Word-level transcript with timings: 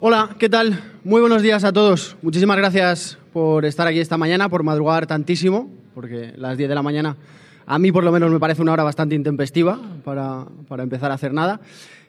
Hola, 0.00 0.36
¿qué 0.38 0.48
tal? 0.48 0.80
Muy 1.02 1.20
buenos 1.20 1.42
días 1.42 1.64
a 1.64 1.72
todos. 1.72 2.16
Muchísimas 2.22 2.56
gracias 2.56 3.18
por 3.32 3.64
estar 3.64 3.84
aquí 3.88 3.98
esta 3.98 4.16
mañana, 4.16 4.48
por 4.48 4.62
madrugar 4.62 5.08
tantísimo, 5.08 5.68
porque 5.92 6.34
las 6.36 6.56
10 6.56 6.68
de 6.68 6.74
la 6.76 6.84
mañana 6.84 7.16
a 7.66 7.80
mí 7.80 7.90
por 7.90 8.04
lo 8.04 8.12
menos 8.12 8.30
me 8.30 8.38
parece 8.38 8.62
una 8.62 8.74
hora 8.74 8.84
bastante 8.84 9.16
intempestiva 9.16 9.76
para, 10.04 10.44
para 10.68 10.84
empezar 10.84 11.10
a 11.10 11.14
hacer 11.14 11.32
nada. 11.34 11.60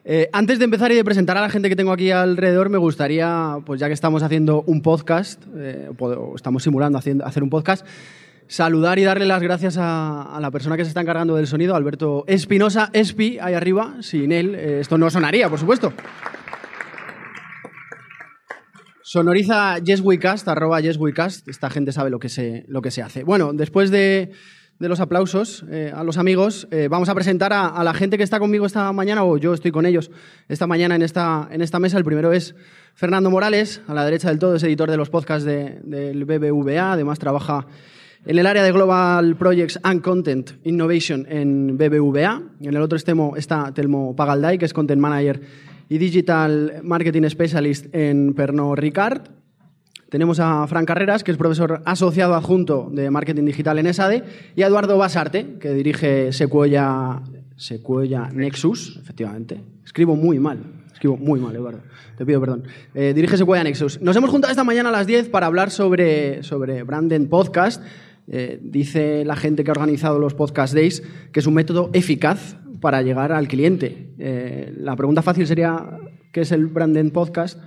Eh, 0.05 0.29
antes 0.33 0.59
de 0.59 0.65
empezar 0.65 0.91
y 0.91 0.95
de 0.97 1.03
presentar 1.03 1.35
a 1.37 1.41
la 1.41 1.49
gente 1.49 1.67
que 1.67 1.75
tengo 1.75 1.91
aquí 1.91 2.11
alrededor, 2.11 2.69
me 2.69 2.77
gustaría, 2.77 3.57
pues 3.65 3.79
ya 3.79 3.87
que 3.87 3.93
estamos 3.93 4.21
haciendo 4.21 4.61
un 4.67 4.83
podcast, 4.83 5.43
eh, 5.57 5.89
estamos 6.35 6.61
simulando 6.61 6.99
haciendo, 6.99 7.25
hacer 7.25 7.41
un 7.41 7.49
podcast, 7.49 7.87
saludar 8.45 8.99
y 8.99 9.03
darle 9.03 9.25
las 9.25 9.41
gracias 9.41 9.77
a, 9.79 10.35
a, 10.35 10.39
la 10.39 10.51
persona 10.51 10.77
que 10.77 10.83
se 10.83 10.89
está 10.89 11.01
encargando 11.01 11.35
del 11.37 11.47
sonido, 11.47 11.75
Alberto 11.75 12.23
Espinosa, 12.27 12.91
Espi, 12.93 13.39
ahí 13.41 13.55
arriba. 13.55 13.95
Sin 14.01 14.31
él, 14.31 14.53
eh, 14.53 14.77
esto 14.79 14.99
no 14.99 15.09
sonaría, 15.09 15.49
por 15.49 15.57
supuesto. 15.57 15.91
Sonoriza 19.11 19.79
YesWeCast, 19.79 20.47
arroba 20.49 20.79
YesWeCast. 20.81 21.47
Esta 21.47 21.71
gente 21.71 21.91
sabe 21.91 22.11
lo 22.11 22.19
que 22.19 22.29
se, 22.29 22.63
lo 22.67 22.83
que 22.83 22.91
se 22.91 23.01
hace. 23.01 23.23
Bueno, 23.23 23.53
después 23.53 23.89
de, 23.89 24.29
de 24.77 24.87
los 24.87 24.99
aplausos 24.99 25.65
eh, 25.71 25.91
a 25.91 26.03
los 26.03 26.19
amigos, 26.19 26.67
eh, 26.69 26.89
vamos 26.91 27.09
a 27.09 27.15
presentar 27.15 27.51
a, 27.51 27.69
a, 27.69 27.83
la 27.83 27.95
gente 27.95 28.19
que 28.19 28.23
está 28.23 28.37
conmigo 28.37 28.67
esta 28.67 28.93
mañana, 28.93 29.23
o 29.23 29.39
yo 29.39 29.55
estoy 29.55 29.71
con 29.71 29.87
ellos 29.87 30.11
esta 30.47 30.67
mañana 30.67 30.93
en 30.93 31.01
esta, 31.01 31.47
en 31.49 31.63
esta 31.63 31.79
mesa. 31.79 31.97
El 31.97 32.03
primero 32.03 32.31
es 32.33 32.53
Fernando 32.93 33.31
Morales, 33.31 33.81
a 33.87 33.95
la 33.95 34.05
derecha 34.05 34.29
del 34.29 34.37
todo, 34.37 34.53
es 34.53 34.61
editor 34.61 34.91
de 34.91 34.97
los 34.97 35.09
podcasts 35.09 35.43
de, 35.43 35.79
del 35.81 36.25
BBVA, 36.25 36.91
además 36.91 37.17
trabaja 37.17 37.65
en 38.27 38.37
el 38.37 38.45
área 38.45 38.61
de 38.61 38.71
Global 38.71 39.35
Projects 39.37 39.79
and 39.81 40.01
Content 40.03 40.51
Innovation 40.65 41.25
en 41.27 41.79
BBVA. 41.79 42.43
En 42.61 42.75
el 42.75 42.81
otro 42.83 42.95
extremo 42.95 43.35
está 43.35 43.73
Telmo 43.73 44.15
Pagalday, 44.15 44.59
que 44.59 44.65
es 44.65 44.73
Content 44.73 45.01
Manager 45.01 45.41
y 45.89 45.97
Digital 45.97 46.81
Marketing 46.83 47.27
Specialist 47.27 47.93
en 47.93 48.33
Pernod 48.35 48.77
Ricard. 48.77 49.23
Tenemos 50.09 50.39
a 50.39 50.65
Fran 50.67 50.85
Carreras, 50.85 51.23
que 51.23 51.31
es 51.31 51.37
profesor 51.37 51.81
asociado 51.85 52.35
adjunto 52.35 52.89
de 52.91 53.09
Marketing 53.11 53.43
Digital 53.43 53.79
en 53.79 53.87
ESADE, 53.87 54.23
y 54.55 54.61
a 54.61 54.67
Eduardo 54.67 54.97
Basarte, 54.97 55.57
que 55.59 55.71
dirige 55.73 56.31
Sequoia, 56.31 57.21
Sequoia 57.55 58.29
Nexus, 58.31 58.97
efectivamente. 59.01 59.61
Escribo 59.83 60.15
muy 60.15 60.39
mal, 60.39 60.59
escribo 60.91 61.17
muy 61.17 61.39
mal, 61.39 61.55
Eduardo. 61.55 61.81
Te 62.17 62.25
pido 62.25 62.39
perdón. 62.39 62.63
Eh, 62.93 63.13
dirige 63.15 63.37
Sequoia 63.37 63.63
Nexus. 63.63 64.01
Nos 64.01 64.15
hemos 64.15 64.29
juntado 64.29 64.51
esta 64.51 64.63
mañana 64.63 64.89
a 64.89 64.91
las 64.91 65.07
10 65.07 65.29
para 65.29 65.47
hablar 65.47 65.71
sobre, 65.71 66.43
sobre 66.43 66.83
Branded 66.83 67.27
Podcast. 67.29 67.83
Eh, 68.27 68.59
dice 68.61 69.25
la 69.25 69.35
gente 69.35 69.63
que 69.63 69.71
ha 69.71 69.73
organizado 69.73 70.19
los 70.19 70.35
Podcast 70.35 70.75
Days 70.75 71.01
que 71.31 71.39
es 71.39 71.47
un 71.47 71.55
método 71.55 71.89
eficaz 71.93 72.57
para 72.79 73.01
llegar 73.01 73.31
al 73.31 73.47
cliente. 73.47 74.11
Eh, 74.17 74.73
la 74.77 74.95
pregunta 74.95 75.21
fácil 75.21 75.47
sería, 75.47 75.99
¿qué 76.31 76.41
es 76.41 76.51
el 76.51 76.67
Branded 76.67 77.11
Podcast? 77.11 77.59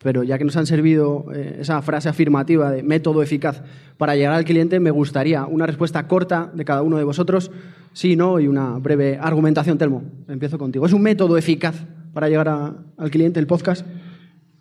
Pero 0.00 0.22
ya 0.22 0.38
que 0.38 0.44
nos 0.44 0.56
han 0.56 0.66
servido 0.66 1.26
eh, 1.34 1.58
esa 1.60 1.82
frase 1.82 2.08
afirmativa 2.08 2.70
de 2.70 2.82
método 2.82 3.22
eficaz 3.22 3.62
para 3.96 4.14
llegar 4.14 4.34
al 4.34 4.44
cliente, 4.44 4.78
me 4.78 4.92
gustaría 4.92 5.44
una 5.46 5.66
respuesta 5.66 6.06
corta 6.06 6.52
de 6.54 6.64
cada 6.64 6.82
uno 6.82 6.98
de 6.98 7.04
vosotros, 7.04 7.50
sí, 7.92 8.14
no, 8.14 8.38
y 8.38 8.46
una 8.46 8.78
breve 8.78 9.18
argumentación, 9.20 9.76
Telmo. 9.76 10.04
Empiezo 10.28 10.56
contigo. 10.56 10.86
¿Es 10.86 10.92
un 10.92 11.02
método 11.02 11.36
eficaz 11.36 11.84
para 12.12 12.28
llegar 12.28 12.48
al 12.48 13.10
cliente 13.10 13.40
el 13.40 13.48
podcast? 13.48 13.84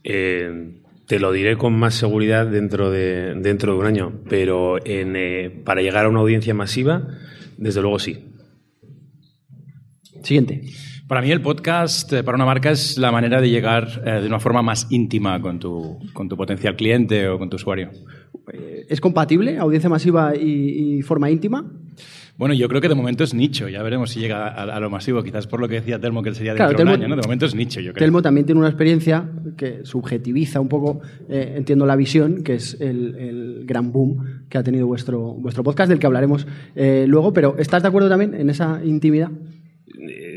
Eh, 0.04 0.82
te 1.06 1.20
lo 1.20 1.32
diré 1.32 1.56
con 1.56 1.78
más 1.78 1.94
seguridad 1.94 2.48
dentro 2.48 2.90
de, 2.90 3.36
dentro 3.36 3.74
de 3.74 3.80
un 3.80 3.86
año, 3.86 4.14
pero 4.28 4.84
en, 4.84 5.64
para 5.64 5.82
llegar 5.82 6.06
a 6.06 6.10
una 6.10 6.20
audiencia 6.20 6.54
masiva, 6.54 7.08
desde 7.58 7.82
luego 7.82 8.00
sí. 8.00 8.26
Siguiente. 10.24 10.62
Para 11.08 11.22
mí 11.22 11.32
el 11.32 11.42
podcast 11.42 12.12
eh, 12.12 12.22
para 12.22 12.36
una 12.36 12.46
marca 12.46 12.70
es 12.70 12.98
la 12.98 13.14
manera 13.14 13.40
de 13.40 13.50
llegar 13.50 14.02
eh, 14.06 14.22
de 14.22 14.28
una 14.28 14.42
forma 14.42 14.62
más 14.62 14.88
íntima 14.90 15.42
con 15.42 15.58
tu, 15.58 16.00
con 16.12 16.28
tu 16.28 16.36
potencial 16.36 16.76
cliente 16.76 17.30
o 17.30 17.40
con 17.40 17.50
tu 17.50 17.56
usuario. 17.56 17.92
¿Es 18.90 19.00
compatible 19.00 19.58
audiencia 19.58 19.90
masiva 19.90 20.36
y, 20.36 20.98
y, 20.98 21.02
forma 21.02 21.30
íntima? 21.30 21.66
Bueno, 22.38 22.54
yo 22.54 22.70
creo 22.70 22.82
que 22.82 22.88
de 22.88 22.96
momento 22.96 23.24
es 23.24 23.34
nicho. 23.34 23.68
Ya 23.68 23.82
veremos 23.82 24.12
si 24.12 24.20
llega 24.20 24.48
a, 24.48 24.64
a 24.64 24.80
lo 24.80 24.90
masivo. 24.90 25.24
Quizás 25.24 25.48
por 25.48 25.60
lo 25.60 25.68
que 25.68 25.76
decía 25.76 26.00
Telmo 26.00 26.22
que 26.22 26.34
sería 26.34 26.52
dentro 26.52 26.68
claro, 26.68 26.78
Telmo, 26.78 26.92
de 26.92 26.98
un 26.98 27.04
año. 27.04 27.16
¿no? 27.16 27.22
De 27.22 27.26
momento 27.26 27.46
es 27.46 27.56
nicho, 27.56 27.80
yo 27.80 27.94
creo. 27.94 28.06
Telmo 28.06 28.22
también 28.22 28.46
tiene 28.46 28.60
una 28.60 28.70
experiencia 28.70 29.30
que 29.58 29.80
subjetiviza 29.84 30.60
un 30.60 30.68
poco, 30.68 31.02
eh, 31.30 31.56
entiendo 31.58 31.86
la 31.86 31.96
visión, 31.96 32.44
que 32.44 32.56
es 32.56 32.80
el, 32.80 33.16
el, 33.16 33.66
gran 33.66 33.92
boom 33.92 34.46
que 34.50 34.58
ha 34.58 34.64
tenido 34.64 34.86
vuestro, 34.88 35.20
vuestro 35.34 35.64
podcast, 35.64 35.90
del 35.90 36.00
que 36.00 36.06
hablaremos 36.06 36.46
eh, 36.76 37.06
luego. 37.08 37.34
Pero 37.34 37.56
¿estás 37.58 37.82
de 37.82 37.88
acuerdo 37.88 38.08
también 38.08 38.34
en 38.34 38.50
esa 38.50 38.82
intimidad? 38.84 39.32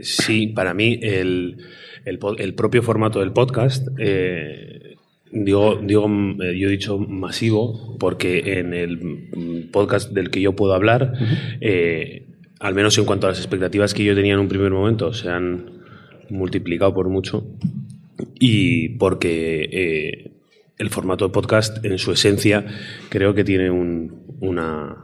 Sí, 0.03 0.49
para 0.49 0.75
mí 0.75 0.99
el, 1.03 1.59
el, 2.05 2.19
el, 2.39 2.55
propio 2.55 2.83
formato 2.83 3.21
del 3.21 3.33
podcast, 3.33 3.89
eh, 3.99 4.97
digo, 5.33 5.81
digo, 5.83 6.07
eh, 6.43 6.59
yo 6.59 6.69
he 6.69 6.71
dicho 6.71 6.99
masivo 6.99 7.97
porque 7.99 8.59
en 8.59 8.75
el 8.75 9.69
podcast 9.73 10.13
del 10.13 10.31
que 10.31 10.41
yo 10.41 10.55
puedo 10.55 10.75
hablar, 10.75 11.13
uh 11.15 11.17
-huh. 11.17 11.59
eh, 11.61 12.27
al 12.59 12.75
menos 12.75 12.97
en 12.99 13.05
cuanto 13.05 13.27
a 13.27 13.31
las 13.31 13.39
expectativas 13.39 13.95
que 13.95 14.05
yo 14.05 14.15
tenía 14.15 14.35
en 14.35 14.41
un 14.41 14.49
primer 14.49 14.71
momento, 14.71 15.13
se 15.13 15.29
han 15.29 15.81
multiplicado 16.29 16.95
por 16.95 17.09
mucho 17.09 17.45
y 18.39 18.91
porque 18.91 19.69
eh, 19.73 20.31
el 20.79 20.91
formato 20.91 21.27
de 21.27 21.33
podcast 21.33 21.85
en 21.85 21.99
su 21.99 22.13
esencia 22.13 22.65
creo 23.09 23.35
que 23.35 23.45
tiene 23.45 23.71
un, 23.71 24.37
una, 24.41 24.97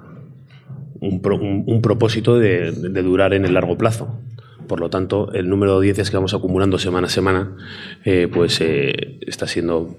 un, 1.00 1.20
pro, 1.20 1.36
un, 1.36 1.64
un 1.66 1.82
propósito 1.82 2.38
de, 2.38 2.72
de, 2.72 3.02
durar 3.02 3.34
en 3.34 3.44
el 3.44 3.54
largo 3.54 3.76
plazo. 3.76 4.20
Por 4.66 4.80
lo 4.80 4.90
tanto, 4.90 5.32
el 5.32 5.48
número 5.48 5.72
de 5.72 5.76
audiencias 5.78 6.10
que 6.10 6.16
vamos 6.16 6.34
acumulando 6.34 6.78
semana 6.78 7.06
a 7.06 7.10
semana, 7.10 7.56
eh, 8.04 8.28
pues 8.32 8.60
eh, 8.60 9.18
está 9.26 9.46
siendo, 9.46 9.96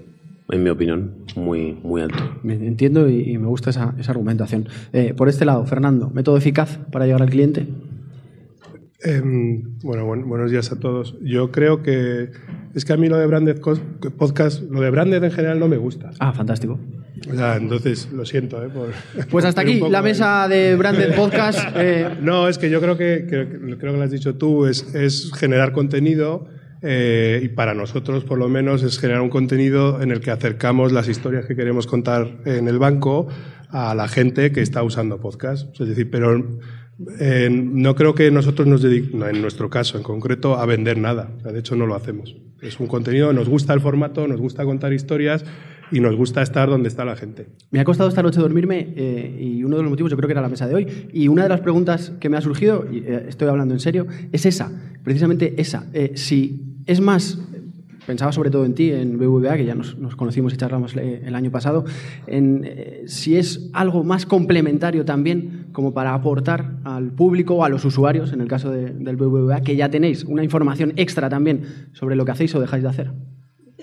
en 0.49 0.63
mi 0.63 0.69
opinión, 0.69 1.25
muy, 1.35 1.73
muy 1.83 2.01
alto. 2.01 2.17
Entiendo 2.43 3.09
y, 3.09 3.31
y 3.31 3.37
me 3.37 3.47
gusta 3.47 3.69
esa, 3.69 3.95
esa 3.99 4.11
argumentación. 4.11 4.67
Eh, 4.93 5.13
por 5.15 5.29
este 5.29 5.45
lado, 5.45 5.65
Fernando, 5.65 6.09
¿método 6.09 6.37
eficaz 6.37 6.79
para 6.91 7.05
llegar 7.05 7.21
al 7.21 7.29
cliente? 7.29 7.67
Eh, 9.05 9.21
bueno, 9.83 10.05
buen, 10.05 10.27
buenos 10.27 10.49
días 10.49 10.71
a 10.71 10.79
todos. 10.79 11.15
Yo 11.21 11.51
creo 11.51 11.83
que 11.83 12.31
es 12.73 12.83
que 12.83 12.93
a 12.93 12.97
mí 12.97 13.09
lo 13.09 13.17
de 13.17 13.27
Branded 13.27 13.61
Podcast, 14.17 14.63
lo 14.71 14.81
de 14.81 14.89
Branded 14.89 15.23
en 15.23 15.31
general 15.31 15.59
no 15.59 15.67
me 15.67 15.77
gusta. 15.77 16.11
Ah, 16.19 16.33
fantástico. 16.33 16.79
Sea, 17.21 17.57
entonces, 17.57 18.09
lo 18.11 18.25
siento. 18.25 18.63
¿eh? 18.63 18.69
Por, 18.69 18.91
pues 19.29 19.45
hasta 19.45 19.61
aquí 19.61 19.79
la 19.89 20.01
mesa 20.01 20.47
de 20.47 20.75
Branded 20.75 21.15
Podcast. 21.15 21.59
Eh. 21.79 22.09
No, 22.21 22.47
es 22.47 22.57
que 22.57 22.69
yo 22.69 22.81
creo 22.81 22.97
que, 22.97 23.25
creo, 23.27 23.47
creo 23.49 23.93
que 23.93 23.97
lo 23.97 24.03
has 24.03 24.11
dicho 24.11 24.35
tú, 24.35 24.65
es, 24.65 24.95
es 24.95 25.31
generar 25.33 25.71
contenido 25.73 26.47
eh, 26.81 27.41
y 27.43 27.47
para 27.49 27.73
nosotros, 27.73 28.23
por 28.23 28.37
lo 28.37 28.49
menos, 28.49 28.83
es 28.83 28.99
generar 28.99 29.21
un 29.21 29.29
contenido 29.29 30.01
en 30.01 30.11
el 30.11 30.19
que 30.19 30.31
acercamos 30.31 30.91
las 30.91 31.07
historias 31.07 31.45
que 31.45 31.55
queremos 31.55 31.87
contar 31.87 32.37
en 32.45 32.67
el 32.67 32.77
banco 32.77 33.27
a 33.69 33.95
la 33.95 34.07
gente 34.07 34.51
que 34.51 34.61
está 34.61 34.83
usando 34.83 35.19
podcast. 35.19 35.79
Es 35.79 35.87
decir, 35.87 36.09
pero 36.09 36.59
eh, 37.19 37.49
no 37.51 37.95
creo 37.95 38.13
que 38.13 38.29
nosotros 38.31 38.67
nos 38.67 38.81
dediquemos, 38.81 39.29
en 39.29 39.41
nuestro 39.41 39.69
caso 39.69 39.97
en 39.97 40.03
concreto, 40.03 40.57
a 40.57 40.65
vender 40.65 40.97
nada. 40.97 41.31
O 41.37 41.41
sea, 41.41 41.51
de 41.51 41.59
hecho, 41.59 41.75
no 41.75 41.87
lo 41.87 41.95
hacemos. 41.95 42.35
Es 42.61 42.79
un 42.79 42.87
contenido, 42.87 43.33
nos 43.33 43.49
gusta 43.49 43.73
el 43.73 43.81
formato, 43.81 44.27
nos 44.27 44.39
gusta 44.39 44.63
contar 44.63 44.93
historias 44.93 45.45
y 45.91 45.99
nos 45.99 46.15
gusta 46.15 46.41
estar 46.41 46.69
donde 46.69 46.89
está 46.89 47.05
la 47.05 47.15
gente. 47.15 47.47
Me 47.71 47.79
ha 47.79 47.83
costado 47.83 48.09
esta 48.09 48.21
noche 48.21 48.39
dormirme 48.39 48.93
eh, 48.95 49.37
y 49.39 49.63
uno 49.63 49.77
de 49.77 49.83
los 49.83 49.89
motivos 49.89 50.11
yo 50.11 50.17
creo 50.17 50.27
que 50.27 50.33
era 50.33 50.41
la 50.41 50.49
mesa 50.49 50.67
de 50.67 50.75
hoy. 50.75 51.09
Y 51.13 51.27
una 51.27 51.43
de 51.43 51.49
las 51.49 51.61
preguntas 51.61 52.13
que 52.19 52.29
me 52.29 52.37
ha 52.37 52.41
surgido, 52.41 52.85
y 52.91 52.99
eh, 52.99 53.25
estoy 53.27 53.47
hablando 53.47 53.73
en 53.73 53.79
serio, 53.79 54.07
es 54.31 54.45
esa, 54.45 54.71
precisamente 55.03 55.59
esa. 55.59 55.85
Eh, 55.93 56.11
si 56.15 56.81
es 56.85 57.01
más, 57.01 57.39
pensaba 58.05 58.31
sobre 58.31 58.49
todo 58.49 58.65
en 58.65 58.73
ti, 58.73 58.91
en 58.91 59.17
BVA, 59.17 59.57
que 59.57 59.65
ya 59.65 59.75
nos, 59.75 59.95
conocimos 60.15 60.53
y 60.53 60.57
charlamos 60.57 60.95
el 60.95 61.35
año 61.35 61.51
pasado, 61.51 61.83
en 62.25 63.03
si 63.05 63.35
es 63.35 63.69
algo 63.73 64.05
más 64.05 64.25
complementario 64.25 65.03
también 65.03 65.67
como 65.73 65.93
para 65.93 66.13
aportar 66.13 66.77
al 66.85 67.11
público 67.11 67.55
o 67.55 67.63
a 67.65 67.69
los 67.69 67.83
usuarios, 67.83 68.31
en 68.31 68.39
el 68.39 68.47
caso 68.47 68.71
de, 68.71 68.91
del 68.91 69.17
BVA, 69.17 69.61
que 69.61 69.75
ya 69.75 69.89
tenéis 69.89 70.23
una 70.23 70.43
información 70.43 70.93
extra 70.95 71.29
también 71.29 71.63
sobre 71.91 72.15
lo 72.15 72.23
que 72.23 72.31
hacéis 72.31 72.55
o 72.55 72.61
dejáis 72.61 72.83
de 72.83 72.89
hacer. 72.89 73.11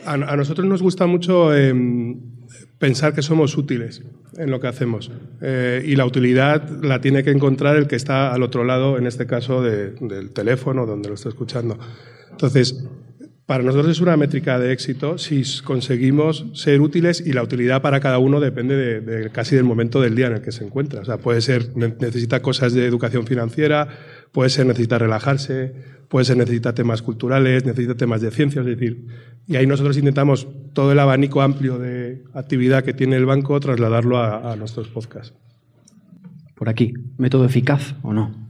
A, 0.04 0.36
nosotros 0.36 0.66
nos 0.66 0.82
gusta 0.82 1.06
mucho 1.06 1.54
eh, 1.54 1.74
pensar 2.78 3.14
que 3.14 3.22
somos 3.22 3.56
útiles 3.56 4.02
en 4.36 4.50
lo 4.50 4.60
que 4.60 4.66
hacemos. 4.66 5.10
Eh, 5.40 5.82
y 5.86 5.96
la 5.96 6.06
utilidad 6.06 6.68
la 6.82 7.00
tiene 7.00 7.22
que 7.22 7.30
encontrar 7.30 7.76
el 7.76 7.86
que 7.86 7.96
está 7.96 8.32
al 8.32 8.42
otro 8.42 8.64
lado, 8.64 8.98
en 8.98 9.06
este 9.06 9.26
caso 9.26 9.62
de, 9.62 9.92
del 9.92 10.30
teléfono, 10.32 10.86
donde 10.86 11.08
lo 11.08 11.14
está 11.14 11.28
escuchando. 11.28 11.78
Entonces, 12.30 12.84
para 13.46 13.62
nosotros 13.62 13.92
es 13.92 14.00
una 14.00 14.16
métrica 14.16 14.58
de 14.58 14.72
éxito 14.72 15.18
si 15.18 15.42
conseguimos 15.62 16.46
ser 16.54 16.80
útiles 16.80 17.22
y 17.24 17.34
la 17.34 17.42
utilidad 17.42 17.82
para 17.82 18.00
cada 18.00 18.18
uno 18.18 18.40
depende 18.40 18.74
de, 18.74 19.00
de, 19.00 19.30
casi 19.30 19.54
del 19.54 19.64
momento 19.64 20.00
del 20.00 20.14
día 20.14 20.28
en 20.28 20.34
el 20.34 20.40
que 20.40 20.50
se 20.50 20.64
encuentra. 20.64 21.02
O 21.02 21.04
sea, 21.04 21.18
puede 21.18 21.42
ser, 21.42 21.76
necesita 21.76 22.40
cosas 22.40 22.72
de 22.72 22.86
educación 22.86 23.26
financiera, 23.26 23.88
puede 24.32 24.48
ser, 24.48 24.64
necesita 24.66 24.98
relajarse, 24.98 25.74
puede 26.14 26.26
ser, 26.26 26.36
necesita 26.36 26.72
temas 26.72 27.02
culturales, 27.02 27.64
necesita 27.64 27.96
temas 27.96 28.20
de 28.20 28.30
ciencia, 28.30 28.60
es 28.60 28.66
decir, 28.68 29.04
y 29.48 29.56
ahí 29.56 29.66
nosotros 29.66 29.98
intentamos 29.98 30.46
todo 30.72 30.92
el 30.92 31.00
abanico 31.00 31.42
amplio 31.42 31.76
de 31.76 32.22
actividad 32.34 32.84
que 32.84 32.94
tiene 32.94 33.16
el 33.16 33.26
banco 33.26 33.58
trasladarlo 33.58 34.18
a, 34.18 34.52
a 34.52 34.54
nuestros 34.54 34.86
podcasts. 34.86 35.34
Por 36.54 36.68
aquí, 36.68 36.94
¿método 37.18 37.44
eficaz 37.46 37.96
o 38.04 38.12
no? 38.12 38.48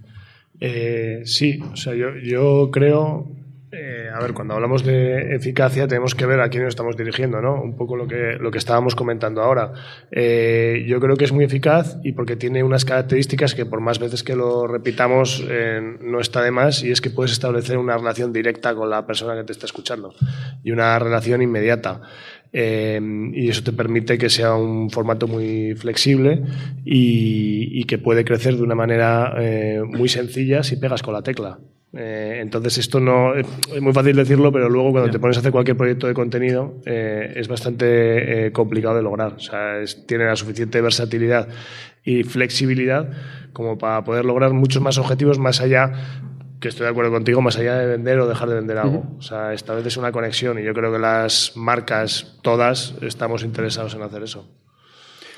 Eh, 0.60 1.22
sí, 1.24 1.58
o 1.72 1.74
sea, 1.74 1.94
yo, 1.94 2.08
yo 2.22 2.68
creo 2.70 3.34
Eh, 3.76 4.08
a 4.12 4.20
ver, 4.20 4.34
cuando 4.34 4.54
hablamos 4.54 4.84
de 4.84 5.34
eficacia 5.34 5.88
tenemos 5.88 6.14
que 6.14 6.26
ver 6.26 6.40
a 6.40 6.48
quién 6.48 6.62
nos 6.62 6.70
estamos 6.70 6.96
dirigiendo, 6.96 7.40
¿no? 7.40 7.60
Un 7.60 7.76
poco 7.76 7.96
lo 7.96 8.06
que, 8.06 8.36
lo 8.38 8.50
que 8.52 8.58
estábamos 8.58 8.94
comentando 8.94 9.42
ahora. 9.42 9.72
Eh, 10.12 10.84
yo 10.86 11.00
creo 11.00 11.16
que 11.16 11.24
es 11.24 11.32
muy 11.32 11.44
eficaz 11.44 11.96
y 12.04 12.12
porque 12.12 12.36
tiene 12.36 12.62
unas 12.62 12.84
características 12.84 13.54
que 13.54 13.66
por 13.66 13.80
más 13.80 13.98
veces 13.98 14.22
que 14.22 14.36
lo 14.36 14.68
repitamos 14.68 15.44
eh, 15.48 15.80
no 16.00 16.20
está 16.20 16.42
de 16.42 16.52
más 16.52 16.84
y 16.84 16.92
es 16.92 17.00
que 17.00 17.10
puedes 17.10 17.32
establecer 17.32 17.76
una 17.76 17.96
relación 17.96 18.32
directa 18.32 18.74
con 18.74 18.90
la 18.90 19.06
persona 19.06 19.34
que 19.34 19.42
te 19.42 19.52
está 19.52 19.66
escuchando 19.66 20.14
y 20.62 20.70
una 20.70 20.98
relación 20.98 21.42
inmediata. 21.42 22.00
y 22.52 23.48
eso 23.48 23.64
te 23.64 23.72
permite 23.72 24.16
que 24.16 24.30
sea 24.30 24.54
un 24.54 24.88
formato 24.90 25.26
muy 25.26 25.74
flexible 25.74 26.42
y, 26.84 27.80
y 27.80 27.84
que 27.84 27.98
puede 27.98 28.24
crecer 28.24 28.54
de 28.54 28.62
una 28.62 28.76
manera 28.76 29.34
muy 29.88 30.08
sencilla 30.08 30.62
si 30.62 30.76
pegas 30.76 31.02
con 31.02 31.14
la 31.14 31.22
tecla. 31.22 31.58
Eh, 31.96 32.38
entonces, 32.40 32.78
esto 32.78 33.00
no 33.00 33.34
es 33.34 33.46
muy 33.80 33.92
fácil 33.92 34.16
decirlo, 34.16 34.50
pero 34.52 34.68
luego 34.68 34.92
cuando 34.92 35.10
te 35.10 35.18
pones 35.18 35.36
a 35.36 35.40
hacer 35.40 35.52
cualquier 35.52 35.76
proyecto 35.76 36.06
de 36.06 36.14
contenido 36.14 36.74
eh, 36.86 37.32
es 37.36 37.48
bastante 37.48 38.46
eh, 38.46 38.52
complicado 38.52 38.96
de 38.96 39.02
lograr. 39.02 39.34
O 39.34 39.38
sea, 39.38 39.76
tiene 40.06 40.24
la 40.26 40.36
suficiente 40.36 40.80
versatilidad 40.80 41.48
y 42.04 42.22
flexibilidad 42.24 43.08
como 43.52 43.78
para 43.78 44.02
poder 44.04 44.24
lograr 44.24 44.52
muchos 44.52 44.82
más 44.82 44.98
objetivos 44.98 45.38
más 45.38 45.60
allá 45.60 45.92
que 46.60 46.68
estoy 46.68 46.84
de 46.84 46.90
acuerdo 46.90 47.10
contigo, 47.12 47.42
más 47.42 47.58
allá 47.58 47.76
de 47.76 47.86
vender 47.86 48.18
o 48.20 48.26
dejar 48.26 48.48
de 48.48 48.54
vender 48.54 48.78
algo. 48.78 49.04
O 49.18 49.22
sea, 49.22 49.52
esta 49.52 49.74
vez 49.74 49.84
es 49.84 49.98
una 49.98 50.12
conexión 50.12 50.58
y 50.58 50.62
yo 50.62 50.72
creo 50.72 50.90
que 50.90 50.98
las 50.98 51.52
marcas, 51.56 52.38
todas, 52.40 52.94
estamos 53.02 53.44
interesados 53.44 53.94
en 53.94 54.02
hacer 54.02 54.22
eso. 54.22 54.48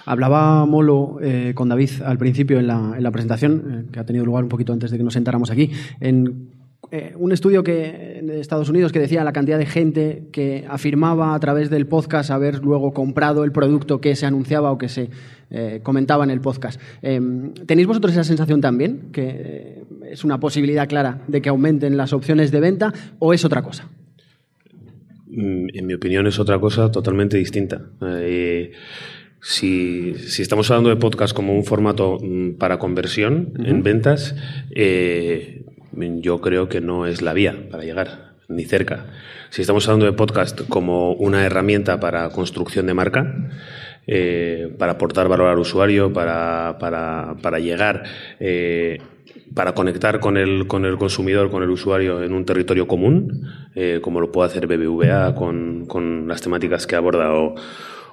Hablaba 0.07 0.65
Molo 0.67 1.19
eh, 1.21 1.53
con 1.55 1.69
David 1.69 1.91
al 2.05 2.17
principio 2.17 2.61
en 2.61 2.69
la, 2.69 2.95
en 2.97 3.03
la 3.03 3.11
presentación, 3.11 3.87
eh, 3.89 3.93
que 3.93 3.99
ha 3.99 4.07
tenido 4.07 4.25
lugar 4.25 4.45
un 4.45 4.49
poquito 4.49 4.73
antes 4.73 4.93
de 4.93 4.97
que 4.97 5.03
nos 5.03 5.15
sentáramos 5.15 5.51
aquí, 5.51 5.73
en 5.99 6.53
eh, 6.93 7.13
un 7.17 7.33
estudio 7.33 7.65
que, 7.65 8.21
de 8.23 8.39
Estados 8.39 8.69
Unidos 8.69 8.93
que 8.93 9.01
decía 9.01 9.25
la 9.25 9.33
cantidad 9.33 9.59
de 9.59 9.67
gente 9.67 10.29
que 10.31 10.65
afirmaba 10.69 11.35
a 11.35 11.41
través 11.41 11.71
del 11.71 11.89
podcast 11.89 12.31
haber 12.31 12.63
luego 12.63 12.93
comprado 12.93 13.43
el 13.43 13.51
producto 13.51 14.01
que 14.01 14.15
se 14.15 14.27
anunciaba 14.27 14.71
o 14.71 14.79
que 14.79 14.89
se 14.89 15.11
comentaba 15.83 16.25
en 16.25 16.31
el 16.31 16.41
podcast. 16.41 16.81
¿Tenéis 17.01 17.87
vosotros 17.87 18.13
esa 18.13 18.25
sensación 18.25 18.61
también? 18.61 19.11
¿Que 19.13 19.85
es 20.11 20.25
una 20.25 20.41
posibilidad 20.41 20.89
clara 20.89 21.23
de 21.29 21.41
que 21.41 21.49
aumenten 21.49 21.97
las 21.97 22.13
opciones 22.13 22.51
de 22.51 22.61
venta 22.61 22.93
o 23.21 23.33
es 23.33 23.45
otra 23.45 23.63
cosa? 23.63 23.89
Mm, 25.29 25.67
en 25.73 25.87
mi 25.87 25.95
opinión 25.95 26.27
es 26.27 26.39
otra 26.41 26.59
cosa 26.59 26.91
totalmente 26.91 27.37
distinta. 27.37 27.81
Si, 29.41 30.15
estamos 30.39 30.71
hablando 30.71 30.91
de 30.91 30.97
podcast 30.97 31.35
como 31.35 31.55
un 31.55 31.65
formato 31.65 32.19
mm, 32.21 32.53
para 32.53 32.79
conversión 32.79 33.53
en 33.65 33.83
ventas, 33.83 34.35
eh, 34.75 35.65
yo 35.93 36.41
creo 36.41 36.69
que 36.69 36.81
no 36.81 37.07
es 37.07 37.23
la 37.23 37.33
vía 37.33 37.69
para 37.71 37.85
llegar, 37.85 38.35
ni 38.49 38.65
cerca. 38.65 39.07
Si 39.51 39.61
estamos 39.61 39.87
hablando 39.87 40.07
de 40.07 40.13
podcast 40.13 40.63
como 40.69 41.13
una 41.13 41.45
herramienta 41.45 42.01
para 42.01 42.31
construcción 42.31 42.87
de 42.87 42.95
marca, 42.95 43.35
eh, 44.07 44.75
para 44.79 44.93
aportar 44.93 45.29
valor 45.29 45.49
al 45.49 45.59
usuario, 45.59 46.13
para, 46.13 46.79
llegar, 47.61 48.05
eh, 48.41 48.99
para 49.55 49.75
conectar 49.75 50.19
con 50.19 50.39
el, 50.39 50.67
con 50.67 50.85
el 50.87 50.97
consumidor, 50.97 51.51
con 51.51 51.63
el 51.63 51.71
usuario 51.71 52.23
en 52.23 52.33
un 52.33 52.45
territorio 52.45 52.89
común, 52.89 53.49
como 54.01 54.21
lo 54.21 54.33
puede 54.33 54.49
hacer 54.49 54.67
BBVA 54.67 55.35
con, 55.35 55.87
con 55.87 56.27
las 56.27 56.41
temáticas 56.41 56.87
que 56.87 56.97
aborda 56.97 57.33
o 57.33 57.55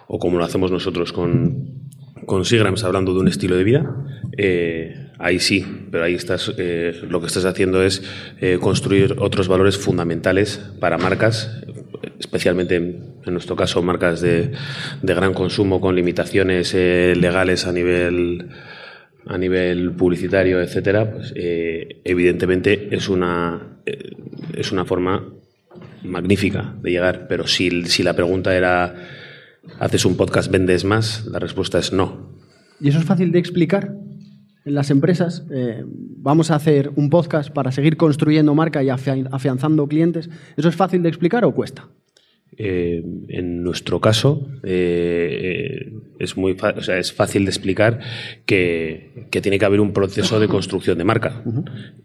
o 0.08 0.20
como 0.20 0.38
lo 0.38 0.44
hacemos 0.44 0.72
nosotros 0.72 1.14
con, 1.14 1.90
con 2.26 2.46
Sigrams 2.46 2.84
hablando 2.84 3.14
de 3.14 3.20
un 3.20 3.28
estilo 3.28 3.56
de 3.56 3.64
vida, 3.64 3.96
eh, 4.38 5.12
ahí 5.20 5.40
sí, 5.40 5.66
pero 5.92 6.04
ahí 6.04 6.16
estás, 6.16 6.54
eh, 6.58 7.02
lo 7.08 7.20
que 7.20 7.28
estás 7.28 7.46
haciendo 7.46 7.84
es 7.84 8.04
eh, 8.40 8.58
construir 8.60 9.16
otros 9.20 9.48
valores 9.48 9.78
fundamentales 9.78 10.58
para 10.80 10.98
marcas, 10.98 11.62
especialmente 12.20 12.76
en, 12.76 13.14
nuestro 13.28 13.56
caso 13.56 13.82
marcas 13.82 14.22
de, 14.22 14.52
de, 15.02 15.14
gran 15.14 15.34
consumo 15.34 15.80
con 15.80 15.96
limitaciones 15.96 16.74
legales 16.74 17.66
a 17.66 17.72
nivel 17.72 18.50
a 19.26 19.38
nivel 19.38 19.94
publicitario, 19.94 20.62
etcétera, 20.62 21.10
pues 21.10 21.34
evidentemente 21.36 22.90
es 22.92 23.08
una 23.08 23.80
es 24.54 24.72
una 24.74 24.84
forma 24.84 25.24
magnífica 26.04 26.76
de 26.82 26.92
llegar. 26.92 27.28
Pero 27.28 27.48
si, 27.48 27.86
si 27.86 28.04
la 28.04 28.14
pregunta 28.16 28.56
era 28.56 28.96
¿Haces 29.80 30.06
un 30.06 30.18
podcast, 30.18 30.51
vendes 30.51 30.83
más? 30.83 31.25
La 31.25 31.39
respuesta 31.39 31.80
es 31.80 31.94
no. 31.94 32.30
¿Y 32.80 32.89
eso 32.89 33.00
es 33.00 33.06
fácil 33.06 33.31
de 33.31 33.39
explicar? 33.39 33.95
En 34.65 34.75
las 34.75 34.89
empresas, 34.92 35.45
eh, 35.51 35.83
vamos 35.86 36.51
a 36.51 36.56
hacer 36.56 36.92
un 36.95 37.10
podcast 37.10 37.50
para 37.50 37.71
seguir 37.71 37.98
construyendo 37.98 38.56
marca 38.56 38.83
y 38.83 38.89
afianzando 38.89 39.88
clientes. 39.88 40.30
¿Eso 40.56 40.69
es 40.69 40.75
fácil 40.75 41.04
de 41.04 41.10
explicar 41.10 41.44
o 41.44 41.54
cuesta? 41.54 41.89
Eh, 42.58 43.04
en 43.30 43.64
nuestro 43.64 44.00
caso, 44.00 44.48
eh, 44.64 45.92
es, 46.20 46.38
muy 46.38 46.56
es 46.90 47.14
fácil 47.14 47.46
de 47.46 47.50
explicar 47.50 48.00
que, 48.46 49.28
tiene 49.42 49.58
que 49.58 49.66
haber 49.66 49.80
un 49.80 49.94
proceso 49.94 50.40
de 50.40 50.48
construcción 50.48 50.98
de 50.98 51.04
marca. 51.04 51.44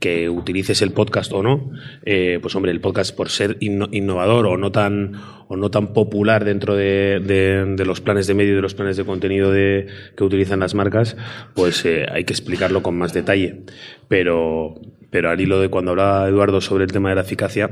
Que 0.01 0.31
utilices 0.31 0.81
el 0.83 0.93
podcast 0.93 1.33
o 1.33 1.43
no, 1.43 1.71
eh, 2.05 2.39
pues 2.41 2.55
hombre, 2.57 2.73
el 2.73 2.81
podcast 2.81 3.15
por 3.15 3.29
ser 3.29 3.59
innovador 3.61 4.47
o 4.47 4.57
no 4.57 4.73
tan, 4.73 5.13
o 5.49 5.57
no 5.57 5.71
tan 5.71 5.93
popular 5.93 6.45
dentro 6.45 6.77
de, 6.77 7.75
los 7.85 8.01
planes 8.01 8.27
de 8.27 8.35
medio 8.35 8.53
y 8.53 8.57
de 8.57 8.63
los 8.63 8.75
planes 8.75 8.97
de 8.97 9.05
contenido 9.05 9.53
de, 9.53 9.87
que 10.17 10.25
utilizan 10.25 10.61
las 10.61 10.75
marcas, 10.75 11.17
pues 11.55 11.85
hay 11.85 12.25
que 12.25 12.33
explicarlo 12.33 12.83
con 12.83 12.97
más 12.97 13.13
detalle. 13.13 13.65
Pero, 14.09 14.81
pero 15.11 15.31
al 15.31 15.41
hilo 15.41 15.61
de 15.61 15.69
cuando 15.69 15.91
hablaba 15.91 16.29
Eduardo 16.29 16.61
sobre 16.61 16.85
el 16.85 16.93
tema 16.93 17.11
de 17.11 17.17
la 17.17 17.21
eficacia, 17.23 17.69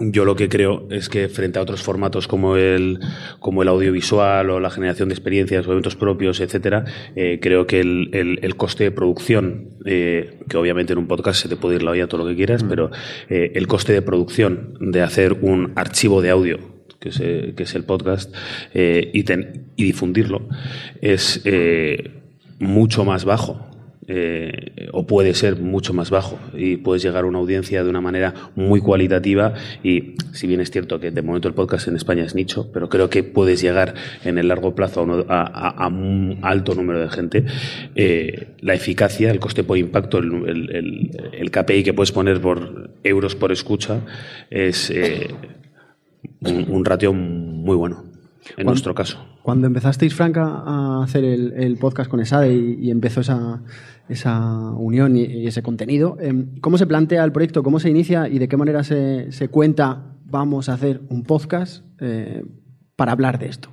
yo 0.00 0.24
lo 0.24 0.34
que 0.34 0.48
creo 0.48 0.86
es 0.90 1.08
que 1.08 1.28
frente 1.28 1.58
a 1.58 1.62
otros 1.62 1.82
formatos 1.82 2.26
como 2.26 2.56
el, 2.56 2.98
como 3.38 3.62
el 3.62 3.68
audiovisual 3.68 4.50
o 4.50 4.60
la 4.60 4.70
generación 4.70 5.08
de 5.08 5.14
experiencias 5.14 5.66
o 5.66 5.72
eventos 5.72 5.96
propios, 5.96 6.40
etcétera, 6.40 6.84
eh, 7.14 7.38
creo 7.40 7.66
que 7.66 7.80
el, 7.80 8.38
el, 8.42 8.56
coste 8.56 8.84
de 8.84 8.90
producción, 8.90 9.70
eh, 9.84 10.38
que 10.48 10.56
obviamente 10.56 10.92
en 10.92 10.98
un 10.98 11.06
podcast 11.06 11.42
se 11.42 11.48
te 11.48 11.56
puede 11.56 11.76
ir 11.76 11.82
la 11.82 11.92
olla 11.92 12.08
todo 12.08 12.24
lo 12.24 12.30
que 12.30 12.36
quieras, 12.36 12.64
mm. 12.64 12.68
pero 12.68 12.90
eh, 13.28 13.52
el 13.54 13.66
coste 13.66 13.92
de 13.92 14.02
producción 14.02 14.74
de 14.80 15.02
hacer 15.02 15.38
un 15.40 15.72
archivo 15.76 16.22
de 16.22 16.30
audio 16.30 16.58
que 16.98 17.08
es, 17.08 17.18
que 17.18 17.62
es 17.62 17.74
el 17.74 17.84
podcast 17.84 18.34
y, 18.74 19.20
y 19.20 19.84
difundirlo 19.84 20.46
es 21.00 21.42
mucho 22.58 23.06
más 23.06 23.24
bajo 23.24 23.69
eh, 24.12 24.88
o 24.92 25.06
puede 25.06 25.34
ser 25.34 25.54
mucho 25.54 25.94
más 25.94 26.10
bajo 26.10 26.36
y 26.52 26.78
puedes 26.78 27.00
llegar 27.00 27.22
a 27.22 27.28
una 27.28 27.38
audiencia 27.38 27.84
de 27.84 27.88
una 27.88 28.00
manera 28.00 28.34
muy 28.56 28.80
cualitativa 28.80 29.54
y 29.84 30.16
si 30.32 30.48
bien 30.48 30.60
es 30.60 30.72
cierto 30.72 30.98
que 30.98 31.12
de 31.12 31.22
momento 31.22 31.46
el 31.46 31.54
podcast 31.54 31.86
en 31.86 31.94
España 31.94 32.24
es 32.24 32.34
nicho, 32.34 32.72
pero 32.72 32.88
creo 32.88 33.08
que 33.08 33.22
puedes 33.22 33.60
llegar 33.60 33.94
en 34.24 34.38
el 34.38 34.48
largo 34.48 34.74
plazo 34.74 35.06
a, 35.28 35.86
un 35.86 36.40
alto 36.42 36.74
número 36.74 36.98
de 36.98 37.08
gente, 37.08 37.44
eh, 37.94 38.48
la 38.58 38.74
eficacia, 38.74 39.30
el 39.30 39.38
coste 39.38 39.62
por 39.62 39.78
impacto, 39.78 40.18
el, 40.18 41.48
KPI 41.52 41.84
que 41.84 41.94
puedes 41.94 42.10
poner 42.10 42.40
por 42.40 42.90
euros 43.04 43.36
por 43.36 43.52
escucha 43.52 44.00
es 44.50 44.90
eh, 44.90 45.28
un, 46.40 46.84
ratio 46.84 47.12
muy 47.12 47.76
bueno 47.76 48.06
en 48.56 48.66
nuestro 48.66 48.92
caso. 48.92 49.24
Cuando 49.42 49.66
empezasteis, 49.66 50.14
Franca, 50.14 50.44
a 50.44 51.02
hacer 51.02 51.24
el, 51.24 51.76
podcast 51.78 52.10
con 52.10 52.20
ESADE 52.20 52.54
y, 52.54 52.90
empezó 52.90 53.22
esa, 53.22 53.62
esa 54.08 54.70
unión 54.72 55.16
y, 55.16 55.46
ese 55.46 55.62
contenido, 55.62 56.18
em, 56.20 56.58
¿cómo 56.60 56.76
se 56.78 56.86
plantea 56.86 57.24
el 57.24 57.32
proyecto? 57.32 57.62
¿Cómo 57.62 57.80
se 57.80 57.88
inicia 57.88 58.28
y 58.28 58.38
de 58.38 58.48
qué 58.48 58.56
manera 58.56 58.84
se, 58.84 59.32
se 59.32 59.48
cuenta 59.48 60.10
vamos 60.24 60.68
a 60.68 60.74
hacer 60.74 61.00
un 61.08 61.24
podcast 61.24 61.84
eh, 62.00 62.44
para 62.96 63.12
hablar 63.12 63.38
de 63.38 63.46
esto? 63.46 63.70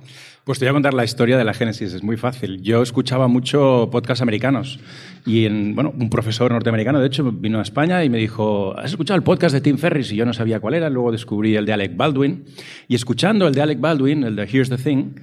Pues 0.48 0.58
te 0.58 0.64
voy 0.64 0.70
a 0.70 0.72
contar 0.72 0.94
la 0.94 1.04
historia 1.04 1.36
de 1.36 1.44
la 1.44 1.52
Génesis, 1.52 1.92
es 1.92 2.02
muy 2.02 2.16
fácil. 2.16 2.62
Yo 2.62 2.80
escuchaba 2.80 3.28
mucho 3.28 3.90
podcasts 3.92 4.22
americanos 4.22 4.80
y 5.26 5.44
en, 5.44 5.74
bueno, 5.74 5.92
un 5.94 6.08
profesor 6.08 6.50
norteamericano, 6.50 7.00
de 7.00 7.06
hecho, 7.06 7.30
vino 7.30 7.58
a 7.58 7.62
España 7.62 8.02
y 8.02 8.08
me 8.08 8.16
dijo, 8.16 8.74
¿has 8.78 8.92
escuchado 8.92 9.18
el 9.18 9.22
podcast 9.22 9.54
de 9.54 9.60
Tim 9.60 9.76
Ferriss? 9.76 10.10
Y 10.10 10.16
yo 10.16 10.24
no 10.24 10.32
sabía 10.32 10.58
cuál 10.58 10.72
era, 10.72 10.88
luego 10.88 11.12
descubrí 11.12 11.54
el 11.54 11.66
de 11.66 11.74
Alec 11.74 11.94
Baldwin. 11.98 12.46
Y 12.88 12.94
escuchando 12.94 13.46
el 13.46 13.54
de 13.54 13.60
Alec 13.60 13.78
Baldwin, 13.78 14.24
el 14.24 14.36
de 14.36 14.44
Here's 14.44 14.70
the 14.70 14.78
Thing, 14.78 15.16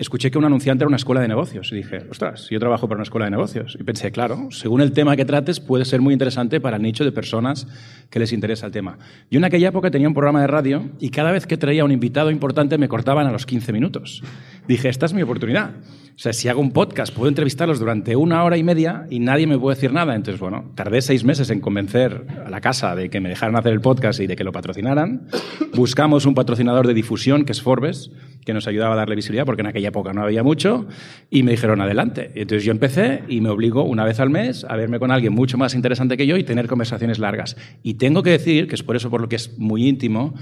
escuché 0.00 0.30
que 0.30 0.38
un 0.38 0.44
anunciante 0.46 0.82
era 0.82 0.88
una 0.88 0.96
escuela 0.96 1.20
de 1.20 1.28
negocios 1.28 1.70
y 1.72 1.76
dije, 1.76 2.06
ostras, 2.10 2.48
yo 2.48 2.58
trabajo 2.58 2.88
para 2.88 2.96
una 2.96 3.02
escuela 3.02 3.26
de 3.26 3.32
negocios. 3.32 3.76
Y 3.78 3.84
pensé, 3.84 4.10
claro, 4.10 4.48
según 4.50 4.80
el 4.80 4.92
tema 4.92 5.14
que 5.14 5.26
trates 5.26 5.60
puede 5.60 5.84
ser 5.84 6.00
muy 6.00 6.14
interesante 6.14 6.58
para 6.58 6.78
el 6.78 6.82
nicho 6.82 7.04
de 7.04 7.12
personas 7.12 7.66
que 8.08 8.18
les 8.18 8.32
interesa 8.32 8.64
el 8.64 8.72
tema. 8.72 8.98
Yo 9.30 9.38
en 9.38 9.44
aquella 9.44 9.68
época 9.68 9.90
tenía 9.90 10.08
un 10.08 10.14
programa 10.14 10.40
de 10.40 10.46
radio 10.46 10.88
y 11.00 11.10
cada 11.10 11.32
vez 11.32 11.46
que 11.46 11.58
traía 11.58 11.84
un 11.84 11.92
invitado 11.92 12.30
importante 12.30 12.78
me 12.78 12.88
cortaban 12.88 13.26
a 13.26 13.30
los 13.30 13.44
15 13.44 13.72
minutos. 13.74 14.22
Dije, 14.70 14.88
esta 14.88 15.06
es 15.06 15.12
mi 15.12 15.22
oportunidad. 15.22 15.72
O 16.20 16.22
sea, 16.22 16.32
si 16.34 16.48
hago 16.48 16.60
un 16.60 16.72
podcast, 16.72 17.14
puedo 17.14 17.28
entrevistarlos 17.28 17.78
durante 17.78 18.14
una 18.14 18.44
hora 18.44 18.58
y 18.58 18.62
media 18.62 19.06
y 19.08 19.20
nadie 19.20 19.46
me 19.46 19.58
puede 19.58 19.76
decir 19.76 19.90
nada. 19.92 20.14
Entonces, 20.14 20.38
bueno, 20.38 20.70
tardé 20.74 21.00
seis 21.00 21.24
meses 21.24 21.48
en 21.48 21.60
convencer 21.60 22.26
a 22.44 22.50
la 22.50 22.60
casa 22.60 22.94
de 22.94 23.08
que 23.08 23.20
me 23.20 23.30
dejaran 23.30 23.56
hacer 23.56 23.72
el 23.72 23.80
podcast 23.80 24.20
y 24.20 24.26
de 24.26 24.36
que 24.36 24.44
lo 24.44 24.52
patrocinaran. 24.52 25.28
Buscamos 25.74 26.26
un 26.26 26.34
patrocinador 26.34 26.86
de 26.86 26.92
difusión, 26.92 27.46
que 27.46 27.52
es 27.52 27.62
Forbes, 27.62 28.10
que 28.44 28.52
nos 28.52 28.66
ayudaba 28.66 28.94
a 28.94 28.96
darle 28.98 29.16
visibilidad, 29.16 29.46
porque 29.46 29.62
en 29.62 29.68
aquella 29.68 29.88
época 29.88 30.12
no 30.12 30.22
había 30.22 30.42
mucho, 30.42 30.86
y 31.30 31.42
me 31.42 31.52
dijeron 31.52 31.80
adelante. 31.80 32.32
Entonces 32.34 32.64
yo 32.64 32.72
empecé 32.72 33.22
y 33.28 33.40
me 33.40 33.48
obligo 33.48 33.84
una 33.84 34.04
vez 34.04 34.20
al 34.20 34.28
mes 34.28 34.64
a 34.68 34.76
verme 34.76 34.98
con 34.98 35.10
alguien 35.10 35.32
mucho 35.32 35.56
más 35.56 35.74
interesante 35.74 36.18
que 36.18 36.26
yo 36.26 36.36
y 36.36 36.44
tener 36.44 36.66
conversaciones 36.66 37.18
largas. 37.18 37.56
Y 37.82 37.94
tengo 37.94 38.22
que 38.22 38.30
decir, 38.30 38.68
que 38.68 38.74
es 38.74 38.82
por 38.82 38.94
eso 38.94 39.08
por 39.08 39.22
lo 39.22 39.28
que 39.28 39.36
es 39.36 39.58
muy 39.58 39.88
íntimo, 39.88 40.34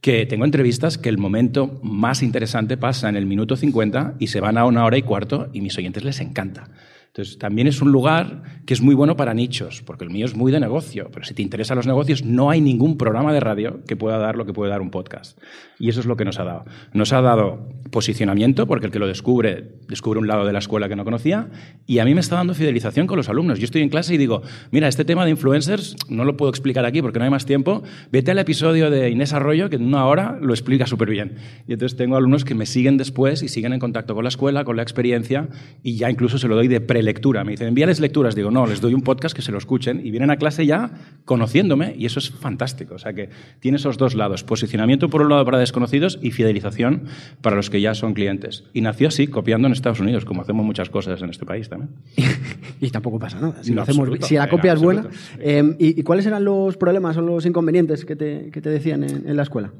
que 0.00 0.24
tengo 0.24 0.44
entrevistas 0.44 0.98
que 0.98 1.08
el 1.08 1.18
momento 1.18 1.78
más 1.82 2.22
interesante 2.22 2.76
pasa 2.76 3.08
en 3.08 3.16
el 3.16 3.26
minuto 3.26 3.56
50 3.56 3.75
y 4.18 4.28
se 4.28 4.40
van 4.40 4.56
a 4.56 4.64
una 4.64 4.84
hora 4.84 4.96
y 4.96 5.02
cuarto 5.02 5.48
y 5.52 5.60
mis 5.60 5.76
oyentes 5.76 6.02
les 6.02 6.20
encanta. 6.20 6.68
Entonces, 7.16 7.38
también 7.38 7.66
es 7.66 7.80
un 7.80 7.92
lugar 7.92 8.42
que 8.66 8.74
es 8.74 8.82
muy 8.82 8.94
bueno 8.94 9.16
para 9.16 9.32
nichos, 9.32 9.82
porque 9.86 10.04
el 10.04 10.10
mío 10.10 10.26
es 10.26 10.36
muy 10.36 10.52
de 10.52 10.60
negocio, 10.60 11.08
pero 11.10 11.24
si 11.24 11.32
te 11.32 11.40
interesan 11.40 11.78
los 11.78 11.86
negocios, 11.86 12.26
no 12.26 12.50
hay 12.50 12.60
ningún 12.60 12.98
programa 12.98 13.32
de 13.32 13.40
radio 13.40 13.80
que 13.86 13.96
pueda 13.96 14.18
dar 14.18 14.36
lo 14.36 14.44
que 14.44 14.52
puede 14.52 14.70
dar 14.70 14.82
un 14.82 14.90
podcast. 14.90 15.38
Y 15.78 15.88
eso 15.88 16.00
es 16.00 16.04
lo 16.04 16.18
que 16.18 16.26
nos 16.26 16.38
ha 16.38 16.44
dado. 16.44 16.66
Nos 16.92 17.14
ha 17.14 17.22
dado 17.22 17.70
posicionamiento, 17.90 18.66
porque 18.66 18.84
el 18.84 18.92
que 18.92 18.98
lo 18.98 19.06
descubre, 19.06 19.76
descubre 19.88 20.20
un 20.20 20.26
lado 20.26 20.44
de 20.44 20.52
la 20.52 20.58
escuela 20.58 20.90
que 20.90 20.96
no 20.96 21.04
conocía, 21.04 21.48
y 21.86 22.00
a 22.00 22.04
mí 22.04 22.12
me 22.12 22.20
está 22.20 22.36
dando 22.36 22.52
fidelización 22.52 23.06
con 23.06 23.16
los 23.16 23.30
alumnos. 23.30 23.60
Yo 23.60 23.64
estoy 23.64 23.80
en 23.80 23.88
clase 23.88 24.12
y 24.12 24.18
digo, 24.18 24.42
mira, 24.70 24.86
este 24.86 25.06
tema 25.06 25.24
de 25.24 25.30
influencers 25.30 25.96
no 26.10 26.26
lo 26.26 26.36
puedo 26.36 26.50
explicar 26.50 26.84
aquí 26.84 27.00
porque 27.00 27.18
no 27.18 27.24
hay 27.24 27.30
más 27.30 27.46
tiempo, 27.46 27.82
vete 28.12 28.32
al 28.32 28.38
episodio 28.40 28.90
de 28.90 29.08
Inés 29.08 29.32
Arroyo, 29.32 29.70
que 29.70 29.76
en 29.76 29.84
una 29.84 30.04
hora 30.04 30.38
lo 30.42 30.52
explica 30.52 30.86
súper 30.86 31.08
bien. 31.08 31.36
Y 31.66 31.72
entonces 31.72 31.96
tengo 31.96 32.16
alumnos 32.16 32.44
que 32.44 32.54
me 32.54 32.66
siguen 32.66 32.98
después 32.98 33.42
y 33.42 33.48
siguen 33.48 33.72
en 33.72 33.80
contacto 33.80 34.14
con 34.14 34.24
la 34.24 34.28
escuela, 34.28 34.64
con 34.64 34.76
la 34.76 34.82
experiencia, 34.82 35.48
y 35.82 35.96
ya 35.96 36.10
incluso 36.10 36.36
se 36.36 36.46
lo 36.46 36.56
doy 36.56 36.68
de 36.68 36.82
pre 36.82 37.05
lectura. 37.06 37.42
Me 37.44 37.52
dicen, 37.52 37.68
envíales 37.68 38.00
lecturas. 38.00 38.34
Digo, 38.34 38.50
no, 38.50 38.66
les 38.66 38.82
doy 38.82 38.92
un 38.92 39.00
podcast 39.00 39.34
que 39.34 39.40
se 39.40 39.50
lo 39.52 39.58
escuchen 39.58 40.04
y 40.04 40.10
vienen 40.10 40.30
a 40.30 40.36
clase 40.36 40.66
ya 40.66 40.90
conociéndome 41.24 41.94
y 41.96 42.04
eso 42.04 42.18
es 42.18 42.30
fantástico. 42.30 42.96
O 42.96 42.98
sea 42.98 43.14
que 43.14 43.30
tiene 43.60 43.76
esos 43.76 43.96
dos 43.96 44.14
lados, 44.14 44.44
posicionamiento 44.44 45.08
por 45.08 45.22
un 45.22 45.30
lado 45.30 45.44
para 45.44 45.58
desconocidos 45.58 46.18
y 46.20 46.32
fidelización 46.32 47.04
para 47.40 47.56
los 47.56 47.70
que 47.70 47.80
ya 47.80 47.94
son 47.94 48.12
clientes. 48.12 48.64
Y 48.74 48.82
nació 48.82 49.08
así, 49.08 49.26
copiando 49.26 49.66
en 49.66 49.72
Estados 49.72 50.00
Unidos, 50.00 50.26
como 50.26 50.42
hacemos 50.42 50.66
muchas 50.66 50.90
cosas 50.90 51.22
en 51.22 51.30
este 51.30 51.46
país 51.46 51.68
también. 51.68 51.90
y 52.80 52.90
tampoco 52.90 53.18
pasa 53.18 53.40
nada. 53.40 53.62
Si, 53.62 53.70
No, 53.70 53.76
lo 53.76 53.82
hacemos, 53.82 54.00
absoluto. 54.00 54.26
si 54.26 54.34
la 54.34 54.48
copia 54.48 54.72
es 54.74 54.78
En 54.80 54.84
buena. 54.84 55.06
Eh, 55.38 55.76
¿y, 55.78 56.00
y 56.00 56.02
cuáles 56.02 56.26
eran 56.26 56.44
los 56.44 56.76
problemas 56.76 57.16
o 57.16 57.22
los 57.22 57.46
inconvenientes 57.46 58.04
que 58.04 58.16
te, 58.16 58.50
que 58.50 58.60
te 58.60 58.68
decían 58.68 59.04
en, 59.04 59.28
en 59.28 59.36
la 59.36 59.42
escuela? 59.42 59.72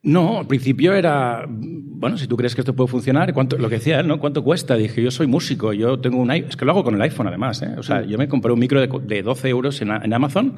No, 0.00 0.38
al 0.38 0.46
principio 0.46 0.94
era, 0.94 1.44
bueno, 1.48 2.16
si 2.18 2.28
tú 2.28 2.36
crees 2.36 2.54
que 2.54 2.60
esto 2.60 2.72
puede 2.72 2.88
funcionar, 2.88 3.34
¿cuánto, 3.34 3.58
lo 3.58 3.68
que 3.68 3.76
decía 3.76 3.98
él, 3.98 4.06
¿no? 4.06 4.20
¿Cuánto 4.20 4.44
cuesta? 4.44 4.76
Dije, 4.76 5.02
yo 5.02 5.10
soy 5.10 5.26
músico, 5.26 5.72
yo 5.72 5.98
tengo 5.98 6.18
un 6.18 6.30
iPhone, 6.30 6.50
es 6.50 6.56
que 6.56 6.64
lo 6.64 6.70
hago 6.70 6.84
con 6.84 6.94
el 6.94 7.02
iPhone 7.02 7.26
además, 7.26 7.62
¿eh? 7.62 7.74
O 7.76 7.82
sea, 7.82 8.04
yo 8.04 8.16
me 8.16 8.28
compré 8.28 8.52
un 8.52 8.60
micro 8.60 8.80
de, 8.80 8.86
de 8.86 9.22
12 9.22 9.48
euros 9.48 9.82
en, 9.82 9.90
en 9.90 10.14
Amazon 10.14 10.54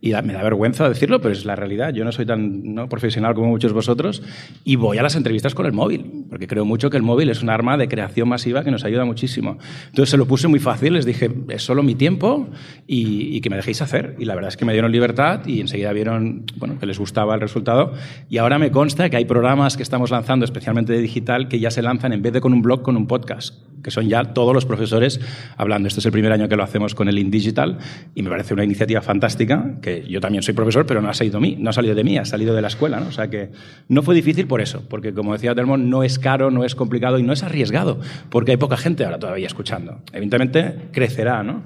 y 0.00 0.12
me 0.22 0.32
da 0.32 0.42
vergüenza 0.42 0.88
decirlo, 0.88 1.20
pero 1.20 1.32
es 1.32 1.44
la 1.44 1.54
realidad. 1.54 1.92
Yo 1.92 2.04
no 2.04 2.10
soy 2.10 2.26
tan 2.26 2.74
¿no? 2.74 2.88
profesional 2.88 3.34
como 3.34 3.48
muchos 3.48 3.70
de 3.70 3.74
vosotros 3.74 4.22
y 4.64 4.74
voy 4.76 4.98
a 4.98 5.02
las 5.02 5.14
entrevistas 5.14 5.54
con 5.54 5.66
el 5.66 5.72
móvil, 5.72 6.24
porque 6.28 6.48
creo 6.48 6.64
mucho 6.64 6.90
que 6.90 6.96
el 6.96 7.02
móvil 7.04 7.30
es 7.30 7.42
un 7.42 7.50
arma 7.50 7.76
de 7.76 7.86
creación 7.86 8.28
masiva 8.28 8.64
que 8.64 8.70
nos 8.70 8.84
ayuda 8.84 9.04
muchísimo. 9.04 9.58
Entonces 9.86 10.10
se 10.10 10.16
lo 10.16 10.26
puse 10.26 10.48
muy 10.48 10.58
fácil, 10.58 10.94
les 10.94 11.06
dije, 11.06 11.30
es 11.50 11.62
solo 11.62 11.82
mi 11.82 11.94
tiempo 11.94 12.48
y, 12.86 13.36
y 13.36 13.40
que 13.40 13.50
me 13.50 13.56
dejéis 13.56 13.82
hacer. 13.82 14.16
Y 14.18 14.24
la 14.24 14.34
verdad 14.34 14.48
es 14.48 14.56
que 14.56 14.64
me 14.64 14.72
dieron 14.72 14.90
libertad 14.90 15.46
y 15.46 15.60
enseguida 15.60 15.92
vieron 15.92 16.44
bueno, 16.56 16.78
que 16.80 16.86
les 16.86 16.98
gustaba 16.98 17.34
el 17.34 17.40
resultado. 17.40 17.92
Y 18.28 18.38
ahora 18.38 18.58
me 18.58 18.70
consta 18.90 19.08
que 19.08 19.18
hay 19.18 19.24
programas 19.24 19.76
que 19.76 19.84
estamos 19.84 20.10
lanzando, 20.10 20.44
especialmente 20.44 20.92
de 20.92 20.98
digital, 21.00 21.46
que 21.46 21.60
ya 21.60 21.70
se 21.70 21.80
lanzan 21.80 22.12
en 22.12 22.22
vez 22.22 22.32
de 22.32 22.40
con 22.40 22.52
un 22.52 22.60
blog, 22.60 22.82
con 22.82 22.96
un 22.96 23.06
podcast, 23.06 23.54
que 23.84 23.92
son 23.92 24.08
ya 24.08 24.24
todos 24.34 24.52
los 24.52 24.66
profesores 24.66 25.20
hablando. 25.56 25.86
Este 25.86 26.00
es 26.00 26.06
el 26.06 26.10
primer 26.10 26.32
año 26.32 26.48
que 26.48 26.56
lo 26.56 26.64
hacemos 26.64 26.96
con 26.96 27.08
el 27.08 27.16
InDigital 27.16 27.78
y 28.16 28.22
me 28.24 28.30
parece 28.30 28.52
una 28.52 28.64
iniciativa 28.64 29.00
fantástica, 29.00 29.76
que 29.80 30.04
yo 30.08 30.20
también 30.20 30.42
soy 30.42 30.54
profesor, 30.54 30.86
pero 30.86 31.00
no 31.00 31.08
ha 31.08 31.14
salido, 31.14 31.38
mí, 31.38 31.56
no 31.56 31.70
ha 31.70 31.72
salido 31.72 31.94
de 31.94 32.02
mí, 32.02 32.18
ha 32.18 32.24
salido 32.24 32.52
de 32.52 32.62
la 32.62 32.66
escuela. 32.66 32.98
¿no? 32.98 33.06
O 33.06 33.12
sea 33.12 33.30
que 33.30 33.52
no 33.86 34.02
fue 34.02 34.16
difícil 34.16 34.48
por 34.48 34.60
eso, 34.60 34.82
porque 34.88 35.14
como 35.14 35.34
decía 35.34 35.54
Telmo, 35.54 35.76
no 35.76 36.02
es 36.02 36.18
caro, 36.18 36.50
no 36.50 36.64
es 36.64 36.74
complicado 36.74 37.20
y 37.20 37.22
no 37.22 37.32
es 37.32 37.44
arriesgado, 37.44 38.00
porque 38.28 38.50
hay 38.50 38.56
poca 38.56 38.76
gente 38.76 39.04
ahora 39.04 39.20
todavía 39.20 39.46
escuchando. 39.46 40.00
Evidentemente 40.12 40.88
crecerá, 40.90 41.44
¿no? 41.44 41.62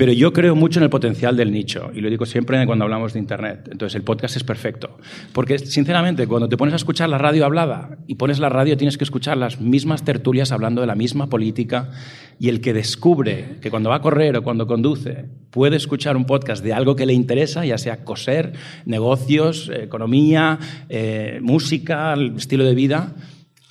Pero 0.00 0.14
yo 0.14 0.32
creo 0.32 0.56
mucho 0.56 0.78
en 0.78 0.84
el 0.84 0.88
potencial 0.88 1.36
del 1.36 1.52
nicho, 1.52 1.90
y 1.94 2.00
lo 2.00 2.08
digo 2.08 2.24
siempre 2.24 2.64
cuando 2.64 2.84
hablamos 2.86 3.12
de 3.12 3.18
Internet. 3.18 3.68
Entonces, 3.70 3.96
el 3.96 4.02
podcast 4.02 4.34
es 4.34 4.44
perfecto. 4.44 4.96
Porque, 5.34 5.58
sinceramente, 5.58 6.26
cuando 6.26 6.48
te 6.48 6.56
pones 6.56 6.72
a 6.72 6.76
escuchar 6.76 7.10
la 7.10 7.18
radio 7.18 7.44
hablada 7.44 7.98
y 8.06 8.14
pones 8.14 8.38
la 8.38 8.48
radio, 8.48 8.78
tienes 8.78 8.96
que 8.96 9.04
escuchar 9.04 9.36
las 9.36 9.60
mismas 9.60 10.02
tertulias 10.02 10.52
hablando 10.52 10.80
de 10.80 10.86
la 10.86 10.94
misma 10.94 11.28
política, 11.28 11.90
y 12.38 12.48
el 12.48 12.62
que 12.62 12.72
descubre 12.72 13.58
que 13.60 13.70
cuando 13.70 13.90
va 13.90 13.96
a 13.96 14.00
correr 14.00 14.38
o 14.38 14.42
cuando 14.42 14.66
conduce 14.66 15.26
puede 15.50 15.76
escuchar 15.76 16.16
un 16.16 16.24
podcast 16.24 16.64
de 16.64 16.72
algo 16.72 16.96
que 16.96 17.04
le 17.04 17.12
interesa, 17.12 17.66
ya 17.66 17.76
sea 17.76 18.02
coser, 18.02 18.54
negocios, 18.86 19.70
economía, 19.70 20.58
eh, 20.88 21.40
música, 21.42 22.14
estilo 22.38 22.64
de 22.64 22.74
vida, 22.74 23.16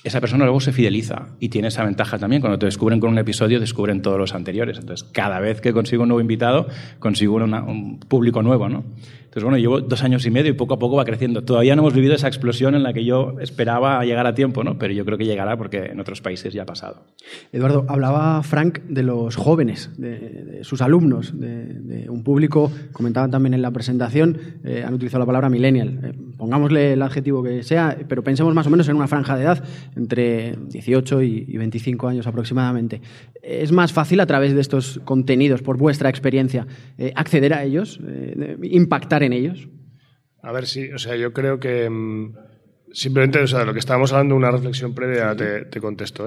esa 0.02 0.20
persona 0.20 0.44
luego 0.44 0.60
se 0.60 0.72
fideliza 0.72 1.28
y 1.40 1.48
tiene 1.50 1.68
esa 1.68 1.84
ventaja 1.84 2.18
también. 2.18 2.40
Cuando 2.40 2.58
te 2.58 2.66
descubren 2.66 3.00
con 3.00 3.10
un 3.10 3.18
episodio, 3.18 3.60
descubren 3.60 4.00
todos 4.00 4.18
los 4.18 4.34
anteriores. 4.34 4.78
Entonces, 4.78 5.06
cada 5.12 5.40
vez 5.40 5.60
que 5.60 5.72
consigo 5.72 6.02
un 6.02 6.08
nuevo 6.08 6.20
invitado, 6.20 6.68
consigo 6.98 7.36
un 7.36 8.00
público 8.00 8.42
nuevo, 8.42 8.68
¿no? 8.68 8.84
Entonces, 9.30 9.44
bueno, 9.44 9.58
llevo 9.58 9.80
dos 9.80 10.02
años 10.02 10.26
y 10.26 10.30
medio 10.30 10.50
y 10.50 10.54
poco 10.54 10.74
a 10.74 10.78
poco 10.80 10.96
va 10.96 11.04
creciendo. 11.04 11.44
Todavía 11.44 11.76
no 11.76 11.82
hemos 11.82 11.94
vivido 11.94 12.14
esa 12.14 12.26
explosión 12.26 12.74
en 12.74 12.82
la 12.82 12.92
que 12.92 13.04
yo 13.04 13.36
esperaba 13.40 14.04
llegar 14.04 14.26
a 14.26 14.34
tiempo, 14.34 14.64
¿no? 14.64 14.76
Pero 14.76 14.92
yo 14.92 15.04
creo 15.04 15.18
que 15.18 15.24
llegará 15.24 15.56
porque 15.56 15.84
en 15.92 16.00
otros 16.00 16.20
países 16.20 16.52
ya 16.52 16.62
ha 16.62 16.66
pasado. 16.66 17.04
Eduardo, 17.52 17.86
hablaba 17.88 18.42
Frank 18.42 18.80
de 18.88 19.04
los 19.04 19.36
jóvenes, 19.36 19.90
de, 19.98 20.60
sus 20.62 20.82
alumnos, 20.82 21.38
de, 21.38 21.64
de 21.64 22.10
un 22.10 22.24
público, 22.24 22.72
comentaban 22.90 23.30
también 23.30 23.54
en 23.54 23.62
la 23.62 23.70
presentación, 23.70 24.36
eh, 24.64 24.82
han 24.84 24.94
utilizado 24.94 25.20
la 25.20 25.26
palabra 25.26 25.48
millennial. 25.48 26.00
Eh, 26.02 26.12
pongámosle 26.40 26.94
el 26.94 27.02
adjetivo 27.02 27.42
que 27.42 27.62
sea, 27.62 27.96
pero 28.08 28.24
pensemos 28.24 28.54
más 28.54 28.66
o 28.66 28.70
menos 28.70 28.88
en 28.88 28.96
una 28.96 29.06
franja 29.06 29.36
de 29.36 29.42
edad 29.42 29.62
entre 29.94 30.56
18 30.56 31.22
y, 31.22 31.44
y 31.46 31.56
25 31.58 32.08
años 32.08 32.26
aproximadamente. 32.26 33.02
¿Es 33.42 33.72
más 33.72 33.92
fácil 33.92 34.20
a 34.20 34.26
través 34.26 34.54
de 34.54 34.62
estos 34.62 35.00
contenidos, 35.04 35.60
por 35.60 35.76
vuestra 35.76 36.08
experiencia, 36.08 36.66
eh, 36.96 37.12
acceder 37.14 37.52
a 37.52 37.62
ellos, 37.62 38.00
eh, 38.08 38.56
impactar 38.62 39.22
en 39.22 39.34
ellos? 39.34 39.68
A 40.42 40.50
ver, 40.50 40.66
sí, 40.66 40.90
o 40.90 40.98
sea, 40.98 41.14
yo 41.14 41.34
creo 41.34 41.60
que 41.60 41.90
mm, 41.90 42.34
simplemente, 42.90 43.38
o 43.40 43.46
sea, 43.46 43.58
de 43.58 43.66
lo 43.66 43.74
que 43.74 43.78
estábamos 43.78 44.10
hablando, 44.14 44.34
una 44.34 44.50
reflexión 44.50 44.94
previa, 44.94 45.36
te, 45.36 45.66
te 45.66 45.78
contesto. 45.78 46.26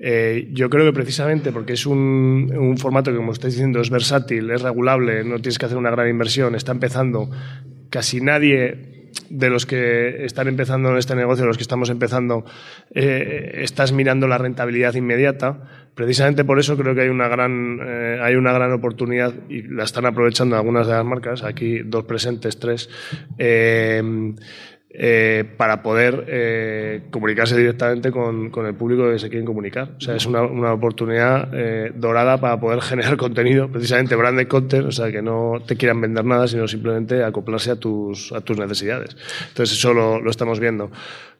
¿eh? 0.00 0.48
Yo 0.52 0.68
creo 0.70 0.84
que 0.86 0.92
precisamente 0.92 1.52
porque 1.52 1.74
es 1.74 1.86
un 1.86 2.74
formato 2.78 3.12
que, 3.12 3.16
como 3.16 3.30
estáis 3.30 3.54
diciendo, 3.54 3.80
es 3.80 3.90
versátil, 3.90 4.50
es 4.50 4.60
regulable, 4.60 5.22
no 5.22 5.36
tienes 5.36 5.58
que 5.58 5.66
hacer 5.66 5.78
una 5.78 5.92
gran 5.92 6.08
inversión, 6.08 6.56
está 6.56 6.72
empezando, 6.72 7.30
casi 7.90 8.20
nadie 8.20 9.01
de 9.28 9.50
los 9.50 9.66
que 9.66 10.24
están 10.24 10.48
empezando 10.48 10.90
en 10.90 10.98
este 10.98 11.14
negocio, 11.14 11.44
los 11.44 11.56
que 11.56 11.62
estamos 11.62 11.90
empezando, 11.90 12.44
eh, 12.94 13.60
estás 13.62 13.92
mirando 13.92 14.26
la 14.26 14.38
rentabilidad 14.38 14.94
inmediata. 14.94 15.68
Precisamente 15.94 16.44
por 16.44 16.58
eso 16.58 16.76
creo 16.76 16.94
que 16.94 17.02
hay 17.02 17.08
una 17.08 17.28
gran, 17.28 17.78
eh, 17.82 18.18
hay 18.22 18.34
una 18.36 18.52
gran 18.52 18.72
oportunidad 18.72 19.34
y 19.48 19.62
la 19.62 19.84
están 19.84 20.06
aprovechando 20.06 20.56
algunas 20.56 20.86
de 20.86 20.94
las 20.94 21.04
marcas, 21.04 21.42
aquí 21.42 21.80
dos 21.80 22.04
presentes, 22.04 22.58
tres, 22.58 22.88
eh, 23.38 24.02
eh, 24.94 25.44
para 25.56 25.82
poder 25.82 26.26
eh, 26.28 27.02
comunicarse 27.10 27.56
directamente 27.56 28.10
con, 28.10 28.50
con 28.50 28.66
el 28.66 28.74
público 28.74 29.10
que 29.10 29.18
se 29.18 29.30
quieren 29.30 29.46
comunicar. 29.46 29.92
O 29.96 30.00
sea, 30.00 30.16
es 30.16 30.26
una, 30.26 30.42
una 30.42 30.74
oportunidad 30.74 31.48
eh, 31.52 31.92
dorada 31.94 32.38
para 32.38 32.60
poder 32.60 32.80
generar 32.82 33.16
contenido, 33.16 33.68
precisamente 33.68 34.14
branded 34.16 34.48
content, 34.48 34.86
o 34.86 34.92
sea, 34.92 35.10
que 35.10 35.22
no 35.22 35.62
te 35.66 35.76
quieran 35.76 36.00
vender 36.00 36.26
nada, 36.26 36.46
sino 36.46 36.68
simplemente 36.68 37.24
acoplarse 37.24 37.70
a 37.70 37.76
tus, 37.76 38.32
a 38.32 38.42
tus 38.42 38.58
necesidades. 38.58 39.16
Entonces, 39.48 39.78
eso 39.78 39.94
lo, 39.94 40.20
lo 40.20 40.30
estamos 40.30 40.60
viendo. 40.60 40.90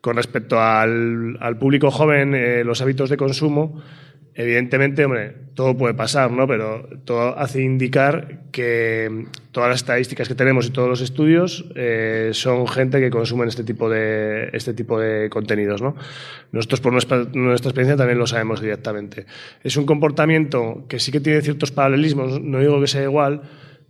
Con 0.00 0.16
respecto 0.16 0.58
al, 0.58 1.36
al 1.38 1.58
público 1.58 1.90
joven, 1.90 2.34
eh, 2.34 2.64
los 2.64 2.80
hábitos 2.80 3.10
de 3.10 3.18
consumo, 3.18 3.82
Evidentemente, 4.34 5.04
hombre, 5.04 5.34
todo 5.54 5.76
puede 5.76 5.92
pasar, 5.92 6.30
¿no? 6.30 6.46
Pero 6.46 6.88
todo 7.04 7.38
hace 7.38 7.62
indicar 7.62 8.40
que 8.50 9.26
todas 9.50 9.68
las 9.68 9.80
estadísticas 9.80 10.26
que 10.26 10.34
tenemos 10.34 10.66
y 10.66 10.70
todos 10.70 10.88
los 10.88 11.00
estudios 11.02 11.66
eh, 11.74 12.30
son 12.32 12.66
gente 12.66 13.00
que 13.00 13.10
consumen 13.10 13.48
este 13.48 13.62
tipo 13.62 13.90
de 13.90 14.48
este 14.54 14.72
tipo 14.72 14.98
de 14.98 15.28
contenidos, 15.28 15.82
¿no? 15.82 15.96
Nosotros 16.50 16.80
por 16.80 16.92
nuestra 16.92 17.18
experiencia 17.24 17.96
también 17.96 18.18
lo 18.18 18.26
sabemos 18.26 18.62
directamente. 18.62 19.26
Es 19.62 19.76
un 19.76 19.84
comportamiento 19.84 20.86
que 20.88 20.98
sí 20.98 21.12
que 21.12 21.20
tiene 21.20 21.42
ciertos 21.42 21.70
paralelismos, 21.70 22.40
no 22.40 22.58
digo 22.58 22.80
que 22.80 22.86
sea 22.86 23.02
igual, 23.02 23.42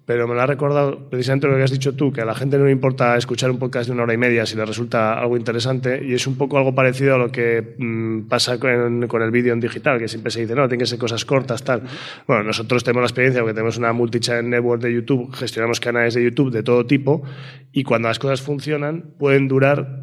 pero 0.04 0.26
me 0.26 0.34
lo 0.34 0.40
ha 0.40 0.46
recordado 0.46 1.08
precisamente 1.08 1.46
lo 1.46 1.56
que 1.56 1.62
has 1.62 1.70
dicho 1.70 1.94
tú, 1.94 2.12
que 2.12 2.20
a 2.20 2.24
la 2.24 2.34
gente 2.34 2.58
no 2.58 2.64
le 2.64 2.72
importa 2.72 3.16
escuchar 3.16 3.50
un 3.50 3.58
podcast 3.58 3.86
de 3.86 3.92
una 3.92 4.02
hora 4.02 4.14
y 4.14 4.16
media 4.16 4.44
si 4.46 4.56
le 4.56 4.64
resulta 4.64 5.18
algo 5.18 5.36
interesante, 5.36 6.02
y 6.04 6.14
es 6.14 6.26
un 6.26 6.36
poco 6.36 6.58
algo 6.58 6.74
parecido 6.74 7.14
a 7.14 7.18
lo 7.18 7.30
que 7.30 7.74
mm, 7.78 8.22
pasa 8.28 8.58
con, 8.58 9.06
con 9.06 9.22
el 9.22 9.30
vídeo 9.30 9.52
en 9.52 9.60
digital, 9.60 9.98
que 9.98 10.08
siempre 10.08 10.32
se 10.32 10.40
dice, 10.40 10.54
no, 10.54 10.62
tienen 10.66 10.80
que 10.80 10.86
ser 10.86 10.98
cosas 10.98 11.24
cortas, 11.24 11.62
tal. 11.62 11.82
Bueno, 12.26 12.42
nosotros 12.42 12.82
tenemos 12.82 13.02
la 13.02 13.06
experiencia 13.06 13.42
porque 13.42 13.54
tenemos 13.54 13.78
una 13.78 13.92
multi-channel 13.92 14.50
network 14.50 14.82
de 14.82 14.92
YouTube, 14.92 15.32
gestionamos 15.34 15.78
canales 15.78 16.14
de 16.14 16.24
YouTube 16.24 16.50
de 16.50 16.62
todo 16.62 16.84
tipo, 16.84 17.22
y 17.70 17.84
cuando 17.84 18.08
las 18.08 18.18
cosas 18.18 18.42
funcionan, 18.42 19.14
pueden 19.18 19.46
durar 19.46 20.02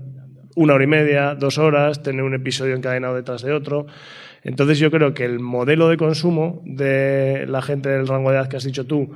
una 0.55 0.73
hora 0.73 0.83
y 0.83 0.87
media, 0.87 1.35
dos 1.35 1.57
horas, 1.57 2.03
tener 2.03 2.23
un 2.23 2.33
episodio 2.33 2.75
encadenado 2.75 3.15
detrás 3.15 3.41
de 3.43 3.53
otro. 3.53 3.85
Entonces 4.43 4.79
yo 4.79 4.89
creo 4.91 5.13
que 5.13 5.25
el 5.25 5.39
modelo 5.39 5.89
de 5.89 5.97
consumo 5.97 6.61
de 6.65 7.45
la 7.47 7.61
gente 7.61 7.89
del 7.89 8.07
rango 8.07 8.31
de 8.31 8.37
edad 8.37 8.47
que 8.47 8.57
has 8.57 8.63
dicho 8.63 8.85
tú 8.85 9.11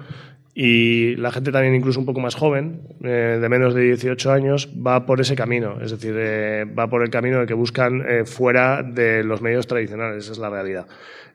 y 0.55 1.15
la 1.15 1.31
gente 1.31 1.51
también 1.51 1.73
incluso 1.73 1.99
un 1.99 2.05
poco 2.05 2.19
más 2.19 2.35
joven, 2.35 2.81
eh, 3.03 3.39
de 3.41 3.49
menos 3.49 3.73
de 3.73 3.81
18 3.81 4.31
años, 4.31 4.69
va 4.75 5.05
por 5.05 5.19
ese 5.19 5.35
camino. 5.35 5.81
Es 5.81 5.91
decir, 5.91 6.13
eh, 6.15 6.65
va 6.65 6.87
por 6.87 7.01
el 7.01 7.09
camino 7.09 7.39
de 7.39 7.47
que 7.47 7.55
buscan 7.55 8.03
eh, 8.07 8.25
fuera 8.25 8.83
de 8.83 9.23
los 9.23 9.41
medios 9.41 9.65
tradicionales. 9.65 10.25
Esa 10.25 10.33
es 10.33 10.37
la 10.37 10.51
realidad. 10.51 10.85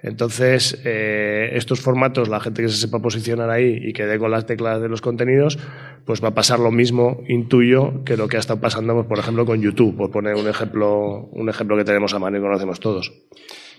Entonces, 0.01 0.81
estos 0.85 1.81
formatos, 1.81 2.29
la 2.29 2.39
gente 2.39 2.63
que 2.63 2.69
se 2.69 2.77
sepa 2.77 3.01
posicionar 3.01 3.51
ahí 3.51 3.81
y 3.83 3.93
que 3.93 4.07
dé 4.07 4.17
con 4.17 4.31
las 4.31 4.47
teclas 4.47 4.81
de 4.81 4.89
los 4.89 5.01
contenidos, 5.01 5.59
pues 6.05 6.23
va 6.23 6.29
a 6.29 6.35
pasar 6.35 6.61
lo 6.61 6.71
mismo, 6.71 7.25
intuyo, 7.27 8.05
que 8.05 8.17
lo 8.17 8.29
que 8.29 8.37
ha 8.37 8.41
estado 8.41 8.61
pasando, 8.61 8.95
pues, 8.95 9.09
por 9.09 9.19
ejemplo, 9.19 9.45
con 9.45 9.61
YouTube, 9.61 9.97
por 9.97 10.13
poner 10.13 10.37
un 10.37 10.47
ejemplo, 10.47 11.29
un 11.33 11.49
ejemplo 11.49 11.77
que 11.77 11.83
tenemos 11.83 12.15
a 12.15 12.21
mano 12.21 12.39
y 12.39 12.41
conocemos 12.41 12.79
todos. 12.79 13.13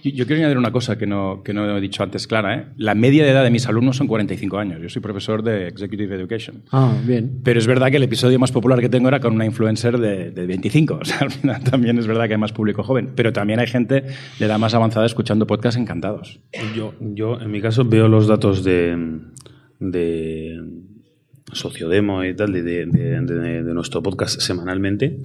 Yo, 0.04 0.26
quiero 0.26 0.42
añadir 0.42 0.58
una 0.58 0.72
cosa 0.72 0.98
que 0.98 1.06
no, 1.06 1.42
que 1.44 1.54
no 1.54 1.78
he 1.78 1.82
dicho 1.82 2.04
antes 2.04 2.28
clara. 2.28 2.56
¿eh? 2.56 2.66
La 2.78 2.96
media 2.96 3.24
de 3.24 3.32
edad 3.32 3.44
de 3.44 3.52
mis 3.52 3.68
alumnos 3.68 3.98
son 3.98 4.08
45 4.08 4.58
años. 4.58 4.82
Yo 4.82 4.90
soy 4.90 5.02
profesor 5.02 5.44
de 5.44 5.68
Executive 5.68 6.16
Education. 6.16 6.64
Ah, 6.72 6.96
bien. 7.06 7.42
Pero 7.44 7.60
es 7.60 7.68
verdad 7.68 7.90
que 7.90 7.98
el 7.98 8.04
episodio 8.04 8.40
más 8.40 8.52
popular 8.52 8.80
que 8.80 8.90
tengo 8.90 9.10
era 9.10 9.20
con 9.20 9.34
una 9.34 9.46
influencer 9.46 9.98
de, 9.98 10.32
de 10.32 10.46
25. 10.46 11.00
O 11.02 11.06
sea, 11.06 11.20
al 11.20 11.32
final 11.32 11.64
también 11.64 11.98
es 11.98 12.08
verdad 12.08 12.28
que 12.28 12.34
hay 12.34 12.40
más 12.40 12.52
público 12.52 12.84
joven. 12.84 13.12
Pero 13.16 13.34
también 13.34 13.60
hay 13.60 13.68
gente 13.68 14.04
de 14.40 14.46
edad 14.46 14.60
más 14.60 14.74
avanzada 14.74 15.06
escuchando 15.06 15.48
podcasts 15.48 15.80
encantados. 15.80 16.40
Yo, 16.76 16.94
yo 17.00 17.40
en 17.40 17.52
mi 17.52 17.62
caso, 17.62 17.86
veo 17.86 18.08
los 18.08 18.28
datos 18.28 18.64
de, 18.64 19.20
de 19.80 20.62
Sociodemo 21.52 22.24
y 22.24 22.36
tal, 22.36 22.54
de, 22.54 22.62
de, 22.64 23.64
de 23.64 23.74
nuestro 23.74 24.04
podcast 24.04 24.40
semanalmente. 24.42 25.22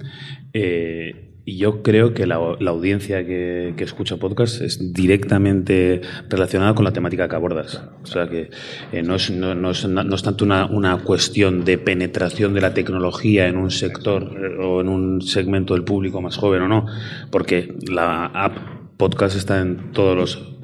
Eh, 0.53 1.34
y 1.47 1.57
yo 1.57 1.83
creo 1.83 2.15
que 2.15 2.25
la, 2.25 2.35
audiencia 2.35 3.23
que, 3.23 3.75
escucha 3.77 4.17
podcast 4.17 4.61
es 4.61 4.93
directamente 4.93 6.01
relacionada 6.27 6.73
con 6.73 6.85
la 6.85 6.91
temática 6.91 7.29
que 7.29 7.35
abordas. 7.35 7.83
O 8.01 8.07
sea 8.07 8.27
que 8.27 8.49
eh, 8.91 9.03
no, 9.03 9.15
es, 9.15 9.29
no, 9.29 9.53
no, 9.53 9.69
es, 9.69 9.87
no, 9.87 10.15
es, 10.15 10.23
tanto 10.23 10.43
una, 10.43 10.65
una, 10.65 10.97
cuestión 11.03 11.63
de 11.63 11.77
penetración 11.77 12.55
de 12.55 12.61
la 12.61 12.73
tecnología 12.73 13.47
en 13.47 13.57
un 13.57 13.69
sector 13.69 14.23
eh, 14.23 14.57
o 14.59 14.81
en 14.81 14.89
un 14.89 15.21
segmento 15.21 15.75
del 15.75 15.83
público 15.83 16.19
más 16.19 16.35
joven 16.35 16.63
o 16.63 16.67
no, 16.67 16.87
porque 17.29 17.75
la 17.87 18.25
app 18.25 18.57
podcast 18.97 19.37
está 19.37 19.61
en 19.61 19.91
todos 19.91 20.17
los 20.17 20.55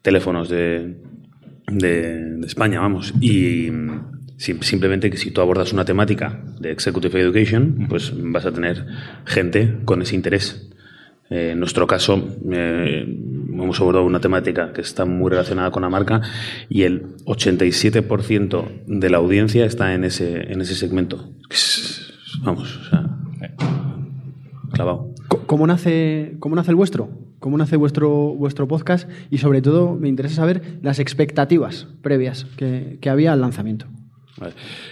teléfonos 0.00 0.48
de, 0.48 0.96
de, 1.70 2.36
de 2.38 2.46
España, 2.46 2.80
vamos. 2.80 3.12
Y 3.20 3.70
Simplemente 4.42 5.08
que 5.08 5.16
si 5.16 5.30
tú 5.30 5.40
abordas 5.40 5.72
una 5.72 5.84
temática 5.84 6.40
de 6.58 6.72
Executive 6.72 7.20
Education, 7.20 7.86
pues 7.88 8.12
vas 8.12 8.44
a 8.44 8.50
tener 8.50 8.84
gente 9.24 9.78
con 9.84 10.02
ese 10.02 10.16
interés. 10.16 10.68
Eh, 11.30 11.50
en 11.52 11.60
nuestro 11.60 11.86
caso, 11.86 12.36
eh, 12.50 13.04
hemos 13.06 13.80
abordado 13.80 14.04
una 14.04 14.18
temática 14.18 14.72
que 14.72 14.80
está 14.80 15.04
muy 15.04 15.30
relacionada 15.30 15.70
con 15.70 15.82
la 15.82 15.90
marca 15.90 16.22
y 16.68 16.82
el 16.82 17.14
87% 17.24 18.84
de 18.88 19.10
la 19.10 19.18
audiencia 19.18 19.64
está 19.64 19.94
en 19.94 20.02
ese, 20.02 20.52
en 20.52 20.60
ese 20.60 20.74
segmento. 20.74 21.30
Vamos, 22.42 22.76
o 22.78 22.90
sea, 22.90 23.16
clavado. 24.72 25.14
¿Cómo 25.46 25.68
nace, 25.68 26.34
cómo 26.40 26.56
nace 26.56 26.72
el 26.72 26.76
vuestro? 26.76 27.10
¿Cómo 27.38 27.58
nace 27.58 27.76
vuestro, 27.76 28.10
vuestro 28.34 28.66
podcast? 28.66 29.08
Y 29.30 29.38
sobre 29.38 29.62
todo, 29.62 29.94
me 29.94 30.08
interesa 30.08 30.34
saber 30.34 30.80
las 30.82 30.98
expectativas 30.98 31.86
previas 32.02 32.46
que, 32.56 32.98
que 33.00 33.08
había 33.08 33.32
al 33.32 33.40
lanzamiento. 33.40 33.86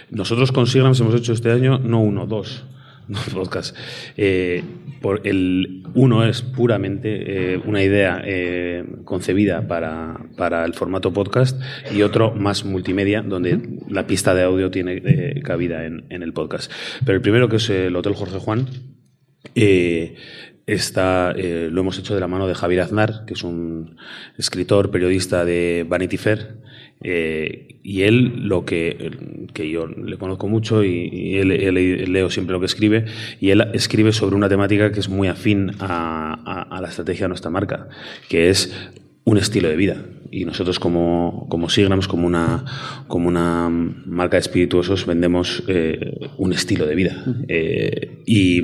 Nosotros 0.09 0.51
con 0.51 0.67
Sigrams 0.67 0.99
hemos 0.99 1.15
hecho 1.15 1.33
este 1.33 1.51
año 1.51 1.79
no 1.79 2.01
uno, 2.01 2.25
dos, 2.25 2.63
dos 3.07 3.29
podcasts. 3.29 3.77
Eh, 4.17 4.63
por 5.01 5.25
el 5.25 5.83
uno 5.95 6.25
es 6.25 6.41
puramente 6.41 7.53
eh, 7.53 7.61
una 7.65 7.83
idea 7.83 8.21
eh, 8.23 8.85
concebida 9.03 9.67
para, 9.67 10.17
para, 10.37 10.63
el 10.63 10.73
formato 10.73 11.11
podcast 11.11 11.59
y 11.91 12.03
otro 12.03 12.33
más 12.33 12.65
multimedia, 12.65 13.21
donde 13.21 13.79
la 13.89 14.05
pista 14.05 14.35
de 14.35 14.43
audio 14.43 14.69
tiene 14.69 15.41
cabida 15.41 15.85
en, 15.85 16.05
en, 16.09 16.23
el 16.23 16.33
podcast. 16.33 16.71
Pero 17.03 17.15
el 17.15 17.21
primero, 17.21 17.49
que 17.49 17.55
es 17.55 17.69
el 17.69 17.95
Hotel 17.95 18.13
Jorge 18.13 18.37
Juan, 18.37 18.67
está, 20.67 21.33
lo 21.33 21.81
hemos 21.81 21.97
hecho 21.97 22.13
de 22.13 22.21
la 22.21 22.27
mano 22.27 22.47
de 22.47 22.53
Javier 22.53 22.81
Aznar, 22.81 23.25
que 23.25 23.33
es 23.33 23.43
un 23.43 23.97
escritor, 24.37 24.91
periodista 24.91 25.43
de 25.45 25.83
Vanity 25.89 26.17
Fair 26.17 26.61
eh, 27.03 27.79
y 27.83 28.03
él, 28.03 28.47
lo 28.47 28.63
que, 28.65 29.11
que, 29.53 29.69
yo 29.69 29.87
le 29.87 30.17
conozco 30.17 30.47
mucho 30.47 30.83
y, 30.83 31.37
él, 31.37 32.13
leo 32.13 32.29
siempre 32.29 32.53
lo 32.53 32.59
que 32.59 32.67
escribe, 32.67 33.05
y 33.39 33.49
él 33.49 33.61
escribe 33.73 34.11
sobre 34.11 34.35
una 34.35 34.49
temática 34.49 34.91
que 34.91 34.99
es 34.99 35.09
muy 35.09 35.27
afín 35.27 35.71
a, 35.79 36.67
a 36.69 36.81
la 36.81 36.87
estrategia 36.87 37.25
de 37.25 37.29
nuestra 37.29 37.49
marca, 37.49 37.89
que 38.29 38.49
es 38.49 38.71
un 39.31 39.37
estilo 39.37 39.69
de 39.69 39.75
vida 39.75 40.05
y 40.31 40.45
nosotros 40.45 40.79
como, 40.79 41.45
como 41.49 41.69
Sigrams, 41.69 42.07
como 42.07 42.25
una, 42.25 42.63
como 43.07 43.27
una 43.27 43.69
marca 43.69 44.37
de 44.37 44.41
espirituosos, 44.41 45.05
vendemos 45.05 45.61
eh, 45.67 46.29
un 46.37 46.53
estilo 46.53 46.87
de 46.87 46.95
vida. 46.95 47.25
Eh, 47.49 48.23
y, 48.25 48.61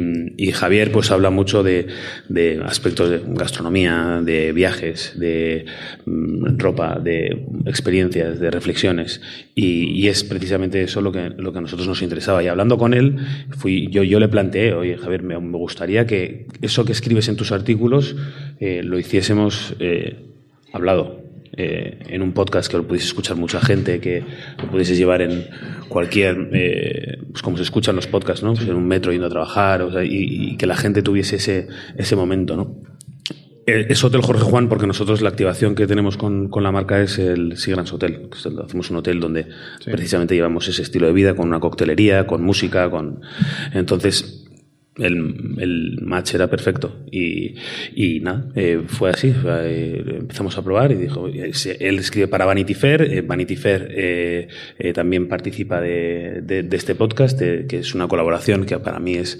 Javier 0.53 0.93
pues 0.93 1.11
habla 1.11 1.29
mucho 1.29 1.61
de, 1.61 1.87
de, 2.29 2.61
aspectos 2.65 3.09
de 3.09 3.21
gastronomía, 3.27 4.21
de 4.23 4.53
viajes, 4.53 5.13
de 5.19 5.65
mm, 6.05 6.57
ropa, 6.57 6.99
de 6.99 7.45
experiencias, 7.65 8.39
de 8.39 8.49
reflexiones. 8.49 9.21
Y, 9.53 10.07
es 10.07 10.23
precisamente 10.23 10.81
eso 10.81 11.01
lo 11.01 11.11
que, 11.11 11.29
lo 11.29 11.51
que 11.51 11.57
a 11.57 11.61
nosotros 11.61 11.85
nos 11.85 12.01
interesaba. 12.01 12.41
Y 12.41 12.47
hablando 12.47 12.77
con 12.77 12.93
él, 12.93 13.17
fui, 13.57 13.89
yo, 13.91 14.03
yo 14.03 14.21
le 14.21 14.29
planteé, 14.29 14.73
oye 14.73 14.97
Javier, 14.97 15.21
me, 15.21 15.35
gustaría 15.35 16.07
que 16.07 16.47
eso 16.61 16.85
que 16.85 16.93
escribes 16.93 17.27
en 17.27 17.35
tus 17.35 17.51
artículos 17.51 18.15
eh, 18.61 18.81
lo 18.83 18.97
hiciésemos 18.97 19.75
hablado 20.77 21.27
eh, 21.59 21.99
en 22.07 22.21
un 22.21 22.33
podcast 22.33 22.69
que 22.69 22.77
lo 22.77 22.87
pudiese 22.87 23.07
escuchar 23.07 23.35
mucha 23.35 23.59
gente, 23.59 23.99
que 23.99 24.23
lo 24.61 24.69
pudiese 24.69 24.95
llevar 24.95 25.21
en 25.21 25.47
cualquier, 25.89 26.49
eh, 26.53 27.17
pues 27.31 27.41
como 27.41 27.57
se 27.57 27.63
escuchan 27.63 27.95
los 27.95 28.05
podcasts, 28.05 28.43
¿no? 28.43 28.53
Pues 28.53 28.67
en 28.67 28.75
un 28.75 28.87
metro 28.87 29.11
yendo 29.11 29.27
a 29.27 29.29
trabajar, 29.29 29.81
o 29.81 29.91
sea, 29.91 30.03
y, 30.03 30.55
que 30.57 30.67
la 30.67 30.75
gente 30.75 31.01
tuviese 31.01 31.37
ese, 31.37 31.67
ese 31.97 32.15
momento, 32.15 32.55
¿no? 32.55 32.75
Eh, 33.65 33.87
es 33.89 34.03
Hotel 34.03 34.21
Jorge 34.21 34.43
Juan 34.43 34.69
porque 34.69 34.87
nosotros 34.87 35.21
la 35.21 35.29
activación 35.29 35.73
que 35.73 35.87
tenemos 35.87 36.15
con, 36.15 36.47
con 36.47 36.63
la 36.63 36.71
marca 36.71 37.01
es 37.01 37.17
el 37.17 37.57
Sigrans 37.57 37.91
Hotel. 37.91 38.29
hacemos 38.63 38.91
un 38.91 38.97
hotel 38.97 39.19
donde 39.19 39.47
precisamente 39.83 40.35
llevamos 40.35 40.67
ese 40.67 40.83
estilo 40.83 41.07
de 41.07 41.13
vida 41.13 41.35
con 41.35 41.47
una 41.47 41.59
coctelería, 41.59 42.27
con 42.27 42.43
música, 42.43 42.89
con... 42.89 43.21
Entonces, 43.73 44.46
el, 44.97 45.55
el, 45.57 45.99
match 46.01 46.35
era 46.35 46.47
perfecto. 46.49 46.95
Y, 47.11 47.55
y 47.95 48.19
nada, 48.19 48.47
eh, 48.55 48.81
fue 48.87 49.09
así. 49.09 49.33
Eh, 49.45 50.03
empezamos 50.19 50.57
a 50.57 50.63
probar 50.63 50.91
y 50.91 50.95
dijo, 50.95 51.27
él 51.27 51.99
escribe 51.99 52.27
para 52.27 52.45
Vanity 52.45 52.73
Fair, 52.73 53.01
eh, 53.01 53.21
Vanity 53.21 53.55
Fair 53.55 53.87
eh, 53.91 54.47
eh, 54.77 54.93
también 54.93 55.27
participa 55.27 55.81
de, 55.81 56.41
de, 56.43 56.63
de 56.63 56.77
este 56.77 56.95
podcast, 56.95 57.39
que 57.39 57.77
es 57.77 57.95
una 57.95 58.07
colaboración 58.07 58.65
que 58.65 58.77
para 58.79 58.99
mí 58.99 59.15
es 59.15 59.39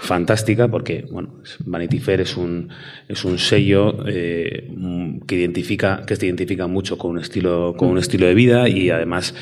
fantástica 0.00 0.68
porque, 0.68 1.06
bueno, 1.10 1.40
Vanity 1.64 1.98
Fair 1.98 2.20
es 2.20 2.36
un, 2.36 2.68
es 3.08 3.24
un 3.24 3.38
sello 3.38 4.04
que 4.04 5.36
identifica, 5.36 6.04
que 6.06 6.16
se 6.16 6.26
identifica 6.26 6.66
mucho 6.66 6.98
con 6.98 7.12
un 7.12 7.18
estilo, 7.18 7.74
con 7.76 7.88
un 7.88 7.98
estilo 7.98 8.26
de 8.26 8.34
vida 8.34 8.68
y 8.68 8.90
además 8.90 9.34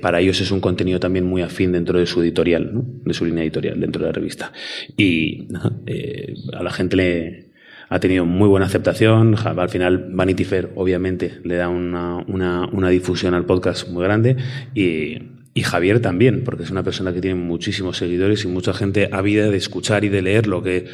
para 0.00 0.20
ellos 0.20 0.40
es 0.40 0.50
un 0.50 0.60
contenido 0.60 1.00
también 1.00 1.26
muy 1.26 1.42
afín 1.42 1.72
dentro 1.72 1.98
de 1.98 2.06
su 2.06 2.22
editorial, 2.22 2.70
¿no? 2.72 2.84
de 3.04 3.14
su 3.14 3.24
línea 3.24 3.42
editorial 3.44 3.80
dentro 3.80 4.02
de 4.02 4.08
la 4.08 4.12
revista. 4.12 4.52
Y 5.00 5.48
eh, 5.86 6.34
a 6.52 6.62
la 6.62 6.70
gente 6.70 6.94
le 6.94 7.52
ha 7.88 7.98
tenido 8.00 8.26
muy 8.26 8.48
buena 8.48 8.66
aceptación. 8.66 9.34
Al 9.34 9.70
final, 9.70 10.10
Vanity 10.12 10.44
Fair, 10.44 10.72
obviamente, 10.74 11.40
le 11.42 11.54
da 11.54 11.70
una, 11.70 12.16
una, 12.28 12.68
una 12.70 12.90
difusión 12.90 13.32
al 13.32 13.46
podcast 13.46 13.88
muy 13.88 14.04
grande. 14.04 14.36
Y, 14.74 15.16
y 15.54 15.62
Javier 15.62 16.00
también, 16.00 16.44
porque 16.44 16.64
es 16.64 16.70
una 16.70 16.82
persona 16.82 17.14
que 17.14 17.22
tiene 17.22 17.40
muchísimos 17.40 17.96
seguidores 17.96 18.44
y 18.44 18.48
mucha 18.48 18.74
gente 18.74 19.08
ávida 19.10 19.48
de 19.48 19.56
escuchar 19.56 20.04
y 20.04 20.10
de 20.10 20.20
leer 20.20 20.46
lo 20.46 20.62
que, 20.62 20.84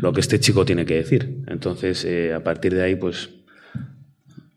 lo 0.00 0.12
que 0.12 0.20
este 0.20 0.40
chico 0.40 0.64
tiene 0.64 0.84
que 0.84 0.96
decir. 0.96 1.44
Entonces, 1.46 2.04
eh, 2.04 2.34
a 2.34 2.42
partir 2.42 2.74
de 2.74 2.82
ahí, 2.82 2.96
pues. 2.96 3.30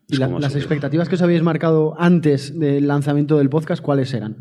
¿Y 0.08 0.16
las 0.16 0.56
expectativas 0.56 1.08
que 1.08 1.14
os 1.14 1.22
habéis 1.22 1.42
marcado 1.42 1.94
antes 1.96 2.58
del 2.58 2.88
lanzamiento 2.88 3.38
del 3.38 3.50
podcast, 3.50 3.80
cuáles 3.80 4.12
eran? 4.14 4.36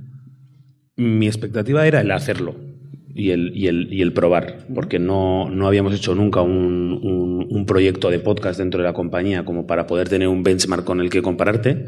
Mi 0.96 1.28
expectativa 1.28 1.86
era 1.86 2.02
el 2.02 2.10
hacerlo 2.10 2.75
y 3.18 3.32
el, 3.32 3.56
y 3.56 3.68
el, 3.68 3.94
y 3.94 4.02
el 4.02 4.12
probar, 4.12 4.66
porque 4.76 5.00
no, 5.00 5.50
no, 5.50 5.68
habíamos 5.68 5.94
hecho 5.94 6.14
nunca 6.16 6.42
un, 6.42 7.00
un, 7.02 7.48
un, 7.50 7.66
proyecto 7.66 8.10
de 8.10 8.20
podcast 8.20 8.60
dentro 8.60 8.82
de 8.82 8.88
la 8.88 8.94
compañía 8.94 9.46
como 9.46 9.66
para 9.66 9.88
poder 9.88 10.10
tener 10.10 10.28
un 10.28 10.44
benchmark 10.44 10.84
con 10.84 11.00
el 11.00 11.10
que 11.10 11.22
compararte. 11.22 11.86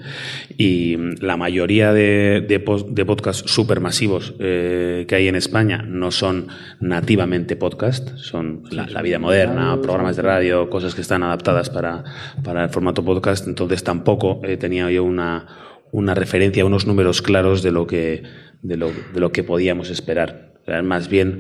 Y 0.58 0.96
la 1.20 1.36
mayoría 1.36 1.92
de, 1.92 2.46
de, 2.48 2.64
de 2.88 3.06
podcasts 3.06 3.52
supermasivos 3.52 4.36
eh, 4.40 5.04
que 5.10 5.16
hay 5.16 5.28
en 5.28 5.36
España 5.36 5.84
no 5.86 6.12
son 6.12 6.48
nativamente 6.80 7.58
podcast, 7.58 8.16
son 8.16 8.64
la, 8.72 8.88
la, 8.88 9.02
vida 9.02 9.20
moderna, 9.20 9.78
programas 9.82 10.16
de 10.16 10.22
radio, 10.22 10.70
cosas 10.70 10.96
que 10.96 11.02
están 11.02 11.24
adaptadas 11.24 11.70
para, 11.70 12.06
para 12.42 12.64
el 12.64 12.70
formato 12.70 13.04
podcast. 13.04 13.46
Entonces 13.50 13.84
tampoco 13.84 14.40
eh, 14.46 14.56
tenía 14.56 14.90
yo 14.92 15.04
una, 15.04 15.46
una 15.92 16.14
referencia, 16.14 16.64
unos 16.64 16.88
números 16.88 17.22
claros 17.22 17.64
de 17.64 17.74
lo 17.74 17.86
que, 17.86 18.24
de 18.62 18.78
lo, 18.78 18.92
de 19.14 19.20
lo 19.20 19.34
que 19.34 19.44
podíamos 19.44 19.90
esperar 19.90 20.47
más 20.84 21.08
bien 21.08 21.40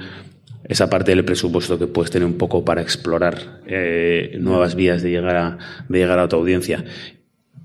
esa 0.67 0.89
parte 0.89 1.11
del 1.11 1.23
presupuesto 1.23 1.79
que 1.79 1.87
puedes 1.87 2.11
tener 2.11 2.25
un 2.25 2.37
poco 2.37 2.65
para 2.65 2.81
explorar 2.81 3.61
eh, 3.67 4.37
nuevas 4.39 4.75
vías 4.75 5.01
de 5.01 5.11
llegar 5.11 5.35
a, 5.35 5.57
de 5.87 5.99
llegar 5.99 6.19
a 6.19 6.27
tu 6.27 6.35
audiencia. 6.35 6.83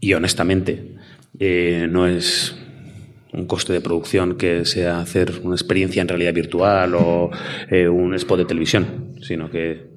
Y 0.00 0.14
honestamente, 0.14 0.96
eh, 1.38 1.88
no 1.90 2.06
es 2.06 2.54
un 3.32 3.46
coste 3.46 3.72
de 3.72 3.80
producción 3.80 4.36
que 4.36 4.64
sea 4.64 5.00
hacer 5.00 5.32
una 5.42 5.54
experiencia 5.54 6.02
en 6.02 6.08
realidad 6.08 6.34
virtual 6.34 6.94
o 6.94 7.30
eh, 7.70 7.88
un 7.88 8.14
spot 8.14 8.40
de 8.40 8.44
televisión, 8.44 9.14
sino 9.22 9.50
que 9.50 9.91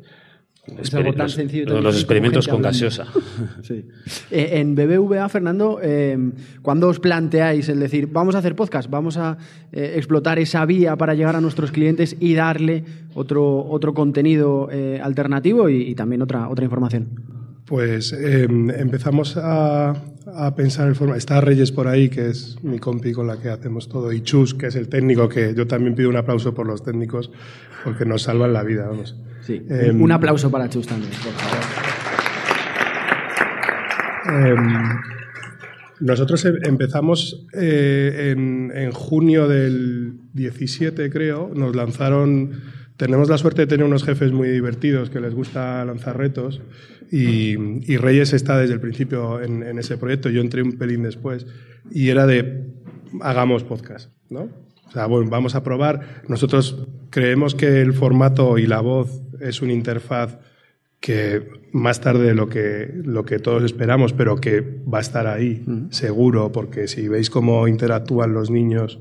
es 0.80 0.93
algo 0.93 1.13
tan 1.13 1.23
los, 1.23 1.34
sencillo 1.34 1.65
los, 1.65 1.75
también 1.75 1.95
experimentos 1.95 2.47
con 2.47 2.62
gaseosa. 2.62 3.06
Sí. 3.62 3.86
Eh, 4.32 4.60
en 4.60 4.75
BBVA, 4.75 5.28
Fernando, 5.30 5.80
eh, 5.82 6.17
¿cuándo 6.62 6.88
os 6.88 6.99
planteáis 6.99 7.69
el 7.69 7.80
decir, 7.80 8.08
vamos 8.12 8.36
a 8.36 8.39
hacer 8.39 8.56
podcast, 8.56 8.89
vamos 8.89 9.17
a 9.17 9.38
eh, 9.71 9.93
explotar 9.95 10.39
esa 10.39 10.65
vía 10.65 10.95
para 10.95 11.13
llegar 11.13 11.36
a 11.36 11.41
nuestros 11.41 11.71
clientes 11.71 12.15
y 12.19 12.34
darle 12.34 12.84
otro, 13.13 13.65
otro 13.65 13.93
contenido 13.93 14.69
eh, 14.71 14.99
alternativo 15.01 15.69
y, 15.69 15.82
y 15.84 15.95
también 15.95 16.21
otra, 16.21 16.49
otra 16.49 16.65
información? 16.65 17.35
Pues 17.65 18.13
eh, 18.13 18.43
empezamos 18.43 19.38
a, 19.38 19.89
a 20.36 20.56
pensar 20.56 20.88
en 20.88 20.95
forma. 20.95 21.17
Está 21.17 21.41
Reyes 21.41 21.71
por 21.71 21.88
ahí, 21.88 22.10
que 22.10 22.28
es 22.30 22.58
mi 22.62 22.78
compi 22.78 23.12
con 23.12 23.25
la 23.25 23.38
que 23.38 23.49
hacemos 23.49 23.89
todo, 23.89 24.13
y 24.13 24.21
Chus, 24.21 24.54
que 24.54 24.67
es 24.67 24.75
el 24.75 24.88
técnico, 24.88 25.28
que 25.30 25.54
yo 25.56 25.65
también 25.65 25.95
pido 25.95 26.10
un 26.10 26.15
aplauso 26.15 26.54
por 26.54 26.67
los 26.67 26.84
técnicos, 26.84 27.32
porque 27.84 28.06
nos 28.06 28.21
salvan 28.23 28.54
la 28.54 28.63
vida, 28.63 28.88
vamos. 28.88 29.15
Sí. 29.41 29.65
Eh, 29.69 29.91
un 29.97 30.12
aplauso 30.12 30.51
para 30.51 30.69
Chus 30.69 30.86
también, 30.88 31.12
por 31.12 31.32
favor. 31.34 31.65
Eh, 34.28 34.56
nosotros 36.01 36.45
em- 36.45 36.58
empezamos 36.63 37.47
eh, 37.54 38.32
en, 38.36 38.71
en 38.75 38.91
junio 38.91 39.47
del 39.47 40.13
17, 40.34 41.10
creo. 41.10 41.51
Nos 41.56 41.75
lanzaron. 41.75 42.62
Tenemos 42.97 43.29
la 43.29 43.38
suerte 43.38 43.62
de 43.63 43.67
tener 43.67 43.86
unos 43.86 44.03
jefes 44.03 44.31
muy 44.31 44.49
divertidos 44.49 45.10
que 45.10 45.19
les 45.19 45.34
gusta 45.34 45.84
lanzar 45.84 46.17
retos. 46.17 46.62
Y, 47.12 47.55
y 47.91 47.97
Reyes 47.97 48.34
está 48.34 48.58
desde 48.58 48.73
el 48.73 48.79
principio 48.79 49.41
en, 49.41 49.63
en 49.63 49.77
ese 49.79 49.97
proyecto. 49.97 50.29
Yo 50.29 50.41
entré 50.41 50.62
un 50.62 50.77
pelín 50.77 51.03
después. 51.03 51.45
Y 51.91 52.10
era 52.10 52.25
de. 52.25 52.63
Hagamos 53.21 53.63
podcast, 53.63 54.12
¿no? 54.29 54.49
O 54.88 54.91
sea, 54.91 55.05
bueno, 55.08 55.29
vamos 55.29 55.55
a 55.55 55.63
probar. 55.63 56.23
Nosotros 56.27 56.88
creemos 57.10 57.55
que 57.55 57.81
el 57.81 57.93
formato 57.93 58.58
y 58.58 58.67
la 58.67 58.81
voz 58.81 59.21
es 59.39 59.62
una 59.62 59.73
interfaz 59.73 60.38
que 60.99 61.47
más 61.71 62.01
tarde 62.01 62.25
de 62.25 62.34
lo 62.34 62.49
que, 62.49 62.91
lo 63.03 63.25
que 63.25 63.39
todos 63.39 63.63
esperamos, 63.63 64.13
pero 64.13 64.38
que 64.38 64.62
va 64.62 64.97
a 64.97 65.01
estar 65.01 65.27
ahí, 65.27 65.63
seguro, 65.91 66.51
porque 66.51 66.88
si 66.88 67.08
veis 67.08 67.29
cómo 67.29 67.67
interactúan 67.67 68.34
los 68.34 68.49
niños 68.49 68.99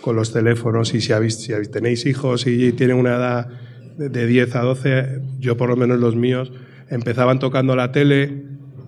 con 0.00 0.16
los 0.16 0.32
teléfonos 0.32 0.94
y 0.94 1.00
si, 1.00 1.12
habéis, 1.12 1.36
si 1.36 1.52
tenéis 1.70 2.06
hijos 2.06 2.46
y 2.46 2.72
tienen 2.72 2.96
una 2.96 3.16
edad 3.16 3.48
de, 3.96 4.08
de 4.08 4.26
10 4.26 4.56
a 4.56 4.60
12, 4.62 5.20
yo 5.38 5.56
por 5.56 5.68
lo 5.68 5.76
menos 5.76 5.98
los 5.98 6.16
míos, 6.16 6.52
empezaban 6.88 7.38
tocando 7.38 7.76
la 7.76 7.92
tele, 7.92 8.44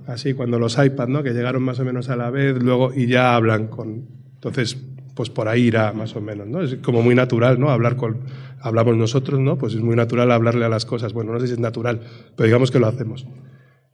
así 0.06 0.34
cuando 0.34 0.58
los 0.58 0.78
iPads, 0.78 1.10
¿no? 1.10 1.22
que 1.22 1.30
llegaron 1.30 1.62
más 1.62 1.80
o 1.80 1.84
menos 1.84 2.08
a 2.08 2.16
la 2.16 2.30
vez, 2.30 2.62
luego 2.62 2.92
y 2.94 3.06
ya 3.06 3.34
hablan 3.34 3.68
con... 3.68 4.06
Entonces, 4.34 4.76
pues 5.14 5.30
por 5.30 5.48
ahí 5.48 5.62
irá 5.62 5.92
más 5.92 6.14
o 6.14 6.20
menos, 6.20 6.46
¿no? 6.46 6.60
Es 6.60 6.76
como 6.76 7.02
muy 7.02 7.14
natural, 7.14 7.58
¿no? 7.58 7.70
Hablar 7.70 7.96
con... 7.96 8.18
Hablamos 8.60 8.96
nosotros, 8.96 9.40
¿no? 9.40 9.56
Pues 9.56 9.72
es 9.72 9.80
muy 9.80 9.96
natural 9.96 10.30
hablarle 10.30 10.66
a 10.66 10.68
las 10.68 10.84
cosas. 10.84 11.14
Bueno, 11.14 11.32
no 11.32 11.40
sé 11.40 11.46
si 11.46 11.54
es 11.54 11.58
natural, 11.58 12.00
pero 12.36 12.46
digamos 12.46 12.70
que 12.70 12.78
lo 12.78 12.86
hacemos. 12.86 13.26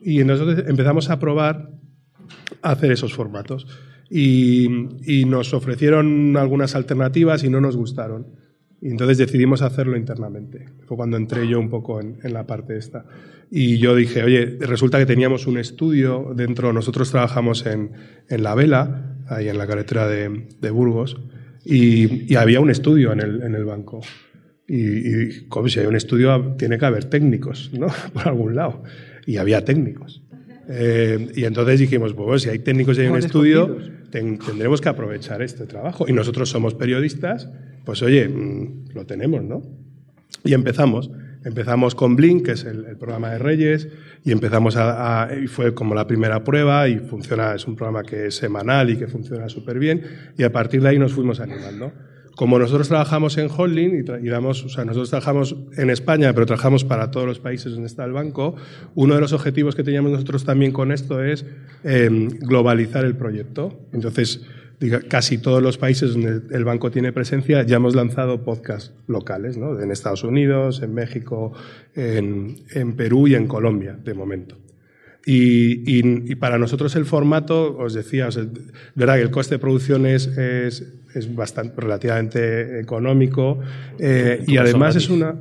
Y 0.00 0.24
nosotros 0.24 0.64
empezamos 0.66 1.10
a 1.10 1.20
probar 1.20 1.70
hacer 2.62 2.92
esos 2.92 3.14
formatos. 3.14 3.66
Y, 4.14 4.68
nos 5.26 5.54
ofrecieron 5.54 6.36
algunas 6.36 6.74
alternativas 6.74 7.44
y 7.44 7.48
no 7.48 7.60
nos 7.60 7.76
gustaron. 7.76 8.26
Y 8.80 8.90
entonces 8.90 9.16
decidimos 9.16 9.62
hacerlo 9.62 9.96
internamente. 9.96 10.68
Fue 10.86 10.96
cuando 10.96 11.16
entré 11.16 11.48
yo 11.48 11.58
un 11.58 11.70
poco 11.70 12.00
en, 12.00 12.18
la 12.24 12.46
parte 12.46 12.76
esta. 12.76 13.06
Y 13.50 13.78
yo 13.78 13.94
dije, 13.94 14.22
oye, 14.22 14.58
resulta 14.60 14.98
que 14.98 15.06
teníamos 15.06 15.46
un 15.46 15.56
estudio 15.56 16.32
dentro, 16.34 16.72
nosotros 16.72 17.10
trabajamos 17.10 17.64
en, 17.64 17.92
en 18.28 18.42
La 18.42 18.54
Vela, 18.54 19.16
ahí 19.28 19.48
en 19.48 19.56
la 19.56 19.66
carretera 19.66 20.06
de, 20.08 20.70
Burgos, 20.70 21.18
y, 21.64 22.30
y 22.30 22.36
había 22.36 22.60
un 22.60 22.70
estudio 22.70 23.12
en 23.12 23.20
el, 23.20 23.42
en 23.42 23.54
el 23.54 23.64
banco. 23.64 24.00
Y, 24.66 24.76
y 24.78 25.48
como 25.48 25.68
si 25.68 25.80
hay 25.80 25.86
un 25.86 25.96
estudio, 25.96 26.54
tiene 26.58 26.76
que 26.76 26.84
haber 26.84 27.04
técnicos, 27.04 27.70
¿no? 27.72 27.86
Por 28.12 28.28
algún 28.28 28.56
lado. 28.56 28.82
Y 29.26 29.36
había 29.36 29.64
técnicos. 29.64 30.22
Eh, 30.68 31.32
y 31.34 31.44
entonces 31.44 31.80
dijimos, 31.80 32.12
pues 32.14 32.24
bueno, 32.26 32.38
si 32.38 32.48
hay 32.48 32.58
técnicos 32.60 32.96
y 32.98 33.02
hay 33.02 33.06
un 33.08 33.12
estudio, 33.26 33.66
ten- 34.10 34.38
tendremos 34.38 34.80
que 34.80 34.88
aprovechar 34.88 35.42
este 35.42 35.66
trabajo. 35.66 36.06
Y 36.08 36.12
nosotros 36.12 36.48
somos 36.50 36.74
periodistas, 36.74 37.48
pues 37.84 38.02
oye, 38.02 38.28
mm, 38.28 38.90
lo 38.94 39.06
tenemos, 39.06 39.42
¿no? 39.42 39.62
Y 40.44 40.54
empezamos. 40.54 41.10
Empezamos 41.44 41.96
con 41.96 42.14
Blink, 42.14 42.44
que 42.46 42.52
es 42.52 42.64
el, 42.64 42.84
el 42.84 42.96
programa 42.96 43.30
de 43.32 43.38
Reyes, 43.38 43.88
y 44.24 44.30
empezamos 44.30 44.76
a, 44.76 45.24
a- 45.24 45.34
y 45.36 45.48
fue 45.48 45.74
como 45.74 45.94
la 45.94 46.06
primera 46.06 46.44
prueba 46.44 46.88
y 46.88 46.98
funciona, 47.00 47.54
es 47.54 47.66
un 47.66 47.74
programa 47.74 48.04
que 48.04 48.26
es 48.26 48.36
semanal 48.36 48.90
y 48.90 48.96
que 48.96 49.08
funciona 49.08 49.48
súper 49.48 49.80
bien, 49.80 50.02
y 50.38 50.44
a 50.44 50.52
partir 50.52 50.80
de 50.82 50.90
ahí 50.90 50.98
nos 51.00 51.12
fuimos 51.12 51.40
animando. 51.40 51.92
Como 52.36 52.58
nosotros 52.58 52.88
trabajamos 52.88 53.36
en 53.38 53.48
holding 53.54 54.04
y, 54.04 54.26
y 54.26 54.28
damos, 54.30 54.64
o 54.64 54.68
sea, 54.68 54.84
nosotros 54.84 55.10
trabajamos 55.10 55.56
en 55.76 55.90
España, 55.90 56.32
pero 56.32 56.46
trabajamos 56.46 56.84
para 56.84 57.10
todos 57.10 57.26
los 57.26 57.38
países 57.38 57.72
donde 57.72 57.86
está 57.86 58.04
el 58.04 58.12
banco, 58.12 58.56
uno 58.94 59.14
de 59.14 59.20
los 59.20 59.32
objetivos 59.32 59.74
que 59.74 59.84
teníamos 59.84 60.12
nosotros 60.12 60.44
también 60.44 60.72
con 60.72 60.92
esto 60.92 61.22
es 61.22 61.44
eh, 61.84 62.08
globalizar 62.40 63.04
el 63.04 63.16
proyecto. 63.16 63.78
Entonces, 63.92 64.42
casi 65.08 65.38
todos 65.38 65.62
los 65.62 65.78
países 65.78 66.12
donde 66.12 66.54
el 66.54 66.64
banco 66.64 66.90
tiene 66.90 67.12
presencia 67.12 67.62
ya 67.62 67.76
hemos 67.76 67.94
lanzado 67.94 68.42
podcasts 68.42 68.92
locales, 69.06 69.56
¿no? 69.56 69.80
en 69.80 69.90
Estados 69.92 70.24
Unidos, 70.24 70.82
en 70.82 70.94
México, 70.94 71.52
en 71.94 72.94
Perú 72.96 73.28
y 73.28 73.34
en 73.34 73.46
Colombia, 73.46 73.96
de 74.02 74.14
momento. 74.14 74.56
Y, 75.24 75.98
y- 75.98 76.32
y 76.32 76.34
para 76.34 76.58
nosotros 76.58 76.96
el 76.96 77.04
formato, 77.04 77.76
os 77.78 77.94
decía, 77.94 78.26
o 78.28 78.32
sea, 78.32 78.44
verdad 78.94 79.16
que 79.16 79.22
el 79.22 79.30
coste 79.30 79.54
de 79.54 79.58
producción 79.60 80.04
es, 80.06 80.26
es, 80.26 80.84
es 81.14 81.34
bastante 81.34 81.80
relativamente 81.80 82.80
económico 82.80 83.60
eh, 83.98 84.42
y 84.46 84.56
además 84.56 84.94
gratis. 84.94 85.04
es 85.04 85.10
una... 85.10 85.34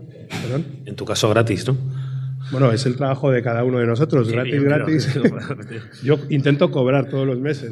¿Perdón? 0.43 0.65
En 0.85 0.95
tu 0.95 1.03
caso, 1.05 1.29
gratis, 1.29 1.67
¿no? 1.67 1.75
Bueno, 2.51 2.71
es 2.71 2.85
el 2.85 2.95
trabajo 2.97 3.31
de 3.31 3.41
cada 3.41 3.63
uno 3.63 3.79
de 3.79 3.87
nosotros, 3.87 4.27
Sí, 4.27 4.33
gratis, 4.33 4.55
yo 4.55 4.63
gratis. 4.63 5.19
Yo 6.03 6.17
intento 6.29 6.69
cobrar 6.69 7.07
todos 7.09 7.25
los 7.25 7.39
meses. 7.39 7.71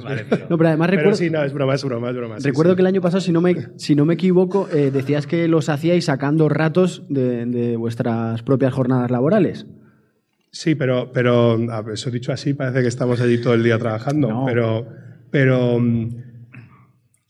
No, 0.50 0.58
pero 0.58 0.69
además 0.69 0.88
Pero 0.89 1.02
recuerdo, 1.02 1.15
sí, 1.17 1.30
no, 1.30 1.43
es 1.43 1.54
broma, 1.54 1.76
es 1.76 1.84
broma, 1.84 2.10
es 2.10 2.15
broma. 2.15 2.36
recuerdo 2.41 2.72
sí. 2.74 2.76
que 2.78 2.82
el 2.82 2.88
año 2.88 3.02
pasado, 3.02 3.19
si 3.22 3.32
no 3.32 3.41
me, 3.41 3.56
si 3.78 3.95
no 3.95 4.06
me 4.06 4.13
equivoco, 4.13 4.69
eh, 4.74 4.89
decías 4.91 5.28
que 5.28 5.48
los 5.50 5.67
hacíais 5.69 6.06
sacando 6.06 6.48
ratos 6.50 7.04
de, 7.10 7.45
de 7.45 7.76
vuestras 7.76 8.41
propias 8.43 8.74
jornadas 8.74 9.12
laborales. 9.12 9.65
Sí, 10.52 10.76
pero, 10.76 11.12
pero 11.14 11.58
eso 11.94 12.10
dicho 12.12 12.32
así, 12.32 12.54
parece 12.54 12.82
que 12.82 12.88
estamos 12.88 13.22
allí 13.22 13.38
todo 13.40 13.54
el 13.54 13.64
día 13.64 13.78
trabajando. 13.78 14.28
No. 14.30 14.46
Pero, 14.46 14.88
pero 15.30 15.80
mm, 15.80 16.10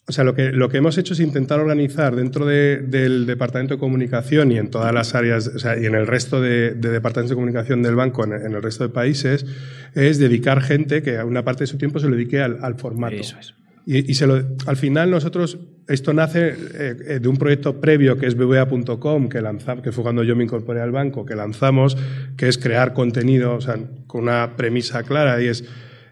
o 0.07 0.11
sea, 0.11 0.23
lo 0.23 0.33
que, 0.33 0.51
lo 0.51 0.69
que 0.69 0.77
hemos 0.77 0.97
hecho 0.97 1.13
es 1.13 1.19
intentar 1.19 1.59
organizar 1.59 2.15
dentro 2.15 2.45
de- 2.45 2.77
del 2.77 3.25
Departamento 3.27 3.75
de 3.75 3.79
Comunicación 3.79 4.51
y 4.51 4.57
en 4.57 4.69
todas 4.71 4.91
las 4.93 5.13
áreas, 5.13 5.47
o 5.47 5.59
sea, 5.59 5.77
y 5.77 5.85
en 5.85 5.93
el 5.95 6.07
resto 6.07 6.41
de, 6.41 6.71
de 6.73 6.89
departamentos 6.89 7.29
de 7.29 7.35
comunicación 7.35 7.83
del 7.83 7.95
banco, 7.95 8.23
en, 8.23 8.33
en 8.33 8.53
el 8.55 8.63
resto 8.63 8.85
de 8.87 8.89
países, 8.93 9.45
es 9.93 10.17
dedicar 10.17 10.61
gente 10.61 11.03
que 11.03 11.17
a 11.19 11.25
una 11.25 11.43
parte 11.43 11.63
de 11.63 11.67
su 11.67 11.77
tiempo 11.77 11.99
se 11.99 12.07
lo 12.09 12.15
dedique 12.15 12.41
al, 12.41 12.57
al 12.61 12.75
formato. 12.75 13.15
Eso 13.17 13.37
es. 13.39 13.53
Y, 13.91 14.11
y 14.11 14.13
se 14.13 14.27
lo, 14.27 14.35
al 14.67 14.77
final 14.77 15.09
nosotros, 15.09 15.57
esto 15.87 16.13
nace 16.13 16.49
eh, 16.49 16.55
eh, 16.75 17.19
de 17.19 17.27
un 17.27 17.37
proyecto 17.37 17.81
previo 17.81 18.19
que 18.19 18.27
es 18.27 18.35
BBA.com, 18.35 19.29
que, 19.29 19.43
que 19.81 19.91
fue 19.91 20.03
cuando 20.03 20.21
yo 20.23 20.35
me 20.35 20.43
incorporé 20.43 20.79
al 20.79 20.91
banco, 20.91 21.25
que 21.25 21.33
lanzamos, 21.33 21.97
que 22.37 22.47
es 22.47 22.59
crear 22.59 22.93
contenido 22.93 23.55
o 23.55 23.61
sea, 23.61 23.79
con 24.05 24.21
una 24.21 24.55
premisa 24.55 25.01
clara 25.01 25.41
y 25.41 25.47
es, 25.47 25.65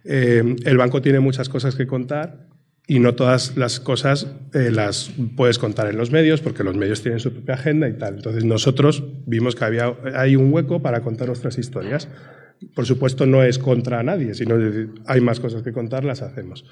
eh, 0.06 0.56
el 0.66 0.78
banco 0.78 1.04
tiene 1.04 1.20
muchas 1.20 1.50
cosas 1.50 1.76
que 1.76 1.86
contar 1.86 2.48
y 2.88 2.98
no 2.98 3.14
todas 3.14 3.56
las 3.58 3.80
cosas 3.80 4.26
eh, 4.56 4.72
las 4.72 5.12
puedes 5.36 5.60
contar 5.60 5.88
en 5.88 5.98
los 5.98 6.10
medios 6.10 6.42
porque 6.42 6.64
los 6.64 6.76
medios 6.76 7.04
tienen 7.04 7.20
su 7.20 7.32
propia 7.32 7.54
agenda 7.54 7.88
y 7.88 7.94
tal. 7.94 8.16
Entonces 8.16 8.44
nosotros 8.44 9.04
vimos 9.28 9.56
que 9.56 9.66
había 9.66 9.94
hay 10.16 10.36
un 10.36 10.52
hueco 10.52 10.82
para 10.82 11.02
contar 11.02 11.28
nuestras 11.28 11.60
historias. 11.60 12.08
Por 12.74 12.88
supuesto 12.88 13.28
no 13.28 13.44
es 13.44 13.60
contra 13.60 14.02
nadie, 14.02 14.34
sino 14.34 14.56
hay 15.06 15.22
más 15.22 15.40
cosas 15.40 15.62
que 15.62 15.72
contar, 15.72 16.04
las 16.04 16.24
hacemos. 16.24 16.66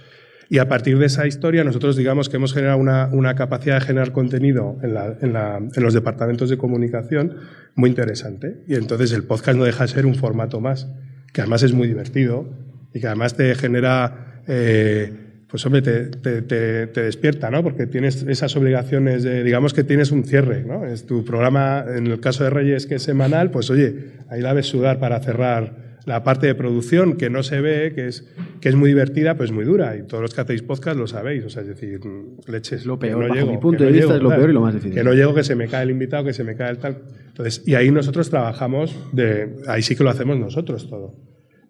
Y 0.49 0.59
a 0.59 0.67
partir 0.67 0.97
de 0.99 1.07
esa 1.07 1.25
historia, 1.27 1.63
nosotros 1.63 1.95
digamos 1.97 2.29
que 2.29 2.37
hemos 2.37 2.53
generado 2.53 2.77
una, 2.77 3.07
una 3.11 3.35
capacidad 3.35 3.79
de 3.79 3.85
generar 3.85 4.11
contenido 4.11 4.77
en, 4.83 4.93
la- 4.93 5.15
en 5.21 5.33
la- 5.33 5.57
en 5.57 5.83
los 5.83 5.93
departamentos 5.93 6.49
de 6.49 6.57
comunicación 6.57 7.33
muy 7.75 7.89
interesante. 7.89 8.57
Y 8.67 8.75
entonces 8.75 9.11
el 9.11 9.23
podcast 9.23 9.57
no 9.57 9.63
deja 9.65 9.83
de 9.85 9.87
ser 9.89 10.05
un 10.05 10.15
formato 10.15 10.59
más, 10.61 10.87
que 11.33 11.41
además 11.41 11.63
es 11.63 11.73
muy 11.73 11.87
divertido 11.87 12.47
y 12.93 12.99
que 12.99 13.07
además 13.07 13.35
te 13.35 13.53
genera, 13.55 14.41
eh, 14.47 15.11
pues 15.49 15.65
hombre, 15.65 15.81
te, 15.81 16.05
te- 16.07 16.41
te- 16.41 17.01
despierta, 17.01 17.49
¿no? 17.49 17.63
Porque 17.63 17.87
tienes 17.87 18.23
esas 18.23 18.55
obligaciones 18.55 19.23
de, 19.23 19.43
digamos 19.43 19.73
que 19.73 19.83
tienes 19.83 20.11
un 20.11 20.23
cierre, 20.25 20.63
¿no? 20.63 20.85
Es 20.85 21.05
tu 21.05 21.25
programa, 21.25 21.83
en 21.95 22.07
el 22.07 22.19
caso 22.19 22.43
de 22.43 22.49
Reyes, 22.51 22.85
que 22.85 22.95
es 22.95 23.03
semanal, 23.03 23.51
pues 23.51 23.69
oye, 23.69 24.11
ahí 24.29 24.41
la 24.41 24.53
ves 24.53 24.67
sudar 24.67 24.99
para 24.99 25.19
cerrar 25.21 25.84
la 26.05 26.23
parte 26.23 26.47
de 26.47 26.55
producción 26.55 27.17
que 27.17 27.29
no 27.29 27.43
se 27.43 27.61
ve, 27.61 27.93
que 27.95 28.07
es, 28.07 28.27
que 28.61 28.69
es 28.69 28.75
muy 28.75 28.89
divertida, 28.89 29.35
pues 29.35 29.51
muy 29.51 29.65
dura. 29.65 29.95
Y 29.97 30.03
todos 30.03 30.21
los 30.21 30.33
que 30.33 30.41
hacéis 30.41 30.61
podcast 30.61 30.97
lo 30.97 31.07
sabéis. 31.07 31.43
O 31.45 31.49
sea, 31.49 31.63
es 31.63 31.67
decir, 31.67 31.99
leches. 32.47 32.85
Lo 32.85 32.99
peor, 32.99 33.23
bajo 33.23 33.33
llego, 33.33 33.51
mi 33.51 33.57
punto 33.57 33.83
de 33.83 33.89
no 33.89 33.93
vista, 33.93 34.07
llego, 34.13 34.17
es 34.17 34.23
lo 34.23 34.29
tal. 34.29 34.37
peor 34.37 34.49
y 34.49 34.53
lo 34.53 34.61
más 34.61 34.73
difícil. 34.75 34.93
Que 34.95 35.03
no 35.03 35.13
llego, 35.13 35.33
que 35.33 35.43
se 35.43 35.55
me 35.55 35.67
cae 35.67 35.83
el 35.83 35.91
invitado, 35.91 36.23
que 36.23 36.33
se 36.33 36.43
me 36.43 36.55
cae 36.55 36.71
el 36.71 36.77
tal. 36.77 36.97
Entonces, 37.27 37.63
y 37.65 37.75
ahí 37.75 37.89
nosotros 37.91 38.29
trabajamos, 38.29 38.95
de, 39.13 39.55
ahí 39.67 39.81
sí 39.81 39.95
que 39.95 40.03
lo 40.03 40.09
hacemos 40.09 40.37
nosotros 40.37 40.87
todo. 40.89 41.15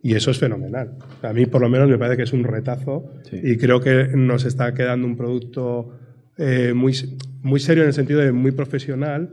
Y 0.03 0.13
eso 0.13 0.29
es 0.29 0.37
fenomenal. 0.37 0.97
A 1.23 1.33
mí, 1.33 1.45
por 1.47 1.61
lo 1.61 1.69
menos, 1.69 1.89
me 1.89 1.97
parece 1.97 2.17
que 2.17 2.23
es 2.23 2.33
un 2.33 2.43
retazo 2.43 3.11
Sí. 3.29 3.39
y 3.41 3.57
creo 3.57 3.79
que 3.81 4.09
nos 4.15 4.45
está 4.45 4.73
quedando 4.73 5.07
un 5.07 5.17
producto 5.17 5.97
eh, 6.37 6.73
muy, 6.75 6.93
muy 7.41 7.59
serio 7.59 7.83
en 7.83 7.87
el 7.87 7.93
sentido 7.93 8.19
de 8.19 8.31
muy 8.31 8.51
profesional, 8.51 9.29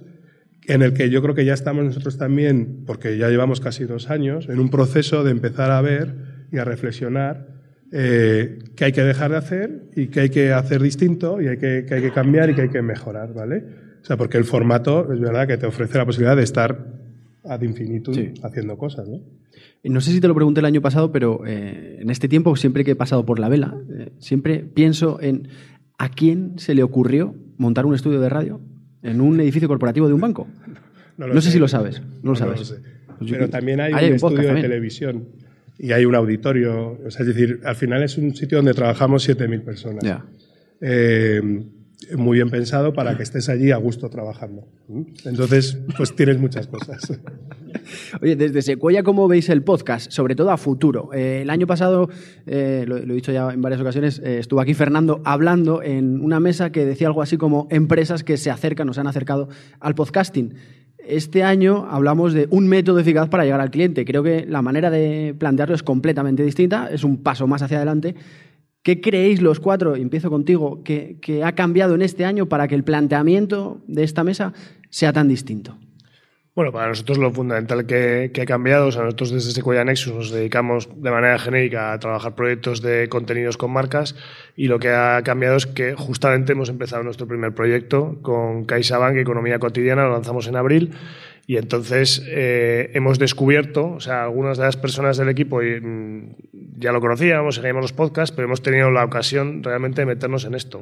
en 0.66 0.82
el 0.82 0.92
que 0.92 1.10
yo 1.10 1.22
creo 1.22 1.34
que 1.34 1.44
ya 1.44 1.54
estamos 1.54 1.84
nosotros 1.84 2.18
también, 2.18 2.84
porque 2.86 3.18
ya 3.18 3.28
llevamos 3.28 3.60
casi 3.60 3.84
dos 3.84 4.10
años, 4.10 4.48
en 4.48 4.60
un 4.60 4.68
proceso 4.70 5.24
de 5.24 5.30
empezar 5.32 5.70
a 5.70 5.80
ver 5.80 6.14
y 6.52 6.58
a 6.58 6.64
reflexionar 6.64 7.48
eh, 7.90 8.58
qué 8.76 8.86
hay 8.86 8.92
que 8.92 9.02
dejar 9.02 9.32
de 9.32 9.36
hacer 9.36 9.82
y 9.96 10.06
qué 10.06 10.20
hay 10.20 10.30
que 10.30 10.52
hacer 10.52 10.80
distinto 10.82 11.40
y 11.42 11.48
hay 11.48 11.58
que, 11.58 11.84
que 11.86 11.94
hay 11.94 12.02
que 12.02 12.12
cambiar 12.12 12.48
y 12.50 12.54
que 12.54 12.62
hay 12.62 12.68
que 12.70 12.80
mejorar, 12.82 13.34
¿vale? 13.34 13.64
O 14.00 14.04
sea, 14.04 14.16
porque 14.16 14.38
el 14.38 14.44
formato 14.44 15.12
es 15.12 15.20
verdad 15.20 15.46
que 15.46 15.56
te 15.58 15.66
ofrece 15.66 15.98
la 15.98 16.06
posibilidad 16.06 16.36
de 16.36 16.42
estar 16.42 16.86
ad 17.44 17.60
infinitum 17.62 18.14
Sí. 18.14 18.32
haciendo 18.42 18.78
cosas, 18.78 19.08
¿no? 19.08 19.20
Y 19.82 19.90
No 19.90 20.00
sé 20.00 20.12
si 20.12 20.20
te 20.20 20.28
lo 20.28 20.34
pregunté 20.34 20.60
el 20.60 20.66
año 20.66 20.80
pasado, 20.80 21.10
pero 21.12 21.42
eh, 21.46 21.98
en 22.00 22.08
este 22.08 22.28
tiempo, 22.28 22.54
siempre 22.56 22.84
que 22.84 22.92
he 22.92 22.96
pasado 22.96 23.26
por 23.26 23.38
la 23.38 23.48
vela, 23.48 23.76
eh, 23.98 24.10
siempre 24.18 24.60
pienso 24.60 25.20
en 25.20 25.48
a 25.98 26.08
quién 26.08 26.54
se 26.58 26.74
le 26.74 26.82
ocurrió 26.82 27.34
montar 27.58 27.84
un 27.84 27.94
estudio 27.94 28.20
de 28.20 28.28
radio 28.28 28.60
en 29.02 29.20
un 29.20 29.40
edificio 29.40 29.68
corporativo 29.68 30.08
de 30.08 30.14
un 30.14 30.20
banco. 30.20 30.46
No 31.18 31.40
sé 31.40 31.52
si 31.52 31.58
lo 31.58 31.68
sabes, 31.68 32.00
no 32.22 32.30
lo 32.30 32.36
sabes. 32.36 32.66
sé. 32.66 32.76
Pues 33.18 33.30
Pero 33.30 33.48
también 33.48 33.80
hay 33.80 33.92
un 33.92 34.10
un 34.10 34.16
estudio 34.16 34.54
de 34.54 34.60
televisión 34.60 35.28
y 35.78 35.92
hay 35.92 36.04
un 36.04 36.14
auditorio. 36.14 36.98
O 37.04 37.10
sea, 37.10 37.20
es 37.20 37.28
decir, 37.28 37.60
al 37.64 37.76
final 37.76 38.02
es 38.02 38.16
un 38.16 38.34
sitio 38.34 38.58
donde 38.58 38.74
trabajamos 38.74 39.28
7.000 39.28 39.62
personas. 39.62 40.04
Eh, 40.80 41.40
muy 42.16 42.38
bien 42.38 42.50
pensado 42.50 42.92
para 42.92 43.16
que 43.16 43.22
estés 43.22 43.48
allí 43.48 43.70
a 43.70 43.76
gusto 43.76 44.08
trabajando. 44.10 44.66
Entonces, 45.24 45.78
pues 45.96 46.16
tienes 46.16 46.38
muchas 46.38 46.66
cosas. 46.66 47.02
Oye, 48.20 48.36
desde 48.36 48.62
Secuoya, 48.62 49.02
¿cómo 49.02 49.28
veis 49.28 49.48
el 49.48 49.62
podcast? 49.62 50.10
Sobre 50.10 50.34
todo 50.34 50.50
a 50.50 50.56
futuro. 50.56 51.10
Eh, 51.12 51.40
el 51.42 51.50
año 51.50 51.66
pasado, 51.66 52.08
eh, 52.46 52.84
lo, 52.86 52.96
he 52.96 53.14
dicho 53.14 53.32
ya 53.32 53.52
en 53.52 53.62
varias 53.62 53.80
ocasiones, 53.80 54.20
eh, 54.24 54.38
estuvo 54.38 54.60
aquí 54.60 54.74
Fernando 54.74 55.20
hablando 55.24 55.82
en 55.82 56.20
una 56.20 56.40
mesa 56.40 56.70
que 56.70 56.84
decía 56.84 57.06
algo 57.06 57.22
así 57.22 57.36
como 57.36 57.66
empresas 57.70 58.24
que 58.24 58.36
se 58.36 58.50
acercan 58.50 58.88
o 58.88 58.94
se 58.94 59.00
han 59.00 59.06
acercado 59.06 59.48
al 59.80 59.94
podcasting. 59.94 60.54
Este 60.98 61.42
año 61.42 61.86
hablamos 61.90 62.32
de 62.32 62.46
un 62.50 62.68
método 62.68 63.00
eficaz 63.00 63.28
para 63.28 63.44
llegar 63.44 63.60
al 63.60 63.70
cliente. 63.70 64.04
Creo 64.04 64.22
que 64.22 64.46
la 64.46 64.62
manera 64.62 64.90
de 64.90 65.34
plantearlo 65.36 65.74
es 65.74 65.82
completamente 65.82 66.44
distinta, 66.44 66.88
es 66.92 67.02
un 67.02 67.22
paso 67.22 67.46
más 67.46 67.62
hacia 67.62 67.78
adelante. 67.78 68.14
¿Qué 68.84 69.00
creéis 69.00 69.40
los 69.42 69.60
cuatro, 69.60 69.96
y 69.96 70.00
empiezo 70.00 70.28
contigo, 70.30 70.82
que 70.82 71.42
ha 71.44 71.52
cambiado 71.52 71.94
en 71.94 72.02
este 72.02 72.24
año 72.24 72.46
para 72.48 72.66
que 72.66 72.74
el 72.74 72.82
planteamiento 72.82 73.80
de 73.86 74.02
esta 74.02 74.24
mesa 74.24 74.52
sea 74.90 75.12
tan 75.12 75.28
distinto? 75.28 75.76
Bueno, 76.54 76.70
para 76.70 76.88
nosotros 76.88 77.16
lo 77.16 77.32
fundamental 77.32 77.86
que, 77.86 78.30
ha 78.38 78.44
cambiado, 78.44 78.88
o 78.88 78.92
sea, 78.92 79.04
nosotros 79.04 79.30
desde 79.30 79.52
Sequoia 79.52 79.84
Nexus 79.84 80.12
nos 80.12 80.30
dedicamos 80.30 80.86
de 81.00 81.10
manera 81.10 81.38
genérica 81.38 81.94
a 81.94 81.98
trabajar 81.98 82.34
proyectos 82.34 82.82
de 82.82 83.08
contenidos 83.08 83.56
con 83.56 83.72
marcas 83.72 84.14
y 84.54 84.68
lo 84.68 84.78
que 84.78 84.90
ha 84.90 85.22
cambiado 85.24 85.56
es 85.56 85.66
que 85.66 85.94
justamente 85.94 86.52
hemos 86.52 86.68
empezado 86.68 87.02
nuestro 87.04 87.26
primer 87.26 87.54
proyecto 87.54 88.18
con 88.20 88.66
CaixaBank 88.66 89.16
Economía 89.16 89.58
Cotidiana, 89.58 90.04
lo 90.04 90.12
lanzamos 90.12 90.46
en 90.46 90.56
abril 90.56 90.90
y 91.46 91.56
entonces 91.56 92.22
eh, 92.28 92.90
hemos 92.94 93.18
descubierto, 93.18 93.92
o 93.92 94.00
sea, 94.00 94.24
algunas 94.24 94.58
de 94.58 94.64
las 94.64 94.76
personas 94.76 95.16
del 95.16 95.28
equipo 95.28 95.62
y, 95.62 95.80
mm, 95.80 96.34
ya 96.78 96.92
lo 96.92 97.00
conocíamos, 97.00 97.56
seguíamos 97.56 97.82
los 97.82 97.92
podcasts, 97.92 98.34
pero 98.34 98.46
hemos 98.46 98.62
tenido 98.62 98.90
la 98.90 99.04
ocasión 99.04 99.62
realmente 99.62 100.02
de 100.02 100.06
meternos 100.06 100.44
en 100.44 100.54
esto. 100.54 100.80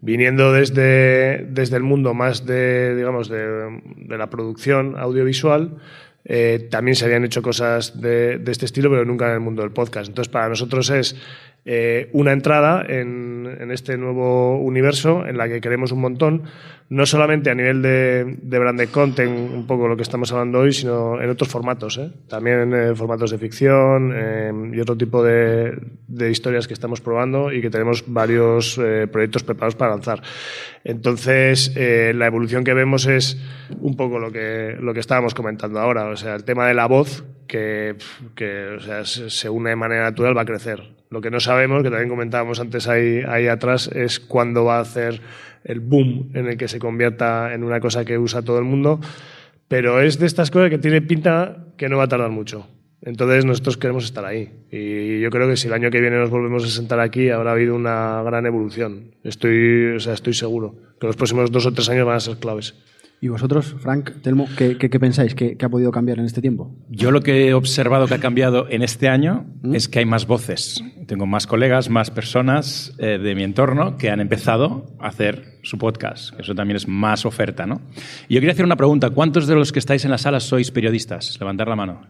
Viniendo 0.00 0.52
desde, 0.52 1.46
desde 1.48 1.76
el 1.76 1.82
mundo 1.82 2.14
más 2.14 2.46
de, 2.46 2.94
digamos, 2.96 3.28
de, 3.28 3.80
de 3.96 4.18
la 4.18 4.28
producción 4.28 4.96
audiovisual, 4.98 5.78
eh, 6.24 6.68
también 6.70 6.94
se 6.94 7.04
habían 7.04 7.24
hecho 7.24 7.42
cosas 7.42 8.00
de, 8.00 8.38
de 8.38 8.52
este 8.52 8.66
estilo, 8.66 8.90
pero 8.90 9.04
nunca 9.04 9.28
en 9.28 9.34
el 9.34 9.40
mundo 9.40 9.62
del 9.62 9.72
podcast. 9.72 10.08
Entonces, 10.08 10.30
para 10.30 10.48
nosotros 10.48 10.88
es 10.90 11.16
eh, 11.64 12.10
una 12.12 12.32
entrada 12.32 12.84
en, 12.86 13.70
este 13.70 13.96
nuevo 13.96 14.58
universo 14.58 15.26
en 15.26 15.38
la 15.38 15.48
que 15.48 15.60
queremos 15.60 15.92
un 15.92 16.00
montón, 16.00 16.42
no 16.88 17.06
solamente 17.06 17.50
a 17.50 17.54
nivel 17.54 17.80
de, 17.80 18.36
de 18.42 18.58
branded 18.58 18.90
content, 18.90 19.32
un 19.32 19.66
poco 19.66 19.88
lo 19.88 19.96
que 19.96 20.02
estamos 20.02 20.30
hablando 20.32 20.58
hoy, 20.58 20.72
sino 20.72 21.20
en 21.22 21.30
otros 21.30 21.48
formatos, 21.48 21.96
¿eh? 21.98 22.10
también 22.28 22.74
eh, 22.74 22.94
formatos 22.94 23.30
de 23.30 23.38
ficción 23.38 24.12
eh, 24.14 24.52
y 24.74 24.80
otro 24.80 24.96
tipo 24.96 25.22
de, 25.22 25.78
historias 26.30 26.68
que 26.68 26.74
estamos 26.74 27.00
probando 27.00 27.52
y 27.52 27.60
que 27.60 27.70
tenemos 27.70 28.04
varios 28.06 28.78
eh, 28.78 29.06
proyectos 29.10 29.42
preparados 29.42 29.74
para 29.74 29.92
lanzar. 29.92 30.22
Entonces, 30.84 31.72
eh, 31.76 32.12
la 32.14 32.26
evolución 32.26 32.64
que 32.64 32.74
vemos 32.74 33.06
es 33.06 33.40
un 33.80 33.96
poco 33.96 34.18
lo 34.18 34.30
que, 34.30 34.76
lo 34.80 34.94
que 34.94 35.00
estábamos 35.00 35.34
comentando 35.34 35.80
ahora, 35.80 36.06
o 36.08 36.16
sea, 36.16 36.34
el 36.34 36.44
tema 36.44 36.66
de 36.66 36.74
la 36.74 36.86
voz 36.86 37.24
que, 37.46 37.96
se 39.04 39.48
une 39.48 39.70
de 39.70 39.76
manera 39.76 40.04
natural 40.04 40.36
va 40.36 40.42
a 40.42 40.46
crecer. 40.46 41.01
Lo 41.12 41.20
que 41.20 41.30
no 41.30 41.40
sabemos, 41.40 41.82
que 41.82 41.90
también 41.90 42.08
comentábamos 42.08 42.58
antes 42.58 42.88
ahí, 42.88 43.46
atrás, 43.46 43.90
es 43.94 44.18
cuándo 44.18 44.64
va 44.64 44.78
a 44.78 44.80
hacer 44.80 45.20
el 45.62 45.80
boom 45.80 46.30
en 46.32 46.46
el 46.46 46.56
que 46.56 46.68
se 46.68 46.78
convierta 46.78 47.52
en 47.52 47.64
una 47.64 47.80
cosa 47.80 48.02
que 48.06 48.16
usa 48.16 48.40
todo 48.40 48.58
el 48.58 48.64
mundo, 48.64 48.98
pero 49.68 50.00
es 50.00 50.18
de 50.18 50.24
estas 50.24 50.50
cosas 50.50 50.70
que 50.70 50.78
tiene 50.78 51.02
pinta 51.02 51.66
que 51.76 51.90
no 51.90 51.98
va 51.98 52.04
a 52.04 52.08
tardar 52.08 52.30
mucho. 52.30 52.66
Entonces 53.02 53.44
nosotros 53.44 53.76
queremos 53.76 54.04
estar 54.04 54.24
ahí 54.24 54.54
y 54.70 55.20
yo 55.20 55.28
creo 55.28 55.46
que 55.48 55.58
si 55.58 55.66
el 55.66 55.74
año 55.74 55.90
que 55.90 56.00
viene 56.00 56.16
nos 56.16 56.30
volvemos 56.30 56.64
a 56.64 56.68
sentar 56.68 56.98
aquí 56.98 57.28
habrá 57.28 57.52
habido 57.52 57.74
una 57.74 58.22
gran 58.22 58.46
evolución. 58.46 59.14
Estoy, 59.22 59.96
o 59.96 60.00
sea, 60.00 60.14
estoy 60.14 60.32
seguro 60.32 60.76
que 60.98 61.08
los 61.08 61.16
próximos 61.16 61.52
dos 61.52 61.66
o 61.66 61.74
tres 61.74 61.90
años 61.90 62.06
van 62.06 62.16
a 62.16 62.20
ser 62.20 62.38
claves. 62.38 62.74
¿Y 63.24 63.28
vosotros, 63.28 63.76
Frank, 63.78 64.10
Telmo, 64.20 64.48
qué, 64.58 64.76
qué- 64.76 64.90
qué 64.90 64.98
pensáis 64.98 65.36
que, 65.36 65.56
que 65.56 65.64
ha 65.64 65.68
podido 65.68 65.92
cambiar 65.92 66.18
en 66.18 66.24
este 66.24 66.40
tiempo? 66.40 66.74
Yo 66.90 67.12
lo 67.12 67.20
que 67.20 67.46
he 67.46 67.54
observado 67.54 68.08
que 68.08 68.14
ha 68.14 68.18
cambiado 68.18 68.66
en 68.68 68.82
este 68.82 69.08
año 69.08 69.46
es 69.72 69.88
que 69.88 70.00
hay 70.00 70.06
más 70.06 70.26
voces. 70.26 70.82
Tengo 71.06 71.24
más 71.24 71.46
colegas, 71.46 71.88
más 71.88 72.10
personas 72.10 72.92
eh, 72.98 73.18
de 73.18 73.34
mi 73.36 73.44
entorno 73.44 73.96
que 73.96 74.10
han 74.10 74.18
empezado 74.20 74.96
a 74.98 75.06
hacer 75.06 75.60
su 75.62 75.78
podcast. 75.78 76.34
Eso 76.40 76.56
también 76.56 76.74
es 76.76 76.88
más 76.88 77.24
oferta, 77.24 77.64
¿no? 77.64 77.80
Y 78.28 78.34
yo 78.34 78.40
quería 78.40 78.54
hacer 78.54 78.64
una 78.64 78.74
pregunta. 78.76 79.10
¿Cuántos 79.10 79.46
de 79.46 79.54
los 79.54 79.70
que 79.70 79.78
estáis 79.78 80.04
en 80.04 80.10
la 80.10 80.18
sala 80.18 80.40
sois 80.40 80.72
periodistas? 80.72 81.38
Levantar 81.38 81.68
la 81.68 81.76
mano. 81.76 82.08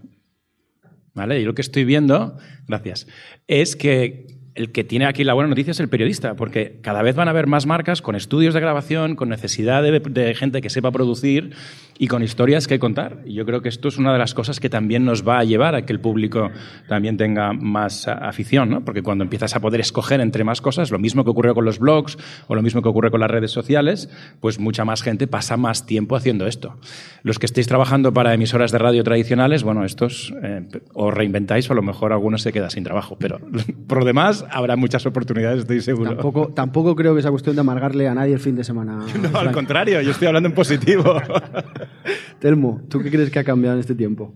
¿Vale? 1.15 1.39
Y 1.41 1.45
lo 1.45 1.55
que 1.55 1.61
estoy 1.61 1.85
viendo, 1.85 2.39
gracias, 2.67 3.07
es 3.47 3.77
que 3.77 4.29
el 4.55 4.73
que 4.73 4.85
tiene 4.85 5.07
aquí 5.07 5.25
la 5.25 5.35
buena 5.35 5.49
noticia 5.49 5.71
es 5.71 5.81
el 5.81 5.89
periodista, 5.89 6.35
porque 6.35 6.79
cada 6.83 7.03
vez 7.03 7.17
van 7.17 7.29
a 7.29 7.31
haber 7.31 7.47
más 7.47 7.67
marcas 7.67 8.03
con 8.03 8.17
estudios 8.17 8.55
de 8.55 8.61
grabación, 8.61 9.17
con 9.17 9.29
necesidad 9.29 9.83
de, 9.83 10.01
de 10.01 10.35
gente 10.35 10.61
que 10.61 10.71
sepa 10.71 10.91
producir 10.91 11.55
y 12.03 12.09
con 12.09 12.25
historias 12.25 12.67
que 12.67 12.81
contar. 12.81 13.19
Y 13.25 13.35
yo 13.35 13.47
creo 13.47 13.63
que 13.63 13.69
esto 13.69 13.87
es 13.87 13.97
una 13.97 14.13
de 14.13 14.19
las 14.19 14.35
cosas 14.35 14.59
que 14.59 14.69
también 14.69 15.05
nos 15.05 15.25
va 15.25 15.39
a 15.39 15.45
llevar 15.45 15.77
a 15.77 15.83
que 15.87 15.93
el 15.93 16.01
público 16.01 16.51
también 16.89 17.17
tenga 17.17 17.53
más 17.53 18.09
a- 18.09 18.15
afición, 18.15 18.71
¿no? 18.71 18.85
Porque 18.85 19.03
cuando 19.05 19.23
empiezas 19.23 19.55
a 19.55 19.61
poder 19.61 19.79
escoger 19.79 20.21
entre 20.21 20.43
más 20.43 20.61
cosas, 20.61 20.91
lo 20.91 20.99
mismo 20.99 21.23
que 21.23 21.31
ocurre 21.31 21.55
con 21.55 21.65
los 21.65 21.79
blogs 21.79 22.19
o 22.49 22.57
lo 22.57 22.63
mismo 22.63 22.83
que 22.83 22.89
ocurre 22.89 23.13
con 23.13 23.21
las 23.21 23.31
redes 23.31 23.53
sociales, 23.53 24.11
pues 24.41 24.59
mucha 24.59 24.85
más 24.85 25.01
gente 25.01 25.29
pasa 25.29 25.57
más 25.57 25.87
tiempo 25.87 26.17
haciendo 26.17 26.49
esto. 26.49 26.75
Los 27.23 27.39
que 27.39 27.47
estéis 27.47 27.69
trabajando 27.69 28.13
para 28.13 28.35
emisoras 28.35 28.73
de 28.73 28.79
radio 28.79 29.05
tradicionales, 29.05 29.63
bueno, 29.63 29.85
estos 29.85 30.35
eh, 30.43 30.67
os 30.95 31.15
reinventáis 31.15 31.71
o 31.71 31.73
a 31.73 31.77
lo 31.77 31.83
mejor 31.83 32.13
alguno 32.13 32.37
se 32.37 32.53
queda 32.53 32.69
sin 32.69 32.83
trabajo, 32.83 33.17
pero 33.17 33.39
por 33.87 33.99
lo 34.01 34.05
demás 34.05 34.45
habrá 34.51 34.75
muchas 34.75 35.07
oportunidades, 35.07 35.61
estoy 35.61 35.81
seguro. 35.81 36.15
Tampoco, 36.15 36.49
tampoco 36.49 36.97
creo 36.97 37.15
que 37.15 37.23
sea 37.23 37.31
cuestión 37.31 37.55
de 37.55 37.61
amargarle 37.61 38.09
a 38.09 38.15
nadie 38.17 38.33
el 38.35 38.41
fin 38.41 38.57
de 38.57 38.65
semana. 38.65 38.99
No, 39.33 39.39
al 39.39 39.53
contrario, 39.53 40.01
yo 40.01 40.11
estoy 40.11 40.27
hablando 40.27 40.49
en 40.49 40.55
positivo. 40.57 41.15
Telmo, 42.39 42.83
¿tú 42.89 43.03
qué 43.03 43.11
crees 43.11 43.31
que 43.31 43.39
ha 43.39 43.45
cambiado 43.45 43.77
en 43.77 43.81
este 43.81 43.95
tiempo? 43.95 44.35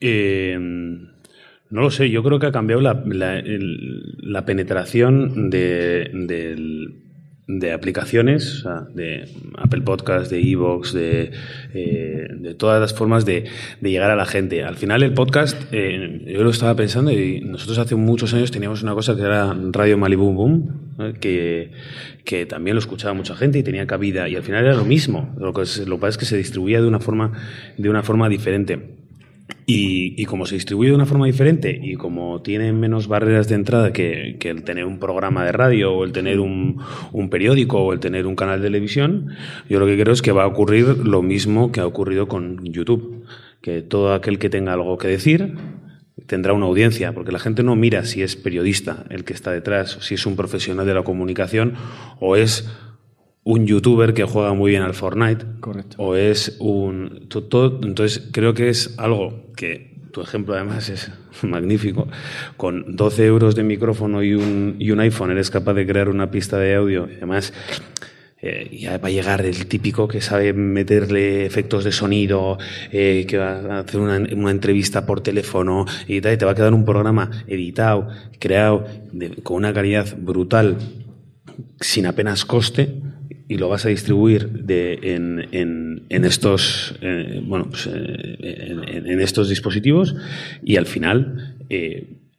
Eh, 0.00 0.56
no 0.58 1.80
lo 1.80 1.90
sé, 1.90 2.10
yo 2.10 2.22
creo 2.22 2.38
que 2.38 2.46
ha 2.46 2.52
cambiado 2.52 2.82
la, 2.82 4.44
penetración 4.44 5.48
de, 5.50 6.10
del- 6.12 7.01
de 7.48 7.72
aplicaciones, 7.72 8.64
de 8.94 9.28
Apple 9.58 9.82
Podcast, 9.82 10.30
de 10.30 10.40
Evox, 10.40 10.92
de, 10.92 11.32
eh, 11.74 12.28
de 12.38 12.54
todas 12.54 12.80
las 12.80 12.94
formas 12.94 13.24
de, 13.26 13.44
de 13.80 13.90
llegar 13.90 14.10
a 14.10 14.16
la 14.16 14.24
gente. 14.26 14.62
Al 14.62 14.76
final 14.76 15.02
el 15.02 15.12
podcast, 15.12 15.60
eh, 15.72 16.22
yo 16.26 16.44
lo 16.44 16.50
estaba 16.50 16.76
pensando 16.76 17.10
y 17.10 17.40
nosotros 17.40 17.78
hace 17.78 17.94
muchos 17.96 18.32
años 18.32 18.50
teníamos 18.52 18.82
una 18.82 18.94
cosa 18.94 19.16
que 19.16 19.22
era 19.22 19.54
Radio 19.72 19.98
Malibu 19.98 20.32
Boom, 20.32 20.94
¿eh? 21.00 21.14
que, 21.20 21.72
que 22.24 22.46
también 22.46 22.76
lo 22.76 22.80
escuchaba 22.80 23.12
mucha 23.12 23.34
gente 23.34 23.58
y 23.58 23.62
tenía 23.64 23.86
cabida 23.86 24.28
y 24.28 24.36
al 24.36 24.42
final 24.44 24.64
era 24.64 24.74
lo 24.74 24.84
mismo. 24.84 25.34
Lo 25.38 25.52
que, 25.52 25.62
es- 25.62 25.86
lo 25.88 25.96
que 25.96 26.00
pasa 26.02 26.10
es 26.10 26.18
que 26.18 26.24
se 26.26 26.36
distribuía 26.36 26.80
de 26.80 26.86
una 26.86 27.00
forma, 27.00 27.32
de 27.76 27.88
una 27.90 28.02
forma 28.04 28.28
diferente. 28.28 29.01
Y, 29.64 30.20
y 30.20 30.24
como 30.26 30.44
se 30.44 30.56
distribuye 30.56 30.90
de 30.90 30.96
una 30.96 31.06
forma 31.06 31.26
diferente 31.26 31.78
y 31.80 31.94
como 31.94 32.42
tiene 32.42 32.72
menos 32.72 33.06
barreras 33.06 33.48
de 33.48 33.54
entrada 33.54 33.92
que, 33.92 34.36
que 34.40 34.50
el 34.50 34.64
tener 34.64 34.86
un 34.86 34.98
programa 34.98 35.44
de 35.44 35.52
radio 35.52 35.92
o 35.92 36.04
el 36.04 36.12
tener 36.12 36.40
un, 36.40 36.82
un 37.12 37.30
periódico 37.30 37.78
o 37.78 37.92
el 37.92 38.00
tener 38.00 38.26
un 38.26 38.34
canal 38.34 38.60
de 38.60 38.66
televisión, 38.66 39.28
yo 39.68 39.78
lo 39.78 39.86
que 39.86 39.96
creo 39.98 40.12
es 40.12 40.20
que 40.20 40.32
va 40.32 40.42
a 40.42 40.46
ocurrir 40.48 40.98
lo 40.98 41.22
mismo 41.22 41.70
que 41.70 41.80
ha 41.80 41.86
ocurrido 41.86 42.26
con 42.26 42.64
YouTube. 42.64 43.24
Que 43.60 43.80
todo 43.80 44.12
aquel 44.12 44.40
que 44.40 44.50
tenga 44.50 44.72
algo 44.72 44.98
que 44.98 45.06
decir 45.06 45.54
tendrá 46.26 46.52
una 46.52 46.66
audiencia, 46.66 47.12
porque 47.12 47.32
la 47.32 47.38
gente 47.38 47.62
no 47.62 47.76
mira 47.76 48.04
si 48.04 48.22
es 48.22 48.36
periodista 48.36 49.04
el 49.10 49.24
que 49.24 49.32
está 49.32 49.50
detrás, 49.50 49.98
si 50.00 50.14
es 50.14 50.26
un 50.26 50.36
profesional 50.36 50.86
de 50.86 50.94
la 50.94 51.02
comunicación 51.02 51.74
o 52.20 52.36
es 52.36 52.68
un 53.44 53.66
youtuber 53.66 54.14
que 54.14 54.24
juega 54.24 54.54
muy 54.54 54.70
bien 54.70 54.82
al 54.82 54.94
Fortnite. 54.94 55.44
Correcto. 55.60 55.96
O 55.98 56.14
es 56.14 56.56
un... 56.60 57.26
Todo, 57.28 57.80
entonces 57.82 58.28
creo 58.32 58.54
que 58.54 58.68
es 58.68 58.94
algo 58.98 59.50
que 59.56 59.92
tu 60.12 60.20
ejemplo 60.20 60.54
además 60.54 60.88
es 60.88 61.10
magnífico. 61.42 62.06
Con 62.56 62.96
12 62.96 63.26
euros 63.26 63.54
de 63.54 63.64
micrófono 63.64 64.22
y 64.22 64.34
un, 64.34 64.76
y 64.78 64.90
un 64.90 65.00
iPhone 65.00 65.30
eres 65.30 65.50
capaz 65.50 65.74
de 65.74 65.86
crear 65.86 66.08
una 66.08 66.30
pista 66.30 66.58
de 66.58 66.74
audio. 66.76 67.08
Y 67.10 67.16
además 67.16 67.52
eh, 68.40 68.76
ya 68.78 68.98
va 68.98 69.08
a 69.08 69.10
llegar 69.10 69.44
el 69.44 69.66
típico 69.66 70.06
que 70.06 70.20
sabe 70.20 70.52
meterle 70.52 71.44
efectos 71.44 71.82
de 71.84 71.92
sonido, 71.92 72.58
eh, 72.92 73.24
que 73.26 73.38
va 73.38 73.76
a 73.76 73.78
hacer 73.80 74.00
una, 74.00 74.18
una, 74.18 74.50
entrevista 74.50 75.06
por 75.06 75.20
teléfono 75.20 75.86
y 76.06 76.20
tal, 76.20 76.34
y 76.34 76.36
te 76.36 76.44
va 76.44 76.52
a 76.52 76.54
quedar 76.54 76.74
un 76.74 76.84
programa 76.84 77.30
editado, 77.46 78.08
creado 78.40 78.84
de, 79.12 79.30
con 79.42 79.58
una 79.58 79.72
calidad 79.72 80.16
brutal, 80.18 80.76
sin 81.80 82.06
apenas 82.06 82.44
coste, 82.44 83.00
y 83.52 83.58
lo 83.58 83.68
vas 83.68 83.84
a 83.84 83.90
distribuir 83.90 84.48
de, 84.48 84.98
en, 85.02 85.48
en, 85.52 86.02
en, 86.08 86.24
estos, 86.24 86.94
eh, 87.02 87.42
bueno, 87.44 87.68
pues, 87.68 87.86
en, 87.86 89.06
en, 89.06 89.20
estos 89.20 89.48
dispositivos 89.48 90.16
y 90.62 90.76
al 90.76 90.86
final 90.86 91.56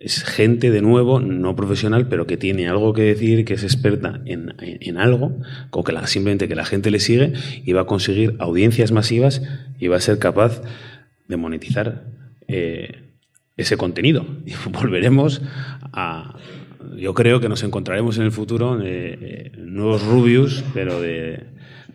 es 0.03 0.23
gente 0.23 0.69
de 0.69 0.81
nuevo, 0.81 1.21
no 1.21 1.55
profesional, 1.55 2.07
pero 2.09 2.27
que 2.27 2.35
tiene 2.35 2.67
algo 2.67 2.93
que 2.93 3.03
decir, 3.03 3.45
que 3.45 3.53
es 3.53 3.63
experta 3.63 4.21
en, 4.25 4.53
en 4.59 4.97
algo, 4.97 5.37
con 5.69 5.83
que 5.83 5.93
simplemente 6.07 6.49
que 6.49 6.55
la 6.55 6.65
gente 6.65 6.91
le 6.91 6.99
sigue 6.99 7.31
y 7.63 7.71
va 7.71 7.81
a 7.81 7.85
conseguir 7.85 8.35
audiencias 8.39 8.91
masivas 8.91 9.41
y 9.79 9.87
va 9.87 9.95
a 9.95 10.01
ser 10.01 10.19
capaz 10.19 10.61
de 11.29 11.37
monetizar 11.37 12.03
eh, 12.49 13.03
ese 13.55 13.77
contenido. 13.77 14.25
Y 14.45 14.53
volveremos 14.69 15.41
a... 15.93 16.37
Yo 16.97 17.13
creo 17.13 17.39
que 17.39 17.49
nos 17.49 17.63
encontraremos 17.63 18.17
en 18.17 18.23
el 18.23 18.31
futuro 18.31 18.79
eh, 18.81 19.17
eh, 19.21 19.51
nuevos 19.57 20.05
Rubius, 20.05 20.63
pero 20.73 21.01
de, 21.01 21.43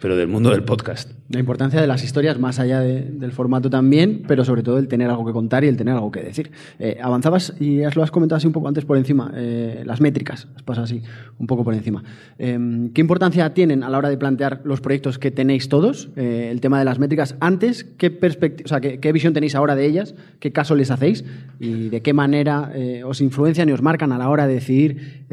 pero 0.00 0.16
del 0.16 0.28
mundo 0.28 0.50
del 0.50 0.62
podcast. 0.62 1.10
La 1.30 1.40
importancia 1.40 1.80
de 1.80 1.86
las 1.86 2.04
historias 2.04 2.38
más 2.38 2.58
allá 2.58 2.80
de, 2.80 3.02
del 3.02 3.32
formato 3.32 3.68
también, 3.68 4.22
pero 4.26 4.44
sobre 4.44 4.62
todo 4.62 4.78
el 4.78 4.88
tener 4.88 5.10
algo 5.10 5.26
que 5.26 5.32
contar 5.32 5.64
y 5.64 5.68
el 5.68 5.76
tener 5.76 5.94
algo 5.94 6.10
que 6.10 6.22
decir. 6.22 6.50
Eh, 6.78 6.98
avanzabas 7.02 7.54
y 7.60 7.78
ya 7.78 7.90
lo 7.94 8.02
has 8.02 8.10
comentado 8.10 8.36
así 8.36 8.46
un 8.46 8.52
poco 8.52 8.68
antes 8.68 8.84
por 8.84 8.96
encima, 8.96 9.32
eh, 9.34 9.82
las 9.84 10.00
métricas, 10.00 10.48
las 10.54 10.62
pasas 10.62 10.84
así 10.84 11.02
un 11.38 11.46
poco 11.46 11.64
por 11.64 11.74
encima. 11.74 12.02
Eh, 12.38 12.88
¿Qué 12.94 13.00
importancia 13.00 13.52
tienen 13.52 13.82
a 13.82 13.90
la 13.90 13.98
hora 13.98 14.08
de 14.08 14.16
plantear 14.16 14.62
los 14.64 14.80
proyectos 14.80 15.18
que 15.18 15.30
tenéis 15.30 15.68
todos? 15.68 16.10
Eh, 16.16 16.48
el 16.50 16.60
tema 16.60 16.78
de 16.78 16.84
las 16.84 16.98
métricas 16.98 17.36
antes, 17.40 17.84
¿qué, 17.84 18.18
o 18.64 18.68
sea, 18.68 18.80
¿qué, 18.80 19.00
¿qué, 19.00 19.12
visión 19.12 19.34
tenéis 19.34 19.54
ahora 19.54 19.74
de 19.74 19.84
ellas? 19.84 20.14
¿Qué 20.38 20.52
caso 20.52 20.74
les 20.74 20.90
hacéis? 20.90 21.24
¿Y 21.58 21.88
de 21.88 22.00
qué 22.02 22.12
manera 22.12 22.72
os 23.04 23.20
influencian 23.20 23.68
y 23.68 23.72
os 23.72 23.82
marcan 23.82 24.12
a 24.12 24.18
la 24.18 24.28
hora 24.28 24.46
de 24.46 24.54
decidir 24.54 25.26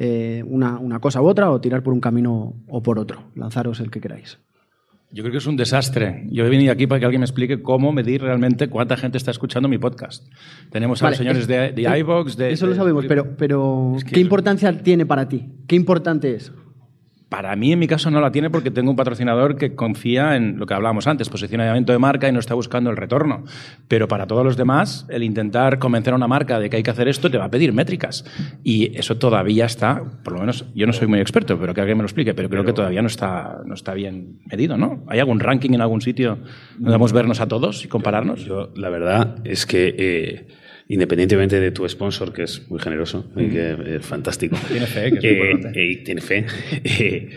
una, 0.47 0.80
una 0.80 0.99
cosa 0.99 1.21
u 1.21 1.28
otra 1.28 1.51
o 1.51 1.62
tirar 1.62 1.84
por 1.84 1.93
un 1.93 1.99
camino 1.99 2.54
o 2.67 2.82
por 2.82 2.99
otro? 2.99 3.23
Lanzaros 3.36 3.80
el 3.80 3.91
que 3.91 4.01
queráis. 4.01 4.39
Yo 5.12 5.24
creo 5.24 5.32
que 5.32 5.38
es 5.38 5.46
un 5.48 5.56
desastre. 5.56 6.28
Yo 6.30 6.46
he 6.46 6.50
venido 6.50 6.74
aquí 6.74 6.88
para 6.88 7.00
que 7.00 7.06
alguien 7.06 7.22
me 7.22 7.26
explique 7.26 7.62
cómo 7.62 7.91
medir 7.94 8.22
realmente 8.22 8.68
cuánta 8.68 8.98
gente 8.98 9.18
está 9.18 9.32
escuchando 9.32 9.70
mi 9.70 9.78
podcast. 9.78 10.26
Tenemos 10.72 11.02
a 11.02 11.06
vale, 11.06 11.13
los 11.13 11.18
señores 11.20 11.41
es, 11.44 11.48
de, 11.48 11.72
de 11.72 12.00
iVoox, 12.00 12.36
de... 12.36 12.52
Eso 12.52 12.65
de, 12.65 12.72
lo 12.72 12.76
sabemos, 12.76 13.06
pero, 13.08 13.36
pero 13.38 13.94
es 13.98 14.04
que 14.04 14.12
¿qué 14.12 14.20
importancia 14.20 14.78
tiene 14.78 15.06
para 15.06 15.30
ti? 15.30 15.46
¿Qué 15.68 15.76
importante 15.76 16.36
es? 16.36 16.52
Para 17.30 17.56
mí, 17.56 17.72
en 17.72 17.80
mi 17.80 17.88
caso, 17.88 18.12
no 18.12 18.22
la 18.22 18.32
tiene 18.32 18.50
porque 18.50 18.70
tengo 18.70 18.92
un 18.92 18.96
patrocinador 18.96 19.58
que 19.58 19.74
confía 19.74 20.36
en 20.36 20.60
lo 20.60 20.66
que 20.66 20.74
hablábamos 20.76 21.08
antes, 21.08 21.28
posicionamiento 21.30 21.92
de 21.92 21.98
marca 21.98 22.30
y 22.30 22.32
no 22.32 22.40
está 22.40 22.54
buscando 22.54 22.92
el 22.92 22.98
retorno. 22.98 23.44
Pero 23.88 24.08
para 24.08 24.28
todos 24.28 24.46
los 24.46 24.58
demás, 24.58 25.08
el 25.10 25.24
intentar 25.24 25.80
convencer 25.80 26.14
a 26.14 26.18
una 26.18 26.28
marca 26.28 26.60
de 26.60 26.70
que 26.70 26.78
hay 26.78 26.84
que 26.84 26.92
hacer 26.92 27.08
esto 27.08 27.32
te 27.32 27.38
va 27.38 27.46
a 27.46 27.50
pedir 27.50 27.74
métricas. 27.74 28.26
Y 28.64 28.96
eso 28.98 29.18
todavía 29.18 29.66
está, 29.66 30.04
por 30.24 30.34
lo 30.34 30.40
menos, 30.40 30.66
yo 30.76 30.86
no 30.86 30.94
soy 30.94 31.08
muy 31.08 31.20
experto, 31.20 31.60
pero 31.60 31.74
que 31.74 31.82
alguien 31.82 31.98
me 31.98 32.04
lo 32.04 32.08
explique, 32.08 32.34
pero 32.34 32.48
creo 32.48 32.62
pero, 32.62 32.74
que 32.74 32.76
todavía 32.76 33.02
no 33.02 33.08
está, 33.08 33.62
no 33.66 33.74
está 33.74 33.94
bien 33.94 34.40
medido, 34.46 34.78
¿no? 34.78 35.04
¿Hay 35.08 35.20
algún 35.20 35.40
ranking 35.40 35.72
en 35.72 35.82
algún 35.82 36.02
sitio 36.02 36.38
donde 36.74 36.90
podemos 36.90 37.14
vernos 37.14 37.42
a 37.42 37.48
todos 37.48 37.84
y 37.84 37.88
compararnos? 37.88 38.46
Yo, 38.46 38.72
la 38.76 38.90
verdad 38.90 39.38
es 39.44 39.66
que... 39.66 39.96
Eh, 39.98 40.48
independientemente 40.88 41.60
de 41.60 41.71
tu 41.71 41.88
sponsor, 41.88 42.32
que 42.32 42.43
es 42.43 42.69
muy 42.69 42.80
generoso 42.80 43.26
y 43.36 43.48
que 43.48 43.95
es 43.95 44.06
fantástico. 44.06 44.58
Tiene 44.67 44.86
fe, 44.86 45.12
que 45.12 45.17
es 45.17 45.24
eh, 45.24 45.52
importante. 45.52 45.91
Eh, 45.91 45.95
tiene 46.06 46.21
fe. 46.21 46.45
Eh, 46.84 47.30